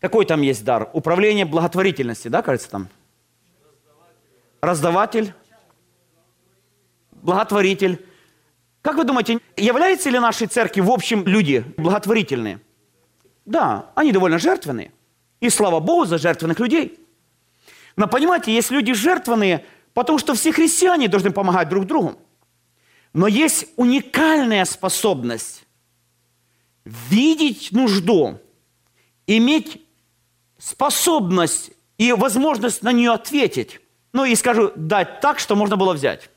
какой 0.00 0.24
там 0.24 0.42
есть 0.42 0.64
дар? 0.64 0.88
Управление 0.92 1.46
благотворительности, 1.46 2.28
да, 2.28 2.42
кажется, 2.42 2.70
там– 2.70 2.88
раздаватель, 4.60 5.34
благотворитель. 7.10 8.06
Как 8.82 8.96
вы 8.96 9.04
думаете, 9.04 9.40
являются 9.56 10.10
ли 10.10 10.18
нашей 10.20 10.46
церкви 10.46 10.80
в 10.80 10.90
общем 10.90 11.26
люди 11.26 11.64
благотворительные? 11.76 12.60
Да, 13.44 13.90
они 13.96 14.12
довольно 14.12 14.38
жертвенные. 14.38 14.92
И 15.40 15.50
слава 15.50 15.80
Богу 15.80 16.04
за 16.04 16.18
жертвенных 16.18 16.60
людей. 16.60 17.00
Но 18.00 18.08
понимаете, 18.08 18.54
есть 18.54 18.70
люди 18.70 18.94
жертвенные, 18.94 19.62
потому 19.92 20.18
что 20.18 20.32
все 20.32 20.52
христиане 20.52 21.06
должны 21.06 21.32
помогать 21.32 21.68
друг 21.68 21.84
другу. 21.84 22.18
Но 23.12 23.26
есть 23.26 23.66
уникальная 23.76 24.64
способность 24.64 25.64
видеть 26.86 27.72
нужду, 27.72 28.40
иметь 29.26 29.82
способность 30.56 31.72
и 31.98 32.12
возможность 32.12 32.82
на 32.82 32.90
нее 32.90 33.10
ответить 33.10 33.80
ну 34.14 34.24
и 34.24 34.34
скажу, 34.34 34.72
дать 34.76 35.20
так, 35.20 35.38
что 35.38 35.54
можно 35.54 35.76
было 35.76 35.92
взять. 35.92 36.30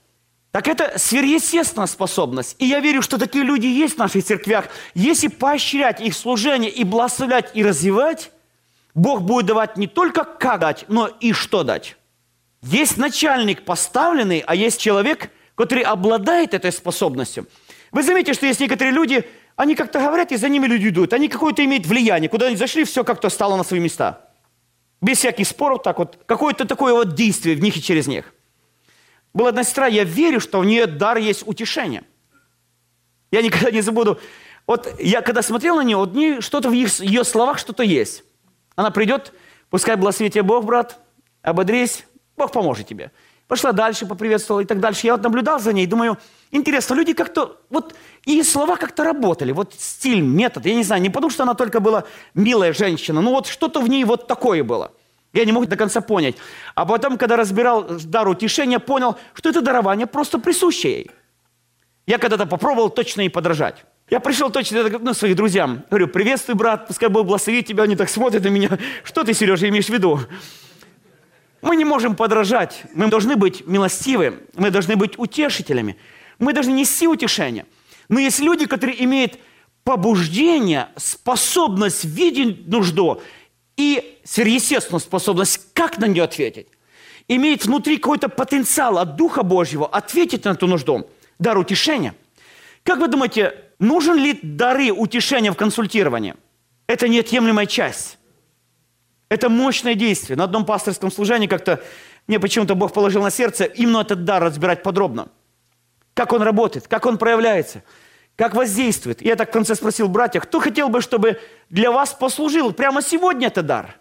Так 0.52 0.68
это 0.68 1.00
сверхъестественная 1.00 1.88
способность. 1.88 2.58
И 2.60 2.66
я 2.66 2.82
верю, 2.82 3.02
что 3.02 3.18
такие 3.18 3.46
люди 3.46 3.68
есть 3.68 3.96
в 3.96 4.00
наших 4.00 4.26
церквях. 4.26 4.68
Если 4.96 5.30
поощрять 5.30 6.02
их 6.02 6.14
служение 6.14 6.70
и 6.70 6.84
благословлять 6.84 7.52
и 7.54 7.64
развивать, 7.64 8.32
Бог 8.96 9.22
будет 9.22 9.48
давать 9.48 9.78
не 9.78 9.88
только 9.88 10.24
как 10.24 10.60
дать, 10.60 10.86
но 10.88 11.08
и 11.08 11.34
что 11.34 11.64
дать. 11.64 11.98
Есть 12.62 12.98
начальник 12.98 13.66
поставленный, 13.66 14.44
а 14.46 14.56
есть 14.56 14.80
человек, 14.80 15.32
который 15.56 15.84
обладает 15.84 16.54
этой 16.54 16.72
способностью. 16.72 17.48
Вы 17.92 18.04
заметите, 18.04 18.34
что 18.34 18.46
есть 18.46 18.60
некоторые 18.60 18.94
люди, 18.94 19.28
они 19.56 19.76
как-то 19.76 20.00
говорят, 20.00 20.32
и 20.32 20.38
за 20.38 20.50
ними 20.50 20.68
люди 20.68 20.88
идут. 20.88 21.14
Они 21.14 21.28
какое-то 21.28 21.64
имеют 21.64 21.86
влияние. 21.86 22.30
Куда 22.30 22.48
они 22.48 22.56
зашли, 22.56 22.86
все 22.86 23.04
как-то 23.04 23.30
стало 23.30 23.56
на 23.56 23.64
свои 23.64 23.80
места. 23.80 24.30
без 25.02 25.18
всяких 25.18 25.48
споров, 25.48 25.84
так 25.84 26.00
вот, 26.00 26.18
какое-то 26.26 26.66
такое 26.66 26.94
вот 26.94 27.14
действие 27.14 27.58
в 27.58 27.62
них 27.62 27.76
и 27.76 27.82
через 27.82 28.08
них. 28.08 28.34
Была 29.34 29.50
одна 29.50 29.64
сестра, 29.64 29.88
я 29.88 30.06
верю, 30.06 30.40
что 30.40 30.60
у 30.60 30.64
нее 30.64 30.86
дар 30.86 31.18
есть 31.18 31.46
утешение. 31.46 32.04
Я 33.30 33.42
никогда 33.42 33.70
не 33.70 33.82
забуду. 33.82 34.20
Вот 34.66 34.96
я 35.00 35.22
когда 35.22 35.42
смотрел 35.42 35.76
на 35.76 35.82
нее, 35.82 35.98
вот 35.98 36.16
что-то 36.44 36.70
в 36.70 36.72
ее, 36.72 37.24
словах 37.26 37.60
что-то 37.60 37.84
есть. 37.84 38.24
Она 38.76 38.92
придет, 38.92 39.34
пускай 39.70 39.96
благословит 39.96 40.34
тебя 40.34 40.44
Бог, 40.44 40.66
брат, 40.66 41.00
ободрись, 41.42 42.06
Бог 42.38 42.52
поможет 42.52 42.88
тебе. 42.88 43.12
Пошла 43.48 43.72
дальше, 43.72 44.06
поприветствовала 44.06 44.62
и 44.62 44.66
так 44.66 44.80
дальше. 44.80 45.06
Я 45.06 45.14
вот 45.14 45.24
наблюдал 45.24 45.60
за 45.60 45.74
ней, 45.74 45.86
думаю, 45.86 46.18
интересно, 46.52 46.96
люди 46.96 47.14
как-то, 47.14 47.60
вот 47.70 47.94
ее 48.26 48.44
слова 48.44 48.78
как-то 48.78 49.04
работали, 49.04 49.52
вот 49.52 49.74
стиль, 49.78 50.22
метод, 50.22 50.66
я 50.66 50.74
не 50.74 50.84
знаю, 50.84 51.02
не 51.02 51.10
потому 51.10 51.30
что 51.30 51.44
она 51.44 51.54
только 51.54 51.80
была 51.80 52.06
милая 52.34 52.74
женщина, 52.74 53.22
но 53.22 53.32
вот 53.32 53.48
что-то 53.48 53.82
в 53.82 53.88
ней 53.88 54.06
вот 54.06 54.28
такое 54.28 54.64
было. 54.64 54.92
Я 55.34 55.46
не 55.46 55.52
мог 55.52 55.68
до 55.68 55.76
конца 55.76 56.00
понять. 56.02 56.36
А 56.76 56.86
потом, 56.86 57.18
когда 57.18 57.36
разбирал 57.36 57.84
дар 58.06 58.28
утешения, 58.28 58.80
понял, 58.80 59.18
что 59.34 59.50
это 59.50 59.62
дарование 59.62 60.06
просто 60.06 60.40
присуще 60.40 60.92
ей. 60.92 61.12
Я 62.06 62.20
когда-то 62.20 62.46
попробовал 62.46 62.90
точно 62.90 63.22
ей 63.22 63.30
подражать. 63.30 63.84
Я 64.10 64.20
пришел 64.20 64.50
точно 64.50 64.90
ну, 65.00 65.14
своим 65.14 65.36
друзьям. 65.36 65.84
Говорю, 65.90 66.08
приветствуй, 66.08 66.56
брат, 66.56 66.88
пускай 66.88 67.10
Бог 67.10 67.26
благословит 67.26 67.66
тебя. 67.66 67.84
Они 67.84 67.96
так 67.96 68.10
смотрят 68.10 68.44
на 68.44 68.50
меня. 68.50 68.78
Что 69.04 69.24
ты, 69.24 69.34
Сережа, 69.34 69.70
имеешь 69.70 69.86
в 69.86 69.90
виду? 69.90 70.20
Мы 71.62 71.78
не 71.78 71.86
можем 71.86 72.16
подражать. 72.16 72.84
Мы 72.94 73.08
должны 73.08 73.38
быть 73.38 73.66
милостивы. 73.66 74.44
Мы 74.56 74.70
должны 74.70 74.98
быть 74.98 75.18
утешителями. 75.18 75.98
Мы 76.38 76.54
должны 76.54 76.72
нести 76.72 77.08
утешение. 77.08 77.66
Но 78.10 78.20
есть 78.20 78.40
люди, 78.40 78.66
которые 78.66 79.02
имеют 79.06 79.40
побуждение, 79.86 80.90
способность 80.98 82.04
видеть 82.04 82.68
нужду 82.68 83.22
и 83.78 84.20
сверхъестественную 84.26 85.00
способность, 85.00 85.74
как 85.74 85.98
на 85.98 86.06
нее 86.06 86.24
ответить. 86.24 86.68
Имеет 87.30 87.66
внутри 87.66 87.98
какой-то 87.98 88.28
потенциал 88.28 88.98
от 88.98 89.16
Духа 89.16 89.44
Божьего 89.44 89.88
ответить 89.88 90.44
на 90.44 90.50
эту 90.50 90.68
нужду. 90.68 91.10
Дар 91.40 91.58
утешения. 91.58 92.14
Как 92.84 93.00
вы 93.00 93.08
думаете, 93.08 93.63
нужен 93.80 94.18
ли 94.18 94.40
дары 94.42 94.92
утешения 94.92 95.52
в 95.52 95.56
консультировании? 95.56 96.36
Это 96.88 97.08
неотъемлемая 97.08 97.66
часть. 97.66 98.18
Это 99.30 99.50
мощное 99.50 99.96
действие. 99.96 100.38
На 100.38 100.44
одном 100.44 100.66
пасторском 100.66 101.12
служении 101.12 101.48
как-то 101.48 101.84
мне 102.28 102.40
почему-то 102.40 102.76
Бог 102.76 102.94
положил 102.94 103.24
на 103.24 103.32
сердце 103.32 103.66
именно 103.66 104.02
этот 104.02 104.26
дар 104.26 104.44
разбирать 104.44 104.84
подробно. 104.84 105.28
Как 106.14 106.32
он 106.32 106.42
работает, 106.42 106.88
как 106.88 107.06
он 107.06 107.18
проявляется, 107.18 107.84
как 108.36 108.54
воздействует. 108.54 109.22
Я 109.22 109.36
так 109.36 109.50
в 109.50 109.54
конце 109.54 109.76
спросил 109.76 110.08
братья, 110.08 110.40
кто 110.40 110.60
хотел 110.60 110.90
бы, 110.90 111.02
чтобы 111.02 111.40
для 111.70 111.92
вас 111.92 112.14
послужил 112.14 112.72
прямо 112.72 113.02
сегодня 113.02 113.48
этот 113.48 113.66
дар? 113.66 113.98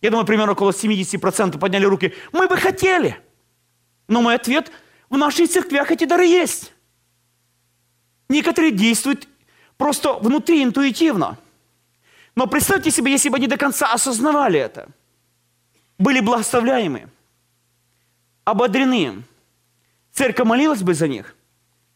Я 0.00 0.10
думаю, 0.10 0.26
примерно 0.26 0.52
около 0.52 0.70
70% 0.70 1.58
подняли 1.58 1.84
руки. 1.84 2.14
Мы 2.32 2.46
бы 2.48 2.56
хотели. 2.56 3.18
Но 4.06 4.22
мой 4.22 4.36
ответ, 4.36 4.70
в 5.10 5.16
наших 5.16 5.50
церквях 5.50 5.90
эти 5.90 6.04
дары 6.04 6.24
есть. 6.24 6.72
Некоторые 8.28 8.72
действуют 8.72 9.28
просто 9.76 10.14
внутри 10.14 10.62
интуитивно– 10.62 11.38
но 12.38 12.46
представьте 12.46 12.92
себе, 12.92 13.10
если 13.10 13.30
бы 13.30 13.36
они 13.36 13.48
до 13.48 13.56
конца 13.56 13.92
осознавали 13.92 14.60
это, 14.60 14.88
были 15.98 16.20
благословляемы, 16.20 17.08
ободрены, 18.44 19.24
церковь 20.12 20.46
молилась 20.46 20.84
бы 20.84 20.94
за 20.94 21.08
них, 21.08 21.34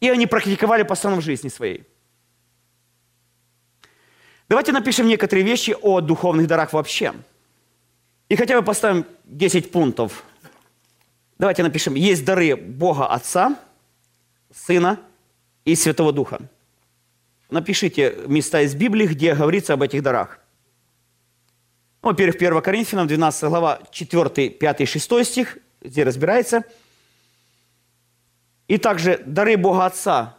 и 0.00 0.10
они 0.10 0.26
практиковали 0.26 0.82
постоянно 0.82 1.20
в 1.20 1.24
жизни 1.24 1.48
своей. 1.48 1.84
Давайте 4.48 4.72
напишем 4.72 5.06
некоторые 5.06 5.44
вещи 5.44 5.76
о 5.80 6.00
духовных 6.00 6.48
дарах 6.48 6.72
вообще. 6.72 7.14
И 8.28 8.34
хотя 8.34 8.60
бы 8.60 8.66
поставим 8.66 9.06
10 9.26 9.70
пунктов. 9.70 10.24
Давайте 11.38 11.62
напишем, 11.62 11.94
есть 11.94 12.24
дары 12.24 12.56
Бога 12.56 13.06
Отца, 13.06 13.56
Сына 14.52 14.98
и 15.64 15.74
Святого 15.74 16.12
Духа 16.12 16.40
напишите 17.52 18.16
места 18.26 18.62
из 18.62 18.74
Библии, 18.74 19.06
где 19.06 19.34
говорится 19.34 19.74
об 19.74 19.82
этих 19.82 20.02
дарах. 20.02 20.40
Ну, 22.02 22.10
во-первых, 22.10 22.36
1 22.36 22.60
Коринфянам, 22.62 23.06
12 23.06 23.44
глава, 23.44 23.80
4, 23.90 24.50
5, 24.50 24.88
6 24.88 25.24
стих, 25.24 25.58
где 25.80 26.02
разбирается. 26.02 26.64
И 28.66 28.78
также 28.78 29.22
дары 29.26 29.56
Бога 29.56 29.86
Отца, 29.86 30.36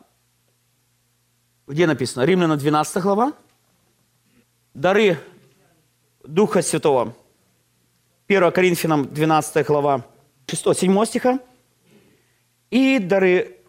где 1.67 1.87
написано? 1.87 2.23
Римлянам 2.23 2.57
12 2.57 3.01
глава. 3.01 3.33
Дары 4.73 5.17
Духа 6.25 6.61
Святого. 6.61 7.15
1 8.27 8.51
Коринфянам 8.51 9.13
12 9.13 9.65
глава, 9.67 10.05
6-7 10.47 11.05
стиха. 11.05 11.39
И 12.71 12.97
дары 12.99 13.62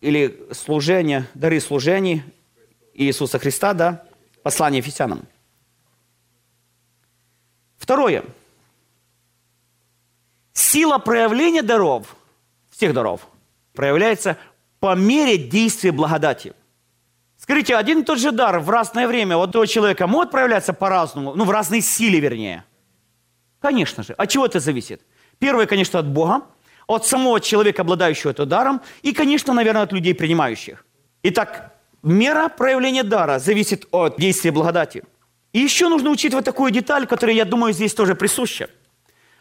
или 0.00 0.48
служения, 0.52 1.26
дары 1.34 1.60
служений 1.60 2.22
Иисуса 2.94 3.38
Христа, 3.38 3.74
да, 3.74 4.04
послание 4.42 4.78
Ефесянам. 4.78 5.26
Второе. 7.76 8.24
Сила 10.52 10.98
проявления 10.98 11.62
даров, 11.62 12.14
всех 12.70 12.92
даров, 12.92 13.26
проявляется 13.72 14.36
по 14.78 14.94
мере 14.94 15.36
действия 15.36 15.92
благодати. 15.92 16.54
Скажите, 17.36 17.76
один 17.76 18.00
и 18.00 18.04
тот 18.04 18.18
же 18.18 18.32
дар 18.32 18.60
в 18.60 18.68
разное 18.68 19.08
время 19.08 19.36
у 19.36 19.46
того 19.46 19.66
человека 19.66 20.06
может 20.06 20.30
проявляться 20.30 20.72
по-разному, 20.72 21.34
ну, 21.34 21.44
в 21.44 21.50
разной 21.50 21.80
силе, 21.80 22.20
вернее? 22.20 22.64
Конечно 23.60 24.02
же. 24.02 24.12
От 24.12 24.28
чего 24.28 24.46
это 24.46 24.60
зависит? 24.60 25.02
Первое, 25.38 25.66
конечно, 25.66 25.98
от 25.98 26.06
Бога, 26.06 26.42
от 26.90 27.06
самого 27.06 27.40
человека, 27.40 27.82
обладающего 27.82 28.32
этим 28.32 28.48
даром, 28.48 28.80
и, 29.02 29.12
конечно, 29.12 29.54
наверное, 29.54 29.82
от 29.82 29.92
людей, 29.92 30.12
принимающих. 30.12 30.84
Итак, 31.22 31.72
Мера 32.02 32.48
проявления 32.48 33.04
дара 33.04 33.38
зависит 33.38 33.86
от 33.92 34.18
действия 34.18 34.50
благодати. 34.50 35.04
И 35.52 35.60
еще 35.60 35.88
нужно 35.88 36.10
учитывать 36.10 36.44
такую 36.44 36.72
деталь, 36.72 37.06
которая, 37.06 37.36
я 37.36 37.44
думаю, 37.44 37.72
здесь 37.74 37.94
тоже 37.94 38.16
присуща. 38.16 38.70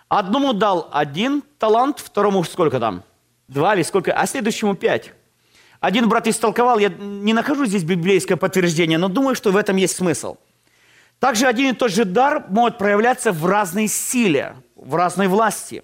Одному 0.10 0.54
дал 0.54 0.90
один 0.92 1.42
талант, 1.58 2.00
второму 2.00 2.44
сколько 2.44 2.80
там? 2.80 3.04
Два 3.48 3.74
или 3.74 3.82
сколько? 3.82 4.12
А 4.14 4.28
следующему 4.28 4.76
пять. 4.76 5.14
Один 5.80 6.08
брат 6.08 6.28
истолковал, 6.28 6.78
я 6.78 6.90
не 6.90 7.34
нахожу 7.34 7.66
здесь 7.66 7.84
библейское 7.84 8.38
подтверждение, 8.38 9.00
но 9.00 9.08
думаю, 9.08 9.34
что 9.34 9.52
в 9.52 9.58
этом 9.58 9.78
есть 9.78 9.96
смысл. 9.96 10.38
Также 11.20 11.48
один 11.48 11.74
и 11.74 11.76
тот 11.76 11.92
же 11.92 12.06
дар 12.06 12.46
может 12.50 12.78
проявляться 12.78 13.32
в 13.32 13.44
разной 13.48 13.88
силе, 13.88 14.56
в 14.76 14.94
разной 14.94 15.28
власти. 15.28 15.82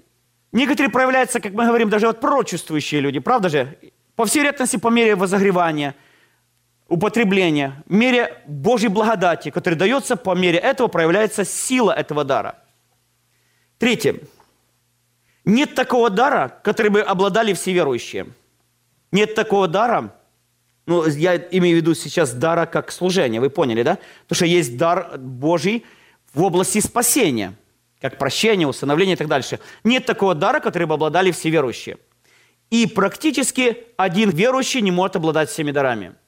Некоторые 0.56 0.89
проявляются, 0.89 1.39
как 1.39 1.53
мы 1.53 1.66
говорим, 1.66 1.89
даже 1.89 2.08
вот 2.08 2.20
пророчествующие 2.20 3.01
люди, 3.01 3.20
правда 3.20 3.49
же? 3.49 3.78
По 4.16 4.26
всей 4.26 4.39
вероятности, 4.39 4.78
по 4.78 4.88
мере 4.88 5.16
возогревания– 5.16 5.95
употребления, 6.88 7.84
в 7.88 7.93
мере 7.93 8.41
Божьей 8.47 8.89
благодати, 8.89 9.49
которая 9.49 9.78
дается, 9.78 10.16
по 10.16 10.36
мере 10.36 10.58
этого 10.58 10.88
проявляется 10.88 11.43
сила 11.43 11.91
этого 11.91 12.24
дара. 12.24 12.60
Третье. 13.78 14.16
Нет 15.43 15.76
такого 15.76 16.10
дара, 16.10 16.60
который 16.64 16.89
бы 16.89 17.01
обладали 17.01 17.53
все 17.53 17.74
верующие. 17.74 18.28
Нет 19.12 19.36
такого 19.36 19.68
дара, 19.68 20.16
ну, 20.86 21.06
я 21.06 21.36
имею 21.36 21.78
в 21.78 21.82
виду 21.82 21.95
сейчас 21.95 22.34
дара 22.34 22.66
как 22.66 22.91
служение, 22.91 23.41
вы 23.41 23.49
поняли, 23.49 23.84
да? 23.84 23.97
Потому 24.24 24.36
что 24.38 24.45
есть 24.45 24.78
дар 24.78 25.18
Божий 25.18 25.86
в 26.34 26.41
области 26.43 26.80
спасения, 26.80 27.56
как 28.10 28.18
прощение, 28.18 28.68
усыновление 28.68 29.16
и 29.16 29.18
так 29.18 29.28
дальше. 29.28 29.60
Нет 29.84 30.06
такого 30.06 30.36
дара, 30.36 30.60
который 30.60 30.88
бы 30.88 30.93
обладали 30.93 31.32
все 31.32 31.49
верующие. 31.49 31.97
И 32.70 32.88
практически 32.88 33.84
один 33.97 34.30
верующий 34.30 34.82
не 34.82 34.91
может 34.91 35.16
обладать 35.16 35.49
всеми 35.49 35.72
дарами– 35.72 36.16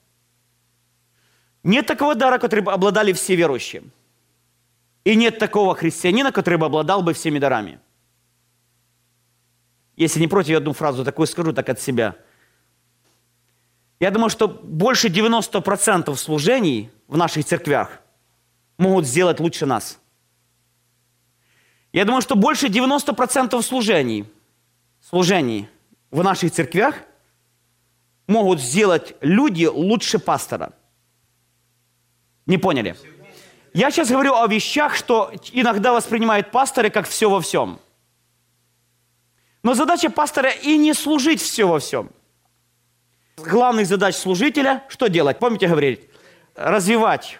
нет 1.62 1.86
такого 1.86 2.14
дара, 2.14 2.38
который 2.38 2.60
бы 2.60 2.72
обладали 2.72 3.12
все 3.12 3.34
верующие. 3.34 3.82
И 5.04 5.14
нет 5.16 5.38
такого 5.38 5.74
христианина, 5.74 6.32
который 6.32 6.58
бы 6.58 6.66
обладал 6.66 7.02
бы 7.02 7.12
всеми 7.12 7.38
дарами. 7.38 7.78
Если 9.96 10.20
не 10.20 10.28
против, 10.28 10.50
я 10.50 10.58
одну 10.58 10.72
фразу 10.72 11.04
такую 11.04 11.26
скажу, 11.26 11.52
так 11.52 11.68
от 11.68 11.80
себя. 11.80 12.16
Я 14.00 14.10
думаю, 14.10 14.30
что 14.30 14.46
больше 14.48 15.08
90% 15.08 16.14
служений 16.16 16.90
в 17.08 17.16
наших 17.16 17.44
церквях 17.44 18.00
могут 18.76 19.06
сделать 19.06 19.40
лучше 19.40 19.66
нас. 19.66 19.98
Я 21.92 22.04
думаю, 22.04 22.22
что 22.22 22.36
больше 22.36 22.68
90% 22.68 23.60
служений, 23.62 24.26
служений 25.00 25.68
в 26.10 26.22
наших 26.22 26.52
церквях 26.52 26.96
могут 28.26 28.60
сделать 28.60 29.14
люди 29.20 29.64
лучше 29.66 30.18
пастора. 30.18 30.72
Не 32.46 32.58
поняли? 32.58 32.96
Я 33.74 33.90
сейчас 33.90 34.08
говорю 34.10 34.34
о 34.34 34.46
вещах, 34.46 34.94
что 34.94 35.32
иногда 35.52 35.92
воспринимают 35.92 36.50
пасторы 36.50 36.90
как 36.90 37.06
все 37.06 37.28
во 37.30 37.40
всем. 37.40 37.78
Но 39.62 39.74
задача 39.74 40.10
пастора 40.10 40.50
и 40.50 40.76
не 40.76 40.94
служить 40.94 41.40
все 41.40 41.66
во 41.66 41.78
всем. 41.78 42.10
Главных 43.36 43.86
задач 43.86 44.16
служителя 44.16 44.84
что 44.88 45.08
делать? 45.08 45.38
Помните, 45.38 45.68
говорили? 45.68 46.10
Развивать, 46.54 47.38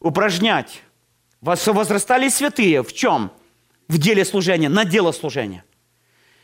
упражнять, 0.00 0.82
Возрастали 1.44 2.30
святые. 2.30 2.82
В 2.82 2.92
чем? 2.94 3.30
В 3.88 3.98
деле 3.98 4.24
служения, 4.24 4.68
на 4.68 4.84
дело 4.84 5.12
служения. 5.12 5.64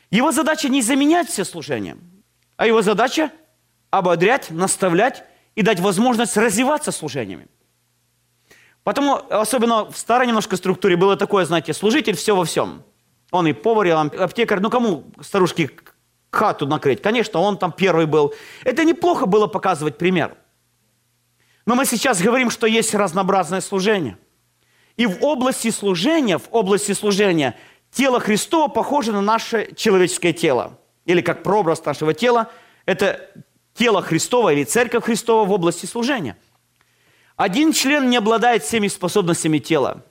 Его 0.09 0.31
задача 0.31 0.69
не 0.69 0.81
заменять 0.81 1.29
все 1.29 1.45
служения, 1.45 1.97
а 2.57 2.67
его 2.67 2.81
задача 2.81 3.31
ободрять, 3.89 4.51
наставлять 4.51 5.23
и 5.55 5.61
дать 5.61 5.79
возможность 5.79 6.37
развиваться 6.37 6.91
служениями. 6.91 7.47
Потому, 8.83 9.15
особенно 9.29 9.89
в 9.89 9.97
старой 9.97 10.27
немножко 10.27 10.55
структуре, 10.55 10.95
было 10.95 11.15
такое, 11.15 11.45
знаете, 11.45 11.73
служитель 11.73 12.15
все 12.15 12.35
во 12.35 12.45
всем. 12.45 12.83
Он 13.31 13.47
и 13.47 13.53
повар, 13.53 13.87
и 13.87 13.89
аптекарь. 13.91 14.59
Ну, 14.59 14.69
кому 14.69 15.05
старушки 15.21 15.69
хату 16.31 16.65
накрыть? 16.65 17.01
Конечно, 17.01 17.39
он 17.39 17.57
там 17.57 17.71
первый 17.71 18.05
был. 18.05 18.33
Это 18.63 18.83
неплохо 18.83 19.25
было 19.25 19.47
показывать 19.47 19.97
пример. 19.97 20.35
Но 21.65 21.75
мы 21.75 21.85
сейчас 21.85 22.21
говорим, 22.21 22.49
что 22.49 22.65
есть 22.65 22.93
разнообразное 22.95 23.61
служение. 23.61 24.17
И 24.97 25.05
в 25.05 25.23
области 25.23 25.69
служения, 25.69 26.37
в 26.37 26.47
области 26.51 26.91
служения 26.91 27.57
тело 27.91 28.19
Христова 28.19 28.67
похоже 28.67 29.11
на 29.11 29.21
наше 29.21 29.73
человеческое 29.75 30.33
тело. 30.33 30.79
Или 31.05 31.21
как 31.21 31.43
прообраз 31.43 31.83
нашего 31.83 32.13
тела, 32.13 32.51
это 32.85 33.29
тело 33.73 34.01
Христова 34.01 34.53
или 34.53 34.63
церковь 34.63 35.05
Христова 35.05 35.45
в 35.45 35.51
области 35.51 35.85
служения. 35.85 36.37
Один 37.35 37.73
член 37.73 38.09
не 38.09 38.17
обладает 38.17 38.63
всеми 38.63 38.87
способностями 38.87 39.59
тела. 39.59 40.05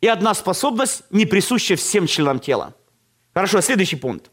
И 0.00 0.06
одна 0.06 0.34
способность 0.34 1.02
не 1.10 1.26
присуща 1.26 1.74
всем 1.74 2.06
членам 2.06 2.38
тела. 2.38 2.74
Хорошо, 3.34 3.60
следующий 3.60 3.96
пункт. 3.96 4.30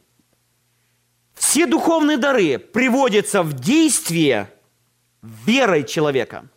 Все 1.34 1.66
духовные 1.66 2.18
дары 2.18 2.58
приводятся 2.58 3.42
в 3.44 3.54
действие 3.54 4.50
верой 5.22 5.84
человека. 5.84 6.48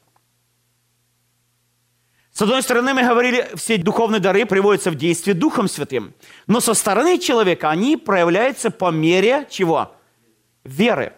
С 2.36 2.42
одной 2.42 2.62
стороны, 2.62 2.92
мы 2.92 3.02
говорили, 3.02 3.48
все 3.54 3.78
духовные 3.78 4.20
дары 4.20 4.44
приводятся 4.44 4.90
в 4.90 4.94
действие 4.94 5.32
Духом 5.32 5.68
Святым. 5.68 6.12
Но 6.46 6.60
со 6.60 6.74
стороны 6.74 7.18
человека 7.18 7.70
они 7.70 7.96
проявляются 7.96 8.70
по 8.70 8.90
мере 8.90 9.46
чего? 9.48 9.96
Веры. 10.62 11.14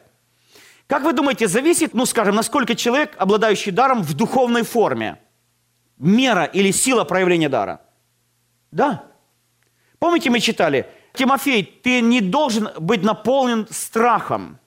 Как 0.87 1.03
вы 1.03 1.13
думаете, 1.13 1.49
зависит, 1.49 1.93
ну 1.93 2.07
скажем, 2.07 2.37
насколько 2.37 2.77
человек, 2.77 3.17
обладающий 3.19 3.73
даром, 3.73 4.05
в 4.05 4.15
духовной 4.15 4.63
форме? 4.63 5.19
Мера 5.97 6.45
или 6.45 6.71
сила 6.71 7.03
проявления 7.03 7.49
дара? 7.49 7.81
Да. 8.71 9.03
Помните, 9.99 10.31
мы 10.31 10.39
читали, 10.39 10.87
Тимофей, 11.15 11.65
ты 11.65 12.01
не 12.01 12.21
должен 12.21 12.69
быть 12.79 13.03
наполнен 13.03 13.67
страхом 13.73 14.61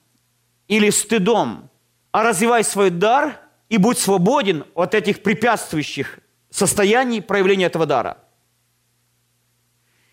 или 0.67 0.89
стыдом, 0.89 1.69
а 2.11 2.23
развивай 2.23 2.65
свой 2.65 2.89
дар 2.89 3.39
и 3.69 3.77
будь 3.77 3.97
свободен 3.97 4.65
от 4.75 4.95
этих 4.95 5.23
препятствующих 5.23 6.19
состояний 6.51 7.21
проявления 7.21 7.65
этого 7.65 7.87
дара. 7.87 8.17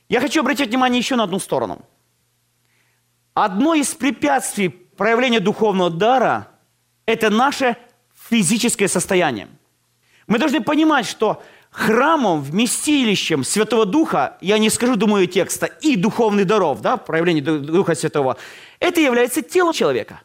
Я 0.09 0.21
хочу 0.21 0.41
обратить 0.41 0.69
внимание 0.69 0.99
еще 0.99 1.17
на 1.17 1.25
одну 1.25 1.39
сторону. 1.39 1.85
Одно 3.35 3.75
из 3.75 3.95
препятствий 3.95 4.69
проявление 4.69 5.41
духовного 5.41 5.91
дара– 5.91 6.49
это 7.07 7.29
наше 7.29 7.77
физическое 8.31 8.89
состояние. 8.89 9.49
Мы 10.27 10.39
должны 10.39 10.61
понимать, 10.63 11.07
что 11.07 11.43
храмом, 11.71 12.43
вместилищем 12.43 13.45
Святого 13.45 13.87
Духа, 13.87 14.39
я 14.41 14.59
не 14.59 14.71
скажу, 14.71 14.97
думаю, 14.97 15.27
текста, 15.27 15.67
и 15.67 15.97
духовных 15.97 16.47
даров, 16.47 16.81
да, 16.81 16.97
проявление 16.97 17.43
Духа 17.43 17.95
Святого, 17.95 18.37
это 18.81 19.01
является 19.01 19.43
тело 19.43 19.75
человека. 19.75 20.23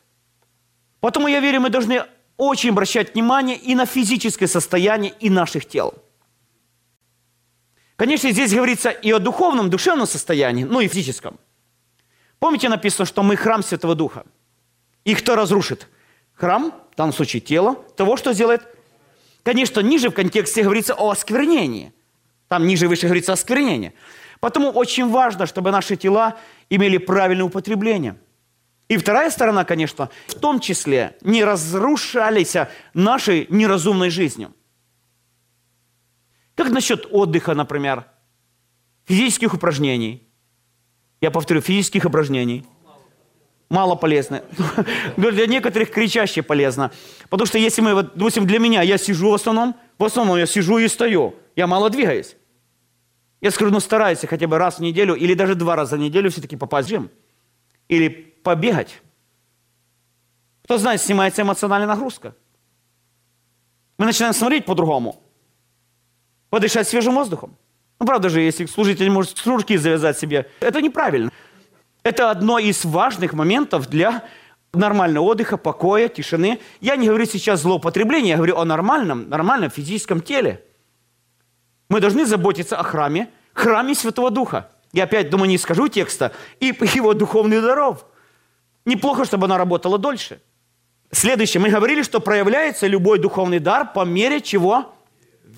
Поэтому, 1.00 1.28
я 1.28 1.40
верю, 1.40 1.62
мы 1.62 1.70
должны 1.70 2.06
очень 2.38 2.70
обращать 2.70 3.14
внимание 3.14 3.58
и 3.58 3.76
на 3.76 3.86
физическое 3.86 4.48
состояние 4.48 5.14
и 5.20 5.30
наших 5.30 5.66
тел. 5.68 5.94
Конечно, 8.04 8.32
здесь 8.32 8.54
говорится 8.54 8.90
и 8.90 9.14
о 9.14 9.20
духовном, 9.20 9.70
душевном 9.70 10.08
состоянии, 10.08 10.66
ну 10.66 10.82
и 10.82 10.90
физическом. 10.90 11.40
Помните, 12.38 12.68
написано, 12.68 13.06
что 13.06 13.24
мы 13.24 13.38
храм 13.38 13.64
Святого 13.64 13.96
Духа– 13.96 14.26
и 15.04 15.16
кто 15.16 15.36
разрушит? 15.36 15.88
Храм, 16.34 16.74
в 16.92 16.96
данном 16.96 17.14
случае 17.14 17.42
тело, 17.42 17.76
того, 17.96 18.18
что 18.18 18.34
сделает? 18.34 18.62
Конечно, 19.44 19.82
ниже 19.82 20.10
в 20.10 20.14
контексте 20.14 20.64
говорится 20.64 20.94
о 20.94 21.10
осквернении. 21.10 21.94
Там 22.48 22.66
ниже 22.66 22.88
выше 22.88 23.08
говорится 23.08 23.34
о 23.34 23.34
осквернении. 23.34 23.94
Потому 24.40 24.70
очень 24.70 25.10
важно, 25.10 25.46
чтобы 25.46 25.72
наши 25.72 25.96
тела 25.96 26.38
имели 26.70 26.98
правильное 26.98 27.46
употребление. 27.46 28.16
И 28.88 28.98
вторая 28.98 29.30
сторона, 29.30 29.66
конечно, 29.66 30.10
в 30.28 30.36
том 30.36 30.60
числе 30.60 31.18
не 31.22 31.44
разрушались 31.44 32.56
нашей 32.94 33.48
неразумной 33.50 34.10
жизнью. 34.10 34.54
Как 36.56 36.70
насчет 36.70 37.08
отдыха, 37.12 37.54
например, 37.54 38.06
физических 39.06 39.54
упражнений? 39.54 40.28
Я 41.22 41.32
повторю, 41.32 41.62
физических 41.62 42.06
упражнений– 42.06 42.66
мало 43.74 43.96
полезно. 43.96 44.44
Для 45.18 45.48
некоторых 45.48 45.92
кричаще 45.92 46.44
полезно. 46.44 46.92
Потому 47.30 47.48
что 47.48 47.58
если 47.58 47.82
мы, 47.82 47.96
вот, 47.96 48.16
допустим, 48.16 48.46
для 48.46 48.60
меня, 48.60 48.84
я 48.84 48.98
сижу 48.98 49.32
в 49.32 49.34
основном, 49.34 49.76
в 49.98 50.04
основном 50.04 50.38
я 50.38 50.46
сижу 50.46 50.78
и 50.78 50.88
стою. 50.88 51.36
Я 51.56 51.68
мало 51.68 51.90
двигаюсь. 51.90 52.36
Я 53.42 53.52
скажу, 53.52 53.72
ну 53.72 53.80
старайся 53.80 54.28
хотя 54.28 54.48
бы 54.48 54.58
раз 54.58 54.78
в 54.78 54.82
неделю 54.82 55.16
или 55.16 55.34
даже 55.34 55.56
два 55.56 55.76
раза 55.76 55.98
в 55.98 56.00
неделю 56.00 56.30
все-таки 56.30 56.56
попасть 56.56 56.88
в 56.88 56.92
джим. 56.92 57.10
Или 57.90 58.10
побегать. 58.44 59.02
Кто 60.64 60.78
знает, 60.78 61.02
снимается 61.02 61.42
эмоциональная 61.42 61.88
нагрузка. 61.88 62.36
Мы 63.98 64.06
начинаем 64.06 64.34
смотреть 64.34 64.66
по-другому. 64.66 65.22
Подышать 66.54 66.88
свежим 66.88 67.16
воздухом. 67.16 67.58
Ну, 68.00 68.06
правда 68.06 68.30
же, 68.30 68.40
если 68.40 68.68
служитель 68.68 69.10
может 69.10 69.42
кружки 69.42 69.76
завязать 69.76 70.20
себе, 70.20 70.48
это 70.60 70.84
неправильно. 70.84 71.32
Это 72.04 72.30
одно 72.30 72.60
из 72.60 72.86
важных 72.86 73.34
моментов 73.34 73.90
для 73.90 74.24
нормального 74.72 75.24
отдыха, 75.24 75.58
покоя, 75.58 76.10
тишины. 76.10 76.60
Я 76.80 76.96
не 76.96 77.08
говорю 77.08 77.26
сейчас 77.26 77.62
злоупотребление, 77.62 78.30
я 78.30 78.36
говорю 78.36 78.58
о 78.58 78.66
нормальном, 78.66 79.30
нормальном 79.30 79.72
физическом 79.72 80.22
теле. 80.22 80.64
Мы 81.90 82.00
должны 82.00 82.24
заботиться 82.24 82.78
о 82.78 82.84
храме, 82.84 83.30
храме 83.56 83.96
Святого 83.96 84.30
Духа. 84.30 84.70
Я 84.92 85.06
опять, 85.06 85.32
думаю, 85.32 85.50
не 85.50 85.58
скажу 85.58 85.88
текста, 85.88 86.34
и 86.60 86.68
его 86.94 87.16
духовных 87.16 87.64
даров. 87.64 88.06
Неплохо, 88.86 89.26
чтобы 89.26 89.46
она 89.46 89.58
работала 89.58 89.98
дольше. 89.98 90.40
Следующее. 91.10 91.62
Мы 91.62 91.72
говорили, 91.72 92.04
что 92.04 92.20
проявляется 92.20 92.86
любой 92.86 93.18
духовный 93.18 93.58
дар 93.58 93.92
по 93.92 94.06
мере 94.06 94.40
чего? 94.40 94.94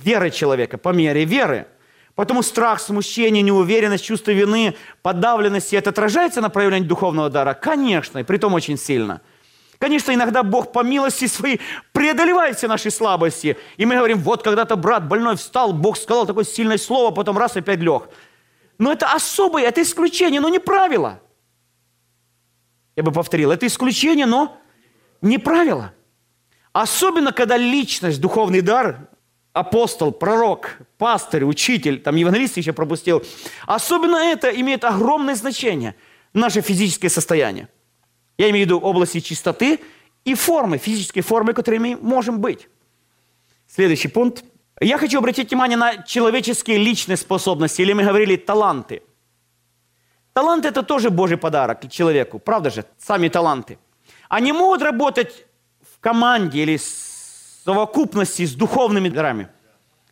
Веры 0.06 0.30
человека, 0.30 0.78
по 0.78 0.89
мере 0.89 1.26
веры. 1.26 1.66
Поэтому 2.14 2.43
страх, 2.43 2.80
смущение, 2.80 3.41
неуверенность, 3.41 4.06
чувство 4.06 4.32
вины, 4.32 4.76
подавленность, 5.01 5.74
это 5.74 5.89
отражается 5.89 6.41
на 6.41 6.49
проявлении 6.49 6.88
духовного 6.88 7.30
дара? 7.32 7.56
Конечно, 7.56 8.20
и 8.20 8.24
при 8.24 8.38
том 8.38 8.53
очень 8.53 8.78
сильно. 8.78 9.22
Конечно, 9.80 10.14
иногда 10.14 10.43
Бог 10.43 10.72
по 10.72 10.84
милости 10.84 11.26
своей 11.26 11.60
преодолевает 11.91 12.56
все 12.58 12.68
наши 12.68 12.91
слабости. 12.91 13.58
И 13.78 13.86
мы 13.86 13.95
говорим, 13.95 14.20
вот 14.20 14.43
когда-то 14.43 14.76
брат 14.76 15.08
больной 15.08 15.36
встал, 15.36 15.74
Бог 15.74 15.97
сказал 15.97 16.28
такое 16.28 16.45
сильное 16.45 16.78
слово, 16.78 17.12
потом 17.12 17.38
раз 17.38 17.58
опять 17.58 17.80
лег. 17.80 18.10
Но 18.78 18.91
это 18.91 19.12
особое, 19.12 19.64
это 19.64 19.82
исключение, 19.82 20.39
но 20.39 20.49
не 20.49 20.60
правило. 20.60 21.20
Я 22.95 23.01
бы 23.01 23.12
повторил, 23.12 23.51
это 23.51 23.66
исключение, 23.66 24.28
но 24.28 24.56
не 25.22 25.39
правило. 25.39 25.93
Особенно, 26.74 27.32
когда 27.32 27.58
личность, 27.58 28.22
духовный 28.22 28.62
дар 28.62 29.10
апостол, 29.56 30.12
пророк, 30.12 30.78
пастырь, 30.97 31.45
учитель, 31.45 32.01
там 32.01 32.18
евангелист 32.18 32.58
еще 32.58 32.74
пропустил. 32.74 33.24
Особенно 33.66 34.18
это 34.18 34.49
имеет 34.49 34.84
огромное 34.84 35.36
значение, 35.36 35.95
наше 36.34 36.62
физическое 36.62 37.10
состояние. 37.10 37.70
Я 38.38 38.49
имею 38.49 38.66
в 38.66 38.68
виду 38.68 38.80
области 38.80 39.22
чистоты 39.22 39.80
и 40.26 40.36
формы, 40.36 40.78
физической 40.78 41.22
формы, 41.22 41.53
которые 41.53 41.80
мы 41.80 41.95
можем 41.95 42.41
быть. 42.41 42.68
Следующий 43.68 44.10
пункт. 44.10 44.43
Я 44.82 44.97
хочу 44.97 45.20
обратить 45.20 45.51
внимание 45.51 45.78
на 45.78 46.03
человеческие 46.03 46.78
личные 46.78 47.16
способности, 47.16 47.82
или 47.82 47.93
мы 47.93 48.03
говорили 48.03 48.36
таланты. 48.36 49.03
Таланты– 50.34 50.68
это 50.70 50.84
тоже 50.84 51.10
Божий 51.10 51.38
подарок 51.38 51.89
человеку, 51.89 52.39
правда 52.39 52.70
же? 52.70 52.84
Сами 52.97 53.30
таланты. 53.30 53.78
Они 54.28 54.51
могут 54.51 54.82
работать 54.82 55.45
в 55.80 56.01
команде 56.01 56.64
или 56.64 56.76
с 56.76 57.14
совокупности 57.66 58.45
с 58.45 58.53
духовными 58.53 59.09
дарами? 59.09 59.49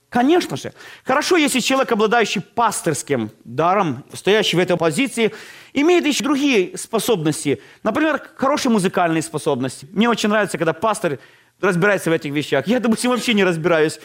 Конечно 0.09 0.57
же. 0.57 0.73
Хорошо, 1.03 1.37
если 1.37 1.59
человек, 1.59 1.91
обладающий 1.91 2.41
пасторским 2.41 3.31
даром, 3.43 4.03
стоящий 4.13 4.57
в 4.57 4.59
этой 4.59 4.77
позиции, 4.77 5.33
имеет 5.73 6.05
еще 6.05 6.23
другие 6.23 6.77
способности. 6.77 7.61
Например, 7.81 8.21
хорошие 8.35 8.71
музыкальные 8.71 9.23
способности. 9.23 9.87
Мне 9.91 10.09
очень 10.09 10.29
нравится, 10.29 10.57
когда 10.57 10.73
пастор 10.73 11.19
разбирается 11.61 12.09
в 12.09 12.13
этих 12.13 12.31
вещах. 12.31 12.67
Я, 12.67 12.79
допустим, 12.79 13.09
вообще 13.09 13.33
не 13.33 13.43
разбираюсь. 13.43 13.99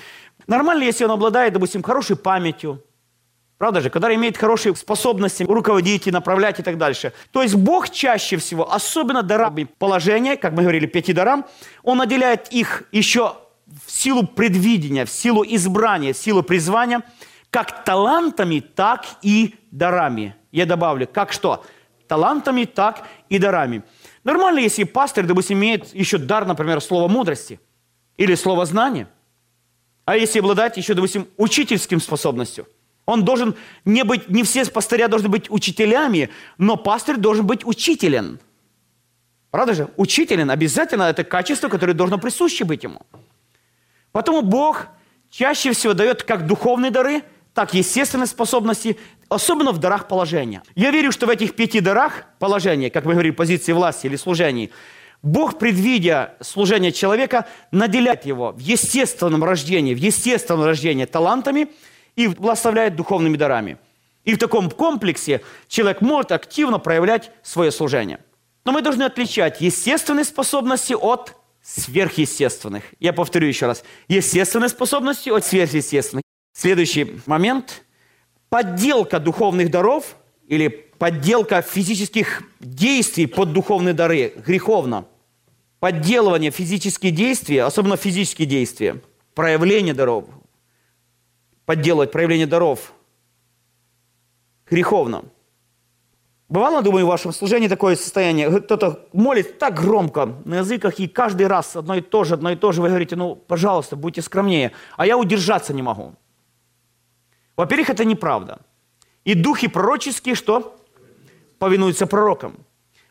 Нормально, 0.47 0.85
если 0.85 1.05
он 1.05 1.11
обладает, 1.11 1.53
допустим, 1.53 1.83
хорошей 1.83 2.17
памятью, 2.17 2.83
Правда 3.59 3.81
же? 3.81 3.91
Когда 3.91 4.15
имеет 4.15 4.37
хорошие 4.37 4.75
способности 4.77 5.43
руководить 5.43 6.07
и 6.07 6.13
направлять 6.13 6.61
и 6.61 6.63
так 6.63 6.79
дальше. 6.79 7.13
То 7.33 7.43
есть 7.43 7.57
Бог 7.57 7.91
чаще 7.91 8.37
всего, 8.37 8.73
особенно 8.73 9.25
дарами 9.25 9.65
положения, 9.79 10.37
как 10.37 10.53
мы 10.53 10.63
говорили, 10.63 10.87
пяти 10.87 11.13
дарам, 11.13 11.45
Он 11.83 11.99
наделяет 11.99 12.53
их 12.53 12.85
еще 12.93 13.35
в 13.67 13.91
силу 13.91 14.25
предвидения, 14.25 15.05
в 15.05 15.11
силу 15.11 15.45
избрания, 15.45 16.13
в 16.13 16.17
силу 16.17 16.45
призвания, 16.45 17.03
как 17.51 17.85
талантами, 17.85 18.61
так 18.61 19.05
и 19.23 19.57
дарами. 19.73 20.37
Я 20.53 20.65
добавлю, 20.65 21.09
как 21.13 21.33
что? 21.33 21.65
Талантами, 22.07 22.65
так 22.65 23.03
и 23.29 23.39
дарами. 23.39 23.83
Нормально, 24.23 24.61
если 24.61 24.85
пастор, 24.85 25.27
допустим, 25.27 25.59
имеет 25.59 25.93
еще 25.95 26.19
дар, 26.19 26.47
например, 26.47 26.81
слова 26.81 27.09
мудрости 27.09 27.61
или 28.17 28.37
слова 28.37 28.65
знания. 28.67 29.09
А 30.05 30.17
если 30.17 30.39
обладать 30.39 30.77
еще, 30.77 30.95
допустим, 30.95 31.27
учительским 31.37 32.01
способностью– 32.01 32.69
он 33.09 33.25
должен 33.25 33.55
не 33.87 34.05
быть, 34.05 34.29
не 34.29 34.43
все 34.43 34.67
пастыря 34.67 35.09
должны 35.09 35.31
быть 35.31 35.51
учителями, 35.51 36.29
но 36.59 36.77
пастырь 36.77 37.17
должен 37.17 37.47
быть 37.47 37.65
учителен. 37.65 38.39
Правда 39.51 39.73
же? 39.73 39.89
Учителен 39.97 40.51
обязательно 40.51 41.05
это 41.05 41.25
качество, 41.25 41.71
которое 41.71 41.95
должно 41.95 42.19
присуще 42.19 42.67
быть 42.67 42.85
ему. 42.85 43.01
Потому 44.13 44.43
Бог 44.43 44.89
чаще 45.31 45.73
всего 45.73 45.95
дает 45.95 46.23
как 46.23 46.47
духовные 46.47 46.91
дары, 46.91 47.23
так 47.55 47.73
естественные 47.73 48.27
способности, 48.27 48.99
особенно 49.31 49.73
в 49.73 49.79
дарах 49.79 50.07
положения. 50.07 50.63
Я 50.75 50.91
верю, 50.91 51.11
что 51.11 51.27
в 51.27 51.31
этих 51.31 51.57
пяти 51.57 51.81
дарах 51.81 52.27
положения, 52.39 52.91
как 52.91 53.07
мы 53.07 53.15
говорим, 53.15 53.35
позиции 53.35 53.73
власти 53.73 54.05
или 54.07 54.17
служений, 54.17 54.71
Бог, 55.23 55.59
предвидя 55.59 56.35
служение 56.43 56.93
человека, 56.93 57.47
наделяет 57.71 58.27
его 58.27 58.53
в 58.53 58.59
естественном 58.59 59.43
рождении, 59.45 59.95
в 59.95 59.99
естественном 59.99 60.67
рождении 60.67 61.07
талантами– 61.07 61.69
и 62.19 62.27
благословляет 62.27 62.97
духовными 62.97 63.37
дарами. 63.37 63.79
И 64.25 64.35
в 64.35 64.39
таком 64.39 64.69
комплексе 64.71 65.41
человек 65.69 66.01
может 66.01 66.33
активно 66.33 66.81
проявлять 66.81 67.31
свое 67.45 67.71
служение. 67.71 68.19
Но 68.65 68.73
мы 68.73 68.83
должны 68.83 69.05
отличать 69.05 69.61
естественные 69.61 70.25
способности 70.25 70.95
от 70.95 71.37
сверхъестественных. 71.63 72.83
Я 72.99 73.13
повторю 73.13 73.47
еще 73.47 73.67
раз. 73.67 73.85
Естественные 74.09 74.69
способности 74.69 75.31
от 75.31 75.45
сверхъестественных. 75.45 76.25
Следующий 76.53 77.21
момент. 77.27 77.85
Подделка 78.49 79.21
духовных 79.21 79.71
даров 79.71 80.17
или 80.49 80.67
подделка 80.69 81.63
физических 81.63 82.43
действий 82.59 83.27
под 83.27 83.53
духовные 83.53 83.95
дары 83.95 84.33
греховно. 84.45 85.07
Подделывание 85.79 86.51
физических 86.51 87.15
действий, 87.15 87.59
особенно 87.59 87.97
физические 87.97 88.49
действия, 88.49 89.01
проявление 89.35 89.95
даров, 89.95 90.25
подделывать 91.69 92.11
проявление 92.11 92.47
даров 92.47 92.95
греховно. 94.71 95.27
Бывало, 96.49 96.81
думаю, 96.81 97.05
в 97.05 97.11
вашем 97.11 97.31
служении 97.31 97.69
такое 97.69 97.95
состояние, 97.95 98.63
кто-то 98.63 99.07
молит 99.13 99.59
так 99.59 99.79
громко 99.79 100.35
на 100.47 100.61
языках, 100.61 100.99
и 100.99 101.07
каждый 101.07 101.47
раз 101.47 101.77
одно 101.77 101.97
и 101.97 102.01
то 102.01 102.25
же, 102.25 102.33
одно 102.33 102.53
и 102.53 102.57
то 102.57 102.73
же, 102.73 102.81
вы 102.81 102.89
говорите, 102.89 103.17
ну, 103.17 103.35
пожалуйста, 103.35 103.97
будьте 103.97 104.23
скромнее, 104.23 104.73
а 104.97 105.05
я 105.05 105.19
удержаться 105.19 105.75
не 105.75 105.83
могу. 105.83 106.15
Во-первых, 107.55 107.91
это 107.91 108.07
неправда. 108.07 108.61
И 109.25 109.35
духи 109.35 109.69
пророческие 109.69 110.37
что? 110.37 110.75
Повинуются 111.59 112.07
пророкам. 112.07 112.57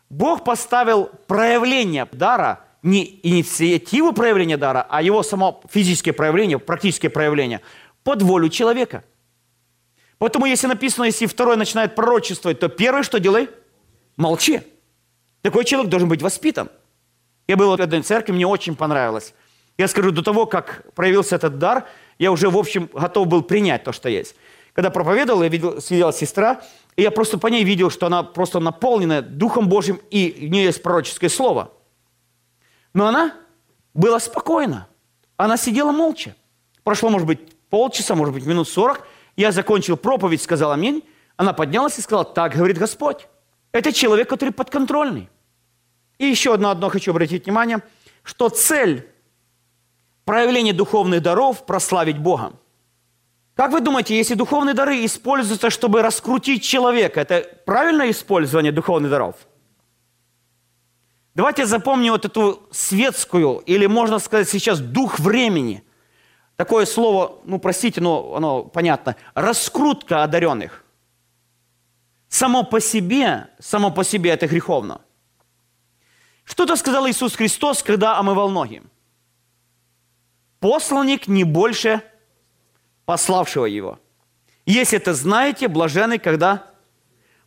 Бог 0.10 0.44
поставил 0.44 1.12
проявление 1.28 2.08
дара, 2.12 2.62
не 2.82 3.20
инициативу 3.22 4.14
проявления 4.14 4.58
дара, 4.58 4.88
а 4.90 5.04
его 5.04 5.22
само 5.22 5.62
физическое 5.70 6.14
проявление, 6.14 6.58
практическое 6.58 7.10
проявление– 7.10 7.62
под 8.08 8.22
волю 8.22 8.48
человека. 8.48 9.04
Поэтому, 10.18 10.46
если 10.46 10.68
написано, 10.68 11.04
если 11.04 11.26
второй 11.26 11.58
начинает 11.58 11.94
пророчествовать, 11.94 12.58
то 12.58 12.70
первый 12.70 13.04
что 13.04 13.20
делай? 13.20 13.50
Молчи. 14.16 14.62
Такой 15.42 15.66
человек 15.66 15.90
должен 15.90 16.08
быть 16.08 16.22
воспитан. 16.22 16.70
Я 17.48 17.58
был 17.58 17.76
в 17.76 17.82
одной 17.82 18.02
церкви, 18.04 18.32
мне 18.32 18.48
очень 18.48 18.78
понравилось. 18.78 19.34
Я 19.78 19.90
скажу, 19.90 20.12
до 20.12 20.24
того, 20.24 20.46
как 20.46 20.86
проявился 20.96 21.36
этот 21.36 21.60
дар, 21.60 21.86
я 22.18 22.32
уже, 22.32 22.50
в 22.50 22.58
общем, 22.58 22.90
готов 22.94 23.28
был 23.28 23.42
принять 23.42 23.84
то, 23.84 23.92
что 23.92 24.08
есть. 24.08 24.36
Когда 24.72 24.90
проповедовал, 24.90 25.44
я 25.44 25.50
видел, 25.50 25.82
сидела 25.82 26.14
сестра, 26.14 26.62
и 26.96 27.02
я 27.02 27.12
просто 27.12 27.38
по 27.38 27.48
ней 27.48 27.66
видел, 27.66 27.90
что 27.90 28.06
она 28.06 28.24
просто 28.24 28.62
наполнена 28.62 29.22
Духом 29.22 29.68
Божьим, 29.68 30.00
и 30.12 30.34
у 30.44 30.48
нее 30.48 30.64
есть 30.64 30.82
пророческое 30.82 31.30
слово. 31.30 31.74
Но 32.94 33.08
она 33.08 33.34
была 33.94 34.22
спокойна. 34.22 34.88
Она 35.36 35.58
сидела 35.58 35.92
молча. 35.92 36.38
Прошло, 36.86 37.10
может 37.10 37.28
быть, 37.28 37.57
полчаса, 37.70 38.16
может 38.16 38.34
быть, 38.34 38.46
минут 38.46 38.68
сорок. 38.68 39.08
Я 39.36 39.52
закончил 39.52 39.98
проповедь, 39.98 40.42
сказал 40.42 40.72
аминь. 40.72 41.04
Она 41.36 41.54
поднялась 41.54 41.98
и 41.98 42.02
сказала, 42.02 42.26
так 42.26 42.56
говорит 42.56 42.78
Господь. 42.78 43.28
Это 43.72 43.94
человек, 43.94 44.30
который 44.30 44.52
подконтрольный. 44.52 45.30
И 46.18 46.26
еще 46.26 46.54
одно, 46.54 46.70
одно 46.70 46.90
хочу 46.90 47.12
обратить 47.12 47.46
внимание, 47.46 47.84
что 48.24 48.50
цель 48.50 49.08
проявления 50.26 50.74
духовных 50.74 51.22
даров– 51.22 51.66
прославить 51.68 52.18
Бога. 52.18 52.54
Как 53.56 53.72
вы 53.72 53.82
думаете, 53.82 54.18
если 54.18 54.34
духовные 54.34 54.74
дары 54.74 55.06
используются, 55.06 55.70
чтобы 55.70 56.02
раскрутить 56.02 56.64
человека, 56.64 57.22
это 57.22 57.46
правильное 57.66 58.12
использование 58.12 58.72
духовных 58.72 59.12
даров? 59.12 59.36
Давайте 61.36 61.66
запомним 61.66 62.14
вот 62.14 62.26
эту 62.26 62.68
светскую, 62.72 63.60
или 63.60 63.86
можно 63.86 64.18
сказать 64.20 64.50
сейчас, 64.50 64.80
дух 64.80 65.20
времени– 65.20 65.84
такое 66.58 66.86
слово, 66.86 67.40
ну 67.46 67.60
простите, 67.60 68.02
но 68.02 68.36
оно 68.36 68.64
понятно, 68.64 69.16
раскрутка 69.34 70.24
одаренных. 70.24 70.84
Само 72.28 72.64
по 72.64 72.82
себе, 72.82 73.48
само 73.60 73.92
по 73.92 74.04
себе 74.04 74.32
это 74.32 74.48
греховно. 74.48 75.00
Что-то 76.44 76.76
сказал 76.76 77.08
Иисус 77.08 77.36
Христос, 77.36 77.84
когда 77.84 78.18
омывал 78.18 78.50
ноги. 78.50 78.84
Посланник 80.60 81.28
не 81.28 81.44
больше 81.44 82.02
пославшего 83.06 83.66
его. 83.66 84.00
Если 84.66 84.98
это 84.98 85.14
знаете, 85.14 85.70
блаженный, 85.70 86.20
когда... 86.20 86.72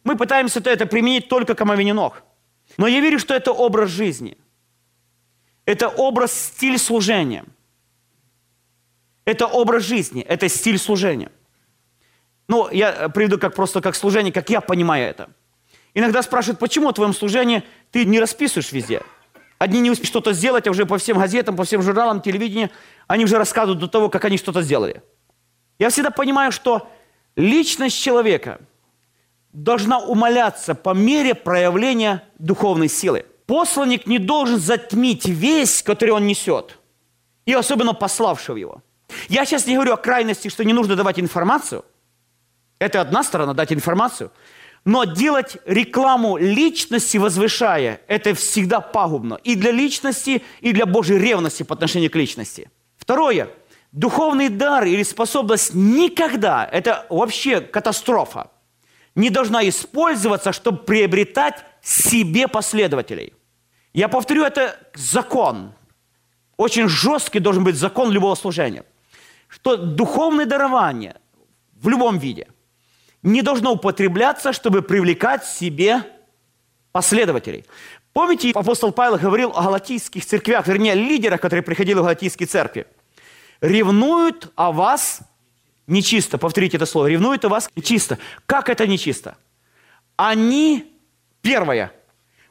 Мы 0.03 0.17
пытаемся 0.17 0.61
это 0.61 0.87
применить 0.87 1.29
только 1.29 1.55
к 1.55 1.61
омовению 1.61 1.95
ног. 1.95 2.23
Но 2.79 2.87
я 2.87 3.01
верю, 3.01 3.19
что 3.19 3.35
это 3.35 3.53
образ 3.53 3.91
жизни. 3.91 4.39
Это 5.67 5.89
образ, 5.89 6.33
стиль 6.33 6.79
служения– 6.79 7.45
это 9.25 9.47
образ 9.47 9.85
жизни, 9.85 10.23
это 10.23 10.49
стиль 10.49 10.79
служения. 10.79 11.31
Ну, 12.49 12.69
я 12.71 13.09
приведу 13.11 13.39
как 13.39 13.55
просто 13.55 13.81
как 13.81 13.95
служение, 13.95 14.33
как 14.33 14.51
я 14.51 14.61
понимаю 14.61 15.09
это. 15.09 15.31
Иногда 15.95 16.23
спрашивают, 16.23 16.59
почему 16.59 16.89
в 16.89 16.95
твоем 16.95 17.15
служении 17.15 17.63
ты 17.91 18.05
не 18.05 18.19
расписываешь 18.19 18.73
везде? 18.73 19.03
Одни 19.59 19.81
не 19.81 19.91
успеют 19.91 20.09
что-то 20.09 20.33
сделать, 20.33 20.67
а 20.67 20.71
уже 20.71 20.87
по 20.87 20.99
всем 20.99 21.19
газетам, 21.19 21.57
по 21.57 21.65
всем 21.65 21.83
журналам, 21.83 22.23
телевидению, 22.23 22.71
они 23.07 23.25
уже 23.25 23.37
рассказывают 23.39 23.79
до 23.79 23.89
того, 23.89 24.09
как 24.09 24.25
они 24.25 24.39
что-то 24.39 24.63
сделали. 24.63 25.03
Я 25.79 25.91
всегда 25.91 26.11
понимаю, 26.11 26.51
что 26.51 26.91
личность 27.37 28.01
человека 28.01 28.61
должна 29.53 29.99
умоляться 29.99 30.75
по 30.75 30.95
мере 30.95 31.35
проявления 31.35 32.25
духовной 32.39 32.89
силы. 32.89 33.27
Посланник 33.47 34.07
не 34.07 34.19
должен 34.19 34.59
затмить 34.59 35.27
весь, 35.27 35.83
который 35.83 36.11
он 36.11 36.27
несет, 36.27 36.79
и 37.45 37.53
особенно 37.53 37.93
пославшего 37.93 38.57
его– 38.57 38.83
я 39.29 39.45
сейчас 39.45 39.67
не 39.67 39.75
говорю 39.75 39.93
о 39.93 39.97
крайности, 39.97 40.49
что 40.49 40.65
не 40.65 40.73
нужно 40.73 40.97
давать 40.97 41.19
информацию. 41.19 41.85
Это 42.79 43.01
одна 43.01 43.23
сторона, 43.23 43.55
дать 43.55 43.73
информацию. 43.73 44.33
Но 44.85 45.05
делать 45.05 45.59
рекламу 45.67 46.39
личности, 46.39 47.19
возвышая, 47.19 48.01
это 48.09 48.35
всегда 48.35 48.81
пагубно. 48.81 49.35
И 49.45 49.55
для 49.55 49.71
личности, 49.71 50.43
и 50.61 50.73
для 50.73 50.87
Божьей 50.87 51.19
ревности 51.19 51.63
по 51.63 51.75
отношению 51.75 52.11
к 52.11 52.17
личности. 52.17 52.71
Второе. 52.97 53.51
Духовный 53.93 54.49
дар 54.49 54.85
или 54.85 55.03
способность 55.03 55.75
никогда, 55.75 56.69
это 56.71 57.07
вообще 57.11 57.61
катастрофа, 57.61 58.51
не 59.17 59.31
должна 59.31 59.69
использоваться, 59.69 60.53
чтобы 60.53 60.79
приобретать 60.79 61.65
себе 61.83 62.47
последователей. 62.47 63.35
Я 63.93 64.09
повторю, 64.09 64.45
это 64.45 64.79
закон. 64.95 65.73
Очень 66.57 66.89
жесткий 66.89 67.41
должен 67.41 67.65
быть 67.65 67.75
закон 67.75 68.13
любого 68.13 68.37
служения 68.37 68.85
что 69.51 69.77
духовное 69.77 70.47
дарование 70.47 71.17
в 71.75 71.89
любом 71.89 72.19
виде 72.19 72.47
не 73.23 73.43
должно 73.43 73.73
употребляться, 73.73 74.53
чтобы 74.53 74.81
привлекать 74.81 75.45
себе 75.45 76.03
последователей. 76.93 77.67
Помните, 78.13 78.53
апостол 78.55 78.93
Павел 78.93 79.19
говорил 79.19 79.51
о 79.51 79.63
галатийских 79.63 80.25
церквях, 80.25 80.67
вернее, 80.67 80.95
лидерах, 80.95 81.41
которые 81.41 81.63
приходили 81.63 81.95
в 81.95 82.03
галатийские 82.03 82.47
церкви. 82.47 82.87
Ревнуют 83.61 84.51
о 84.57 84.73
вас 84.73 85.21
нечисто. 85.87 86.39
Повторите 86.39 86.77
это 86.77 86.87
слово. 86.87 87.09
Ревнуют 87.09 87.45
о 87.45 87.49
вас 87.49 87.69
нечисто. 87.77 88.19
Как 88.47 88.69
это 88.69 88.87
нечисто? 88.87 89.37
Они, 90.17 90.93
первое, 91.43 91.93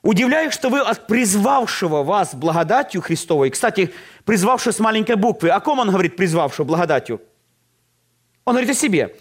Удивляюсь, 0.02 0.54
что 0.54 0.70
вы 0.70 0.80
от 0.80 1.08
призвавшего 1.08 2.04
вас 2.04 2.34
благодатью 2.34 3.02
Христовой, 3.02 3.50
кстати, 3.50 3.93
призвавшего 4.24 4.72
с 4.72 4.80
маленькой 4.80 5.18
буквы, 5.18 5.50
о 5.50 5.60
ком 5.60 5.80
он 5.80 5.89
говорит, 5.89 6.16
призвавшего 6.16 6.66
благодатью? 6.66 7.22
Он 8.45 8.54
говорит 8.54 8.70
о 8.72 8.80
себе. 8.80 9.16